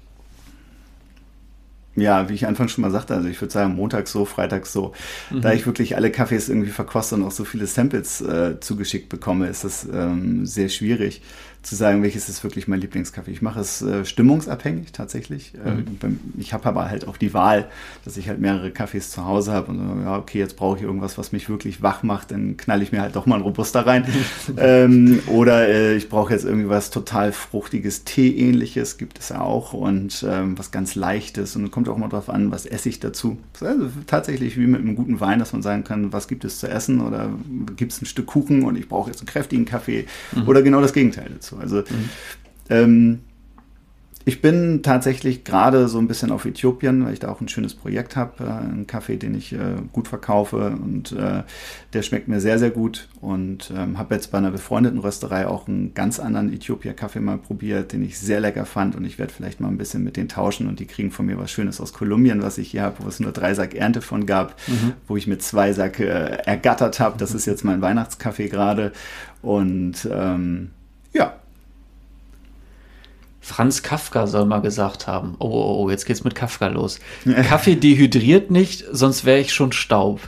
Ja, 1.97 2.29
wie 2.29 2.35
ich 2.35 2.47
anfangs 2.47 2.73
schon 2.73 2.83
mal 2.83 2.91
sagte, 2.91 3.15
also 3.15 3.29
ich 3.29 3.41
würde 3.41 3.53
sagen, 3.53 3.77
montags 3.77 4.11
so, 4.11 4.25
freitags 4.25 4.73
so. 4.73 4.93
Mhm. 5.31 5.43
Da 5.43 5.53
ich 5.53 5.65
wirklich 5.65 5.95
alle 5.95 6.11
Kaffees 6.11 6.49
irgendwie 6.49 6.71
verkoste 6.71 7.15
und 7.15 7.23
auch 7.23 7.31
so 7.31 7.45
viele 7.45 7.67
Samples 7.67 8.21
äh, 8.21 8.59
zugeschickt 8.59 9.09
bekomme, 9.09 9.47
ist 9.47 9.63
das 9.63 9.87
ähm, 9.93 10.45
sehr 10.45 10.69
schwierig 10.69 11.23
zu 11.65 11.75
sagen, 11.75 12.03
welches 12.03 12.29
ist 12.29 12.45
wirklich 12.45 12.69
mein 12.69 12.81
Lieblingskaffee. 12.81 13.31
Ich 13.31 13.43
mache 13.43 13.61
es 13.61 13.83
äh, 13.83 14.05
stimmungsabhängig 14.05 14.93
tatsächlich. 14.93 15.53
Mhm. 15.55 16.21
ich 16.39 16.53
habe 16.53 16.69
aber 16.69 16.91
halt 16.91 17.09
auch 17.09 17.17
die 17.17 17.33
Wahl, 17.33 17.69
dass 18.05 18.17
ich 18.17 18.29
halt 18.29 18.39
mehrere 18.39 18.71
Kaffees 18.71 19.11
zu 19.11 19.25
Hause 19.25 19.53
habe 19.53 19.73
und 19.73 19.79
so, 19.79 20.03
ja, 20.03 20.19
okay, 20.19 20.39
jetzt 20.39 20.57
brauche 20.57 20.79
ich 20.79 20.83
irgendwas, 20.83 21.17
was 21.17 21.33
mich 21.33 21.49
wirklich 21.49 21.83
wach 21.83 22.03
macht, 22.03 22.31
dann 22.31 22.57
knall 22.57 22.83
ich 22.83 22.93
mir 22.93 23.01
halt 23.01 23.17
doch 23.17 23.27
mal 23.27 23.37
ein 23.37 23.43
Robuster 23.43 23.87
rein. 23.87 24.05
ähm, 24.57 25.21
oder 25.27 25.69
äh, 25.69 25.97
ich 25.97 26.09
brauche 26.09 26.33
jetzt 26.33 26.45
irgendwie 26.45 26.69
was 26.69 26.91
total 26.91 27.33
fruchtiges, 27.33 28.05
Tee-ähnliches, 28.05 28.99
gibt 28.99 29.19
es 29.19 29.31
ja 29.31 29.41
auch 29.41 29.73
und 29.73 30.25
ähm, 30.29 30.59
was 30.59 30.71
ganz 30.71 30.95
leichtes 30.95 31.57
und 31.57 31.71
kommt 31.71 31.89
auch 31.89 31.97
mal 31.97 32.09
drauf 32.09 32.29
an, 32.29 32.51
was 32.51 32.67
esse 32.67 32.89
ich 32.89 33.01
dazu. 33.01 33.39
Also 33.61 33.89
tatsächlich 34.07 34.59
wie 34.59 34.67
mit 34.67 34.81
einem 34.81 34.97
guten 34.97 35.21
Wein, 35.21 35.39
dass 35.39 35.53
man 35.53 35.63
sagen 35.63 35.85
kann, 35.85 36.13
was 36.13 36.29
gibt 36.29 36.45
es 36.45 36.59
zu 36.59 36.69
essen 36.69 37.01
oder 37.01 37.31
gibt 37.77 37.93
es 37.93 38.03
ein 38.03 38.07
Stück 38.07 38.27
Kuchen 38.27 38.65
und 38.65 38.77
ich 38.77 38.89
brauche 38.89 39.11
jetzt 39.11 39.21
einen 39.21 39.29
kräftigen 39.29 39.65
Kaffee 39.65 40.07
mhm. 40.33 40.49
oder 40.49 40.63
genau 40.63 40.81
das 40.81 40.93
Gegenteil 40.93 41.31
dazu. 41.33 41.54
Also 41.59 41.79
mhm. 41.79 42.09
ähm, 42.71 43.19
ich 44.27 44.41
bin 44.41 44.83
tatsächlich 44.83 45.45
gerade 45.45 45.87
so 45.87 45.99
ein 45.99 46.09
bisschen 46.09 46.31
auf 46.31 46.47
Äthiopien, 46.47 47.05
weil 47.05 47.13
ich 47.13 47.21
da 47.21 47.31
auch 47.31 47.43
ein 47.43 47.49
schönes 47.49 47.75
Projekt 47.75 48.17
habe, 48.17 48.45
äh, 48.45 48.49
einen 48.49 48.87
Kaffee, 48.87 49.17
den 49.17 49.35
ich 49.35 49.53
äh, 49.53 49.77
gut 49.93 50.09
verkaufe 50.09 50.71
und 50.71 51.13
äh, 51.13 51.43
der 51.93 52.03
schmeckt 52.03 52.27
mir 52.27 52.41
sehr, 52.41 52.59
sehr 52.59 52.71
gut 52.71 53.09
und 53.21 53.71
ähm, 53.77 53.99
habe 53.99 54.15
jetzt 54.15 54.33
bei 54.33 54.39
einer 54.39 54.51
befreundeten 54.51 54.99
Rösterei 54.99 55.47
auch 55.47 55.69
einen 55.69 55.93
ganz 55.93 56.19
anderen 56.21 56.53
Äthiopier-Kaffee 56.53 57.21
mal 57.21 57.37
probiert, 57.37 57.93
den 57.93 58.03
ich 58.03 58.19
sehr 58.19 58.41
lecker 58.41 58.65
fand 58.65 58.97
und 58.97 59.05
ich 59.05 59.19
werde 59.19 59.33
vielleicht 59.33 59.61
mal 59.61 59.69
ein 59.69 59.77
bisschen 59.79 60.03
mit 60.03 60.17
denen 60.17 60.31
tauschen 60.31 60.69
und 60.69 60.81
die 60.81 60.87
kriegen 60.87 61.11
von 61.11 61.27
mir 61.27 61.39
was 61.39 61.51
Schönes 61.51 61.79
aus 61.81 61.93
Kolumbien, 61.93 62.43
was 62.43 62.57
ich 62.57 62.71
hier 62.71 62.83
habe, 62.83 63.05
wo 63.05 63.09
es 63.09 63.21
nur 63.21 63.33
drei 63.33 63.53
Sack 63.53 63.75
Ernte 63.75 64.01
von 64.01 64.25
gab, 64.25 64.57
mhm. 64.69 64.95
wo 65.07 65.19
ich 65.19 65.27
mit 65.27 65.43
zwei 65.43 65.75
Sack 65.75 66.01
äh, 66.01 66.39
ergattert 66.47 66.99
habe. 66.99 67.19
Das 67.19 67.35
ist 67.35 67.45
jetzt 67.45 67.65
mein 67.65 67.83
Weihnachtskaffee 67.83 68.49
gerade 68.49 68.93
und 69.43 70.09
ähm, 70.11 70.71
ja, 71.13 71.35
Franz 73.45 73.83
Kafka 73.83 74.27
soll 74.27 74.47
mal 74.47 74.61
gesagt 74.61 75.07
haben. 75.07 75.35
Oh, 75.39 75.49
oh, 75.51 75.83
oh 75.83 75.91
jetzt 75.91 76.07
geht's 76.07 76.25
mit 76.25 76.35
Kafka 76.35 76.69
los. 76.69 76.99
Kaffee 77.47 77.77
dehydriert 77.77 78.51
nicht, 78.51 78.87
sonst 78.91 79.27
wäre 79.27 79.39
ich 79.39 79.53
schon 79.53 79.73
Staub. 79.73 80.21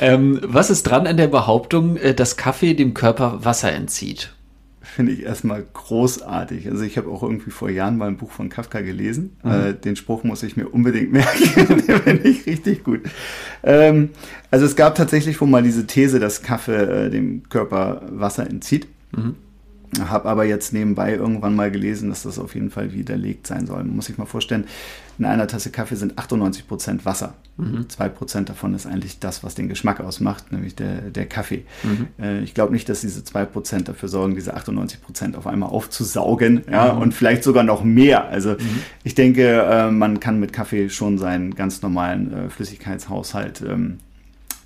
Ähm, 0.00 0.40
was 0.42 0.70
ist 0.70 0.84
dran 0.84 1.06
an 1.06 1.18
der 1.18 1.28
Behauptung, 1.28 1.98
äh, 1.98 2.14
dass 2.14 2.38
Kaffee 2.38 2.72
dem 2.72 2.94
Körper 2.94 3.44
Wasser 3.44 3.72
entzieht? 3.72 4.32
Finde 4.80 5.12
ich 5.12 5.22
erstmal 5.22 5.64
großartig. 5.70 6.66
Also 6.70 6.84
ich 6.84 6.96
habe 6.96 7.10
auch 7.10 7.22
irgendwie 7.22 7.50
vor 7.50 7.68
Jahren 7.68 7.98
mal 7.98 8.08
ein 8.08 8.16
Buch 8.16 8.30
von 8.30 8.48
Kafka 8.48 8.80
gelesen. 8.80 9.36
Mhm. 9.42 9.50
Äh, 9.50 9.74
den 9.74 9.96
Spruch 9.96 10.24
muss 10.24 10.42
ich 10.42 10.56
mir 10.56 10.68
unbedingt 10.68 11.12
merken. 11.12 11.84
den 11.86 12.00
finde 12.00 12.28
ich 12.28 12.46
richtig 12.46 12.84
gut. 12.84 13.02
Ähm, 13.62 14.10
also 14.50 14.64
es 14.64 14.76
gab 14.76 14.94
tatsächlich 14.94 15.38
wohl 15.42 15.48
mal 15.48 15.62
diese 15.62 15.86
These, 15.86 16.20
dass 16.20 16.42
Kaffee 16.42 17.06
äh, 17.06 17.10
dem 17.10 17.42
Körper 17.50 18.00
Wasser 18.08 18.48
entzieht. 18.48 18.88
Mhm. 19.14 19.36
Habe 20.00 20.28
aber 20.28 20.44
jetzt 20.44 20.72
nebenbei 20.72 21.14
irgendwann 21.14 21.54
mal 21.54 21.70
gelesen, 21.70 22.08
dass 22.08 22.22
das 22.22 22.38
auf 22.38 22.54
jeden 22.54 22.70
Fall 22.70 22.92
widerlegt 22.94 23.46
sein 23.46 23.66
soll. 23.66 23.84
Man 23.84 23.96
muss 23.96 24.06
sich 24.06 24.16
mal 24.16 24.24
vorstellen, 24.24 24.64
in 25.18 25.26
einer 25.26 25.46
Tasse 25.46 25.70
Kaffee 25.70 25.96
sind 25.96 26.18
98 26.18 26.66
Prozent 26.66 27.04
Wasser. 27.04 27.34
Mhm. 27.58 27.86
2% 27.94 28.44
davon 28.44 28.74
ist 28.74 28.86
eigentlich 28.86 29.18
das, 29.18 29.44
was 29.44 29.54
den 29.54 29.68
Geschmack 29.68 30.00
ausmacht, 30.00 30.50
nämlich 30.50 30.74
der, 30.74 31.02
der 31.02 31.26
Kaffee. 31.26 31.64
Mhm. 31.82 32.08
Äh, 32.18 32.40
ich 32.40 32.54
glaube 32.54 32.72
nicht, 32.72 32.88
dass 32.88 33.02
diese 33.02 33.20
2% 33.20 33.84
dafür 33.84 34.08
sorgen, 34.08 34.34
diese 34.34 34.56
98% 34.56 35.36
auf 35.36 35.46
einmal 35.46 35.68
aufzusaugen 35.68 36.62
ja, 36.70 36.94
mhm. 36.94 37.02
und 37.02 37.14
vielleicht 37.14 37.44
sogar 37.44 37.62
noch 37.62 37.84
mehr. 37.84 38.28
Also 38.28 38.52
mhm. 38.52 38.82
ich 39.04 39.14
denke, 39.14 39.60
äh, 39.62 39.90
man 39.90 40.20
kann 40.20 40.40
mit 40.40 40.54
Kaffee 40.54 40.88
schon 40.88 41.18
seinen 41.18 41.54
ganz 41.54 41.82
normalen 41.82 42.32
äh, 42.32 42.48
Flüssigkeitshaushalt 42.48 43.62
ähm, 43.68 43.98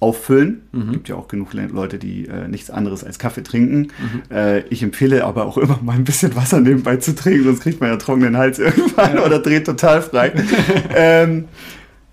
auffüllen. 0.01 0.63
Mhm. 0.73 0.93
gibt 0.93 1.09
ja 1.09 1.17
auch 1.17 1.29
genug 1.29 1.53
Leute, 1.55 1.99
die 1.99 2.27
äh, 2.27 2.49
nichts 2.49 2.71
anderes 2.71 3.03
als 3.03 3.19
Kaffee 3.19 3.43
trinken. 3.43 3.89
Mhm. 3.99 4.23
Äh, 4.31 4.61
ich 4.69 4.83
empfehle 4.83 5.25
aber 5.25 5.47
auch 5.47 5.57
immer 5.57 5.79
mal 5.83 5.95
ein 5.95 6.05
bisschen 6.05 6.37
Wasser 6.37 6.61
nebenbei 6.61 6.97
zu 6.97 7.15
trinken, 7.15 7.45
sonst 7.45 7.61
kriegt 7.61 7.81
man 7.81 7.91
ja 7.91 7.97
trockenen 7.97 8.37
Hals 8.37 8.59
irgendwann 8.59 9.17
ja. 9.17 9.25
oder 9.25 9.39
dreht 9.39 9.65
total 9.67 10.03
frei. 10.03 10.33
ähm, 10.95 11.45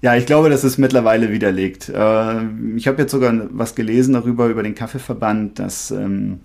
ja, 0.01 0.15
ich 0.15 0.25
glaube, 0.25 0.49
das 0.49 0.63
ist 0.63 0.77
mittlerweile 0.77 1.31
widerlegt. 1.31 1.89
Äh, 1.89 2.41
ich 2.75 2.87
habe 2.87 3.01
jetzt 3.01 3.11
sogar 3.11 3.33
was 3.51 3.75
gelesen 3.75 4.13
darüber, 4.13 4.47
über 4.47 4.63
den 4.63 4.75
Kaffeeverband, 4.75 5.59
dass 5.59 5.91
ähm, 5.91 6.39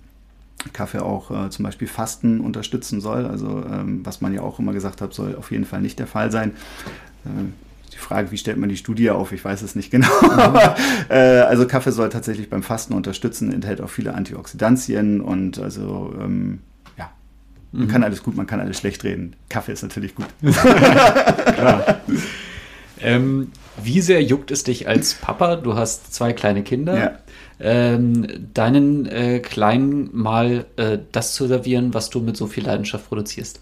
Kaffee 0.73 1.01
auch 1.01 1.31
äh, 1.31 1.49
zum 1.49 1.63
Beispiel 1.63 1.87
Fasten 1.87 2.41
unterstützen 2.41 3.01
soll. 3.01 3.25
Also 3.25 3.63
ähm, 3.69 4.01
was 4.03 4.21
man 4.21 4.33
ja 4.33 4.41
auch 4.41 4.59
immer 4.59 4.73
gesagt 4.73 5.01
hat, 5.01 5.13
soll 5.13 5.35
auf 5.35 5.51
jeden 5.51 5.65
Fall 5.65 5.81
nicht 5.81 5.99
der 5.99 6.07
Fall 6.07 6.31
sein. 6.31 6.51
Die 7.93 7.97
Frage, 7.97 8.31
wie 8.31 8.37
stellt 8.37 8.57
man 8.57 8.69
die 8.69 8.77
Studie 8.77 9.09
auf? 9.09 9.31
Ich 9.31 9.43
weiß 9.43 9.61
es 9.61 9.75
nicht 9.75 9.91
genau. 9.91 10.07
Mhm. 10.21 10.59
äh, 11.09 11.15
also 11.41 11.67
Kaffee 11.67 11.91
soll 11.91 12.09
tatsächlich 12.09 12.49
beim 12.49 12.63
Fasten 12.63 12.93
unterstützen, 12.93 13.51
enthält 13.51 13.81
auch 13.81 13.89
viele 13.89 14.13
Antioxidantien 14.13 15.21
und 15.21 15.59
also 15.59 16.13
ähm, 16.19 16.59
ja, 16.97 17.09
man 17.71 17.83
mhm. 17.83 17.87
kann 17.87 18.03
alles 18.03 18.23
gut, 18.23 18.35
man 18.35 18.47
kann 18.47 18.59
alles 18.59 18.77
schlecht 18.77 19.03
reden. 19.03 19.35
Kaffee 19.49 19.73
ist 19.73 19.81
natürlich 19.81 20.15
gut. 20.15 20.27
Klar. 20.43 22.01
Ähm, 23.01 23.51
wie 23.81 24.01
sehr 24.01 24.21
juckt 24.23 24.51
es 24.51 24.63
dich 24.63 24.87
als 24.87 25.13
Papa? 25.13 25.55
Du 25.55 25.75
hast 25.75 26.13
zwei 26.13 26.33
kleine 26.33 26.63
Kinder. 26.63 26.97
Ja. 26.97 27.11
Ähm, 27.61 28.27
deinen 28.53 29.05
äh, 29.05 29.39
Kleinen 29.39 30.09
mal 30.13 30.65
äh, 30.77 30.99
das 31.11 31.33
zu 31.33 31.47
servieren, 31.47 31.93
was 31.93 32.09
du 32.09 32.21
mit 32.21 32.37
so 32.37 32.47
viel 32.47 32.65
Leidenschaft 32.65 33.07
produzierst? 33.07 33.61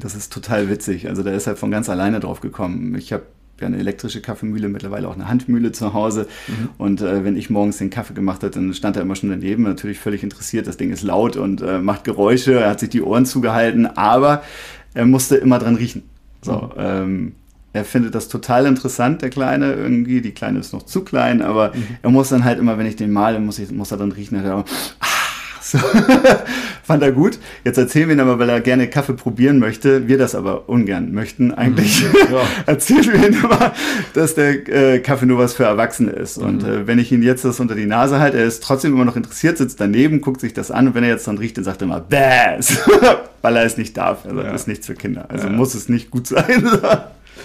Das 0.00 0.14
ist 0.14 0.32
total 0.32 0.68
witzig. 0.68 1.08
Also 1.08 1.22
da 1.22 1.30
ist 1.30 1.46
er 1.46 1.56
von 1.56 1.70
ganz 1.70 1.88
alleine 1.88 2.20
drauf 2.20 2.40
gekommen. 2.40 2.96
Ich 2.96 3.12
habe 3.12 3.24
ja 3.60 3.66
eine 3.66 3.78
elektrische 3.78 4.20
Kaffeemühle, 4.20 4.68
mittlerweile 4.68 5.08
auch 5.08 5.14
eine 5.14 5.28
Handmühle 5.28 5.72
zu 5.72 5.92
Hause. 5.94 6.26
Mhm. 6.48 6.68
Und 6.78 7.00
äh, 7.02 7.24
wenn 7.24 7.36
ich 7.36 7.50
morgens 7.50 7.78
den 7.78 7.90
Kaffee 7.90 8.14
gemacht 8.14 8.42
habe, 8.42 8.50
dann 8.50 8.72
stand 8.74 8.96
er 8.96 9.02
immer 9.02 9.16
schon 9.16 9.30
daneben, 9.30 9.62
natürlich 9.62 9.98
völlig 9.98 10.22
interessiert. 10.22 10.66
Das 10.66 10.76
Ding 10.76 10.90
ist 10.90 11.02
laut 11.02 11.36
und 11.36 11.62
äh, 11.62 11.78
macht 11.78 12.04
Geräusche, 12.04 12.60
er 12.60 12.70
hat 12.70 12.80
sich 12.80 12.90
die 12.90 13.02
Ohren 13.02 13.26
zugehalten, 13.26 13.86
aber 13.86 14.42
er 14.94 15.06
musste 15.06 15.36
immer 15.36 15.58
dran 15.58 15.76
riechen. 15.76 16.02
So, 16.42 16.52
mhm. 16.52 16.70
ähm, 16.78 17.32
er 17.74 17.84
findet 17.84 18.14
das 18.14 18.28
total 18.28 18.66
interessant, 18.66 19.20
der 19.22 19.30
Kleine 19.30 19.72
irgendwie. 19.72 20.20
Die 20.20 20.30
Kleine 20.30 20.60
ist 20.60 20.72
noch 20.72 20.84
zu 20.84 21.02
klein, 21.02 21.42
aber 21.42 21.74
mhm. 21.74 21.86
er 22.02 22.10
muss 22.10 22.28
dann 22.28 22.44
halt 22.44 22.60
immer, 22.60 22.78
wenn 22.78 22.86
ich 22.86 22.94
den 22.94 23.10
male, 23.10 23.40
muss, 23.40 23.58
ich, 23.58 23.72
muss 23.72 23.90
er 23.90 23.96
dann 23.96 24.12
riechen. 24.12 24.38
Hat 24.38 24.46
er 24.46 24.56
auch, 24.58 24.64
ah, 25.00 25.06
so. 25.64 25.78
Fand 26.82 27.02
er 27.02 27.12
gut. 27.12 27.38
Jetzt 27.64 27.78
erzählen 27.78 28.08
wir 28.08 28.14
ihn 28.14 28.20
aber, 28.20 28.38
weil 28.38 28.50
er 28.50 28.60
gerne 28.60 28.88
Kaffee 28.88 29.14
probieren 29.14 29.58
möchte. 29.58 30.06
Wir 30.06 30.18
das 30.18 30.34
aber 30.34 30.68
ungern 30.68 31.12
möchten 31.12 31.52
eigentlich. 31.52 32.04
Mhm. 32.04 32.34
Ja. 32.34 32.42
erzählen 32.66 33.06
wir 33.06 33.28
ihm 33.28 33.44
immer, 33.44 33.72
dass 34.12 34.34
der 34.34 34.68
äh, 34.68 34.98
Kaffee 34.98 35.24
nur 35.24 35.38
was 35.38 35.54
für 35.54 35.64
Erwachsene 35.64 36.10
ist. 36.10 36.38
Mhm. 36.38 36.44
Und 36.46 36.64
äh, 36.64 36.86
wenn 36.86 36.98
ich 36.98 37.10
ihn 37.12 37.22
jetzt 37.22 37.46
das 37.46 37.60
unter 37.60 37.74
die 37.74 37.86
Nase 37.86 38.18
halte, 38.18 38.36
er 38.36 38.44
ist 38.44 38.62
trotzdem 38.62 38.92
immer 38.92 39.06
noch 39.06 39.16
interessiert, 39.16 39.56
sitzt 39.56 39.80
daneben, 39.80 40.20
guckt 40.20 40.42
sich 40.42 40.52
das 40.52 40.70
an 40.70 40.88
und 40.88 40.94
wenn 40.94 41.04
er 41.04 41.10
jetzt 41.10 41.26
dann 41.26 41.38
riecht, 41.38 41.56
dann 41.56 41.64
sagt 41.64 41.80
er 41.80 41.86
immer, 41.86 42.00
Bass! 42.00 42.78
weil 43.42 43.56
er 43.56 43.64
es 43.64 43.78
nicht 43.78 43.96
darf. 43.96 44.26
Also 44.26 44.42
ja. 44.42 44.52
das 44.52 44.62
ist 44.62 44.68
nichts 44.68 44.86
für 44.86 44.94
Kinder. 44.94 45.26
Also 45.28 45.46
ja. 45.46 45.52
muss 45.52 45.74
es 45.74 45.88
nicht 45.88 46.10
gut 46.10 46.26
sein. 46.26 46.68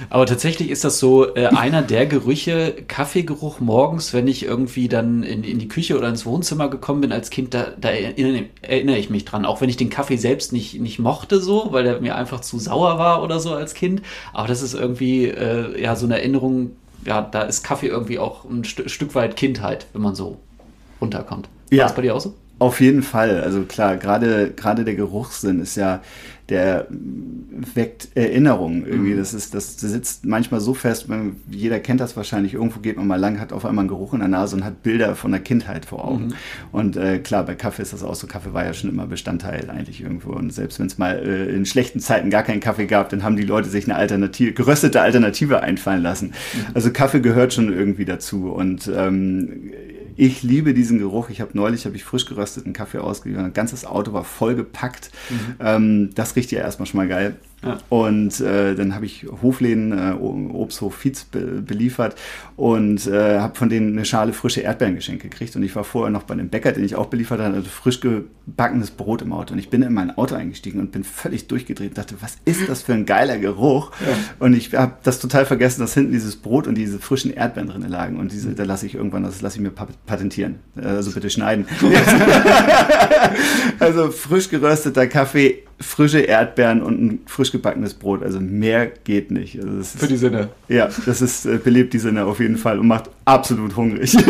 Aber 0.10 0.26
tatsächlich 0.26 0.70
ist 0.70 0.84
das 0.84 1.00
so 1.00 1.36
äh, 1.36 1.48
einer 1.48 1.82
der 1.82 2.06
Gerüche, 2.06 2.76
Kaffeegeruch 2.88 3.60
morgens, 3.60 4.14
wenn 4.14 4.28
ich 4.28 4.46
irgendwie 4.46 4.88
dann 4.88 5.24
in, 5.24 5.44
in 5.44 5.60
die 5.60 5.68
Küche 5.68 5.98
oder 5.98 6.08
ins 6.10 6.26
Wohnzimmer 6.26 6.70
gekommen 6.70 7.02
bin 7.02 7.12
als 7.12 7.30
Kind, 7.30 7.54
da, 7.54 7.68
da 7.80 7.90
erinnere, 7.90 8.46
erinnere, 8.62 8.98
ich 8.98 9.10
mich 9.10 9.26
dran. 9.26 9.46
Auch 9.46 9.62
wenn 9.62 9.70
ich 9.70 9.78
den 9.78 9.90
Kaffee 9.90 10.18
selbst 10.18 10.54
nicht, 10.54 10.80
nicht 10.80 11.00
mochte 11.00 11.40
so, 11.40 11.68
weil 11.72 11.84
der 11.84 12.00
mir 12.02 12.16
einfach 12.16 12.42
zu 12.42 12.60
sauer 12.60 12.98
war 12.98 13.24
oder 13.24 13.40
so 13.40 13.54
als 13.54 13.74
Kind. 13.74 14.02
Aber 14.34 14.48
das 14.48 14.62
ist 14.62 14.74
irgendwie 14.74 15.26
äh, 15.26 15.82
ja 15.82 15.96
so 15.96 16.06
eine 16.06 16.18
Erinnerung, 16.20 16.72
ja, 17.06 17.22
da 17.22 17.44
ist 17.44 17.64
Kaffee 17.64 17.88
irgendwie 17.88 18.20
auch 18.20 18.46
ein 18.46 18.64
St 18.64 18.90
Stück 18.90 19.16
weit 19.16 19.36
Kindheit, 19.36 19.88
wenn 19.94 20.02
man 20.02 20.16
so 20.16 20.38
runterkommt. 21.02 21.50
Ja. 21.72 21.80
War 21.80 21.88
das 21.88 21.96
bei 21.96 22.02
dir 22.02 22.16
auch 22.16 22.22
so? 22.22 22.34
Auf 22.60 22.82
jeden 22.82 23.04
Fall. 23.04 23.42
Also 23.42 23.64
klar, 23.64 23.98
gerade 23.98 24.52
gerade 24.56 24.84
der 24.84 24.96
Geruchssinn 24.96 25.62
ist 25.62 25.76
ja 25.76 26.02
der 26.50 26.88
weckt 27.76 28.10
Erinnerungen 28.16 28.86
irgendwie. 28.86 29.14
Mhm. 29.14 29.18
Das 29.18 29.34
ist, 29.34 29.54
das 29.54 29.80
sitzt 29.80 30.26
manchmal 30.26 30.60
so 30.60 30.74
fest, 30.74 31.08
jeder 31.50 31.80
kennt 31.80 32.00
das 32.00 32.18
wahrscheinlich, 32.18 32.56
irgendwo 32.56 32.80
geht 32.80 32.98
man 32.98 33.08
mal 33.08 33.20
lang, 33.20 33.40
hat 33.40 33.54
auf 33.54 33.66
einmal 33.66 33.84
einen 33.84 33.90
Geruch 33.90 34.14
in 34.14 34.20
der 34.20 34.30
Nase 34.30 34.56
und 34.56 34.64
hat 34.64 34.82
Bilder 34.82 35.16
von 35.16 35.32
der 35.32 35.42
Kindheit 35.42 35.86
vor 35.86 36.06
Augen. 36.06 36.28
Mhm. 36.28 36.34
Und 36.72 36.98
äh, 36.98 37.20
klar, 37.20 37.46
bei 37.46 37.56
Kaffee 37.56 37.82
ist 37.82 37.94
das 37.94 38.04
auch 38.04 38.16
so, 38.16 38.28
Kaffee 38.28 38.54
war 38.54 38.66
ja 38.66 38.74
schon 38.74 38.90
immer 38.90 39.06
Bestandteil 39.06 39.70
eigentlich 39.70 40.02
irgendwo. 40.02 40.32
Und 40.32 40.52
selbst 40.52 40.80
wenn 40.80 40.88
es 40.88 40.98
mal 40.98 41.20
äh, 41.20 41.54
in 41.54 41.66
schlechten 41.66 42.00
Zeiten 42.00 42.30
gar 42.30 42.44
keinen 42.44 42.62
Kaffee 42.62 42.88
gab, 42.88 43.10
dann 43.10 43.24
haben 43.24 43.36
die 43.36 43.44
Leute 43.44 43.70
sich 43.70 43.86
eine 43.86 43.96
Alternative, 43.96 44.54
geröstete 44.54 45.02
Alternative 45.02 45.62
einfallen 45.62 46.02
lassen. 46.02 46.28
Mhm. 46.28 46.66
Also 46.74 46.92
Kaffee 46.92 47.22
gehört 47.22 47.54
schon 47.54 47.72
irgendwie 47.72 48.06
dazu. 48.06 48.52
Und 48.52 48.92
ähm, 48.94 49.72
ich 50.20 50.44
liebe 50.44 50.74
diesen 50.74 51.00
Geruch. 51.00 51.30
Ich 51.30 51.40
habe 51.40 51.52
neulich 51.54 51.86
habe 51.86 51.96
ich 51.96 52.04
frisch 52.04 52.26
gerösteten 52.26 52.74
Kaffee 52.74 53.00
ausgegeben. 53.00 53.46
Ein 53.46 53.54
ganzes 53.54 53.86
Auto 53.86 54.12
war 54.12 54.26
voll 54.26 54.54
gepackt. 54.54 55.12
Mhm. 55.30 55.56
Ähm, 55.62 56.10
das 56.14 56.36
riecht 56.36 56.52
ja 56.52 56.60
erstmal 56.60 56.88
schon 56.88 56.98
mal 56.98 57.08
geil. 57.08 57.38
Ja. 57.64 57.78
Und 57.90 58.40
äh, 58.40 58.76
dann 58.76 58.96
habe 58.96 59.06
ich 59.06 59.26
Hofläden, 59.42 59.92
äh, 59.92 60.14
Obsthof 60.14 60.96
Fietz 60.96 61.26
be 61.26 61.62
beliefert 61.62 62.16
und 62.56 63.06
äh, 63.08 63.40
habe 63.40 63.58
von 63.58 63.70
denen 63.70 63.94
eine 63.94 64.06
Schale 64.06 64.34
frische 64.34 64.62
Erdbeeren 64.62 64.96
geschenkt 64.96 65.24
gekriegt. 65.24 65.56
Und 65.56 65.64
ich 65.64 65.76
war 65.76 65.84
vorher 65.84 66.10
noch 66.10 66.24
bei 66.24 66.34
einem 66.34 66.50
Bäcker, 66.50 66.72
den 66.72 66.84
ich 66.84 66.96
auch 66.96 67.08
beliefert 67.08 67.40
hatte, 67.40 67.56
also 67.56 67.70
frisch 67.70 68.00
gebackenes 68.00 68.92
Brot 68.92 69.22
im 69.22 69.34
Auto. 69.34 69.54
Und 69.54 69.60
ich 69.60 69.70
bin 69.70 69.82
in 69.82 69.94
mein 69.94 70.18
Auto 70.18 70.36
eingestiegen 70.36 70.80
und 70.80 70.92
bin 70.92 71.04
völlig 71.04 71.48
durchgedreht 71.48 71.90
und 71.90 71.98
dachte, 71.98 72.16
was 72.22 72.38
ist 72.46 72.70
das 72.70 72.82
für 72.84 72.94
ein 72.94 73.06
geiler 73.06 73.38
Geruch? 73.38 73.92
Ja. 74.00 74.16
Und 74.40 74.54
ich 74.54 74.74
habe 74.74 74.94
das 75.04 75.20
total 75.20 75.46
vergessen, 75.46 75.82
dass 75.82 75.94
hinten 75.94 76.14
dieses 76.14 76.38
Brot 76.38 76.68
und 76.68 76.76
diese 76.76 77.00
frischen 77.00 77.34
Erdbeeren 77.34 77.70
drin 77.70 77.90
lagen. 77.90 78.18
Und 78.18 78.32
diese, 78.32 78.54
da 78.54 78.64
lasse 78.64 78.86
ich 78.86 78.96
irgendwann, 78.96 79.24
das 79.24 79.42
lasse 79.42 79.58
ich 79.58 79.64
mir 79.64 79.72
patentieren. 79.72 80.60
Also 80.76 81.12
bitte 81.12 81.30
schneiden. 81.30 81.66
also 83.80 84.12
frisch 84.12 84.50
gerösteter 84.50 85.08
Kaffee 85.08 85.64
frische 85.80 86.20
Erdbeeren 86.20 86.82
und 86.82 87.02
ein 87.02 87.20
frisch 87.26 87.52
gebackenes 87.52 87.94
Brot. 87.94 88.24
Also 88.24 88.40
mehr 88.40 88.88
geht 88.88 89.32
nicht. 89.32 89.60
Also 89.60 89.98
Für 89.98 90.08
die 90.08 90.18
Sinne. 90.18 90.50
Ja, 90.68 90.90
das 91.06 91.22
ist, 91.22 91.46
äh, 91.46 91.58
belebt 91.58 91.94
die 91.94 92.00
Sinne 92.00 92.26
auf 92.26 92.40
jeden 92.40 92.58
Fall 92.58 92.80
und 92.80 92.88
macht 92.88 93.10
absolut 93.26 93.76
hungrig. 93.76 94.16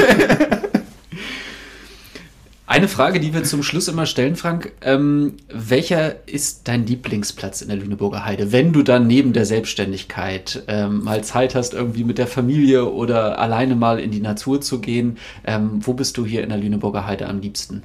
Eine 2.69 2.87
Frage, 2.87 3.19
die 3.19 3.33
wir 3.33 3.43
zum 3.43 3.63
Schluss 3.63 3.87
immer 3.87 4.05
stellen, 4.05 4.35
Frank. 4.35 4.73
Ähm, 4.81 5.37
welcher 5.51 6.27
ist 6.27 6.67
dein 6.67 6.85
Lieblingsplatz 6.85 7.63
in 7.63 7.69
der 7.69 7.77
Lüneburger 7.77 8.25
Heide, 8.25 8.51
wenn 8.51 8.73
du 8.73 8.83
dann 8.83 9.07
neben 9.07 9.33
der 9.33 9.47
Selbstständigkeit 9.47 10.61
ähm, 10.67 11.03
mal 11.03 11.23
Zeit 11.23 11.55
hast, 11.55 11.73
irgendwie 11.73 12.03
mit 12.03 12.19
der 12.19 12.27
Familie 12.27 12.85
oder 12.85 13.39
alleine 13.39 13.75
mal 13.75 13.99
in 13.99 14.11
die 14.11 14.19
Natur 14.19 14.61
zu 14.61 14.81
gehen? 14.81 15.17
Ähm, 15.45 15.79
wo 15.81 15.93
bist 15.93 16.15
du 16.17 16.27
hier 16.27 16.43
in 16.43 16.49
der 16.49 16.59
Lüneburger 16.59 17.07
Heide 17.07 17.27
am 17.27 17.41
liebsten? 17.41 17.81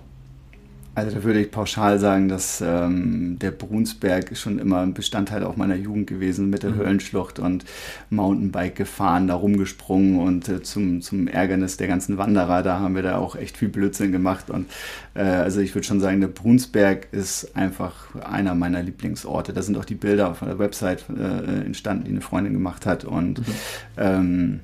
Also 0.97 1.17
da 1.17 1.25
würde 1.25 1.41
ich 1.41 1.51
pauschal 1.51 1.99
sagen, 1.99 2.29
dass 2.29 2.61
ähm, 2.61 3.37
der 3.41 3.51
Brunsberg 3.51 4.37
schon 4.37 4.61
immer 4.61 4.81
ein 4.81 4.95
Bestandteil 4.95 5.43
auch 5.43 5.57
meiner 5.57 5.75
Jugend 5.75 6.07
gewesen 6.07 6.51
mit 6.51 6.63
der 6.63 6.71
mhm. 6.71 6.77
Höllenschlucht 6.77 7.41
und 7.41 7.65
Mountainbike 8.11 8.77
gefahren, 8.77 9.27
da 9.27 9.35
rumgesprungen 9.35 10.21
und 10.21 10.49
äh, 10.49 10.63
zum, 10.63 11.01
zum 11.01 11.27
Ärgernis 11.27 11.77
der 11.77 11.89
ganzen 11.89 12.17
Wanderer, 12.17 12.63
da 12.63 12.79
haben 12.79 12.95
wir 12.95 13.03
da 13.03 13.17
auch 13.17 13.35
echt 13.35 13.57
viel 13.57 13.69
Blödsinn 13.69 14.13
gemacht. 14.13 14.51
Und 14.51 14.71
äh, 15.15 15.23
also 15.23 15.61
ich 15.61 15.75
würde 15.75 15.87
schon 15.87 16.01
sagen, 16.01 16.21
der 16.21 16.29
Brunsberg 16.29 17.09
ist 17.11 17.57
einfach 17.57 18.15
einer 18.25 18.55
meiner 18.55 18.83
Lieblingsorte. 18.83 19.53
Da 19.53 19.63
sind 19.63 19.77
auch 19.77 19.85
die 19.85 19.97
Bilder 19.97 20.31
auf 20.31 20.41
der 20.41 20.61
Website 20.61 21.07
äh, 21.11 21.65
entstanden, 21.65 22.05
die 22.05 22.11
eine 22.11 22.21
Freundin 22.21 22.53
gemacht 22.53 22.87
hat. 22.87 23.05
Und 23.05 23.41
mhm. 23.41 23.55
ähm, 23.97 24.61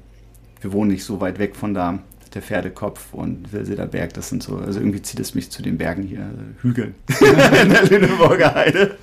wir 0.61 0.73
wohnen 0.73 0.93
nicht 0.93 1.05
so 1.05 1.21
weit 1.21 1.40
weg 1.40 1.57
von 1.57 1.75
da 1.75 1.99
der 2.35 2.43
Pferdekopf 2.43 3.12
und 3.12 3.53
Wilseder 3.53 3.87
Berg, 3.87 4.14
das 4.14 4.29
sind 4.29 4.43
so, 4.43 4.57
also 4.57 4.81
irgendwie 4.81 5.03
zieht 5.03 5.21
es 5.21 5.35
mich 5.35 5.51
zu 5.51 5.62
den 5.62 5.79
Bergen 5.79 6.03
hier, 6.03 6.21
also 6.21 6.43
Hügeln 6.62 6.95
in 7.62 7.71
der 7.71 7.85
Lüneburger 7.85 8.55
Heide. 8.55 8.97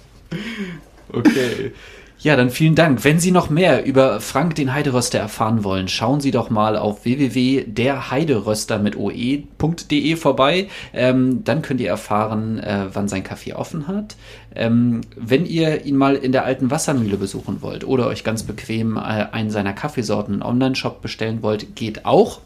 Okay. 1.12 1.72
Ja, 2.20 2.36
dann 2.36 2.50
vielen 2.50 2.74
Dank. 2.74 3.04
Wenn 3.04 3.20
Sie 3.20 3.30
noch 3.30 3.52
mehr 3.52 3.86
über 3.86 4.20
Frank 4.22 4.56
den 4.56 4.74
Heideröster 4.74 5.20
erfahren 5.20 5.64
wollen, 5.64 5.88
schauen 5.88 6.20
Sie 6.20 6.32
doch 6.32 6.50
mal 6.50 6.76
auf 6.76 7.06
www.derheideröster 7.06 8.80
mit 8.80 8.98
oe.de 8.98 10.16
vorbei. 10.16 10.68
Ähm, 10.94 11.44
dann 11.44 11.62
könnt 11.62 11.80
ihr 11.80 11.90
erfahren, 11.90 12.58
äh, 12.58 12.88
wann 12.92 13.08
sein 13.08 13.24
Café 13.24 13.54
offen 13.54 13.88
hat. 13.88 14.16
Ähm, 14.56 15.02
wenn 15.16 15.46
ihr 15.46 15.86
ihn 15.86 15.96
mal 15.96 16.16
in 16.16 16.32
der 16.32 16.44
alten 16.44 16.72
Wassermühle 16.72 17.18
besuchen 17.18 17.62
wollt 17.62 17.86
oder 17.86 18.08
euch 18.08 18.24
ganz 18.24 18.42
bequem 18.42 18.98
äh, 18.98 19.00
einen 19.00 19.52
seiner 19.52 19.74
Kaffeesorten 19.74 20.36
im 20.36 20.42
Online-Shop 20.42 21.04
bestellen 21.04 21.44
wollt, 21.44 21.76
geht 21.76 22.06
auch. 22.06 22.40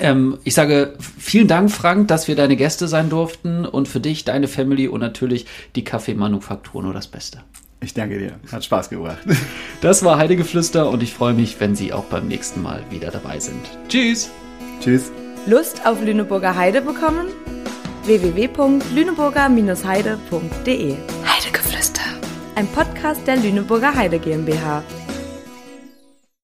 Ähm, 0.00 0.38
ich 0.44 0.54
sage 0.54 0.94
vielen 1.18 1.48
Dank, 1.48 1.70
Frank, 1.70 2.08
dass 2.08 2.28
wir 2.28 2.36
deine 2.36 2.56
Gäste 2.56 2.88
sein 2.88 3.08
durften 3.08 3.64
und 3.64 3.88
für 3.88 4.00
dich, 4.00 4.24
deine 4.24 4.48
Family 4.48 4.86
und 4.88 5.00
natürlich 5.00 5.46
die 5.76 5.84
Kaffeemanufaktur 5.84 6.82
nur 6.82 6.92
das 6.92 7.06
Beste. 7.06 7.40
Ich 7.80 7.94
danke 7.94 8.18
dir. 8.18 8.32
Hat 8.50 8.64
Spaß 8.64 8.90
gebracht. 8.90 9.20
Das 9.80 10.04
war 10.04 10.18
Heidegeflüster 10.18 10.90
und 10.90 11.04
ich 11.04 11.14
freue 11.14 11.34
mich, 11.34 11.60
wenn 11.60 11.76
Sie 11.76 11.92
auch 11.92 12.06
beim 12.06 12.26
nächsten 12.26 12.60
Mal 12.62 12.82
wieder 12.90 13.12
dabei 13.12 13.38
sind. 13.38 13.60
Tschüss. 13.88 14.28
Tschüss. 14.80 15.12
Lust 15.46 15.86
auf 15.86 16.02
Lüneburger 16.02 16.56
Heide 16.56 16.82
bekommen? 16.82 17.28
www.lüneburger-heide.de 18.04 20.96
Heidegeflüster. 21.26 22.02
Ein 22.56 22.66
Podcast 22.66 23.24
der 23.28 23.36
Lüneburger 23.36 23.94
Heide 23.94 24.18
GmbH. 24.18 24.82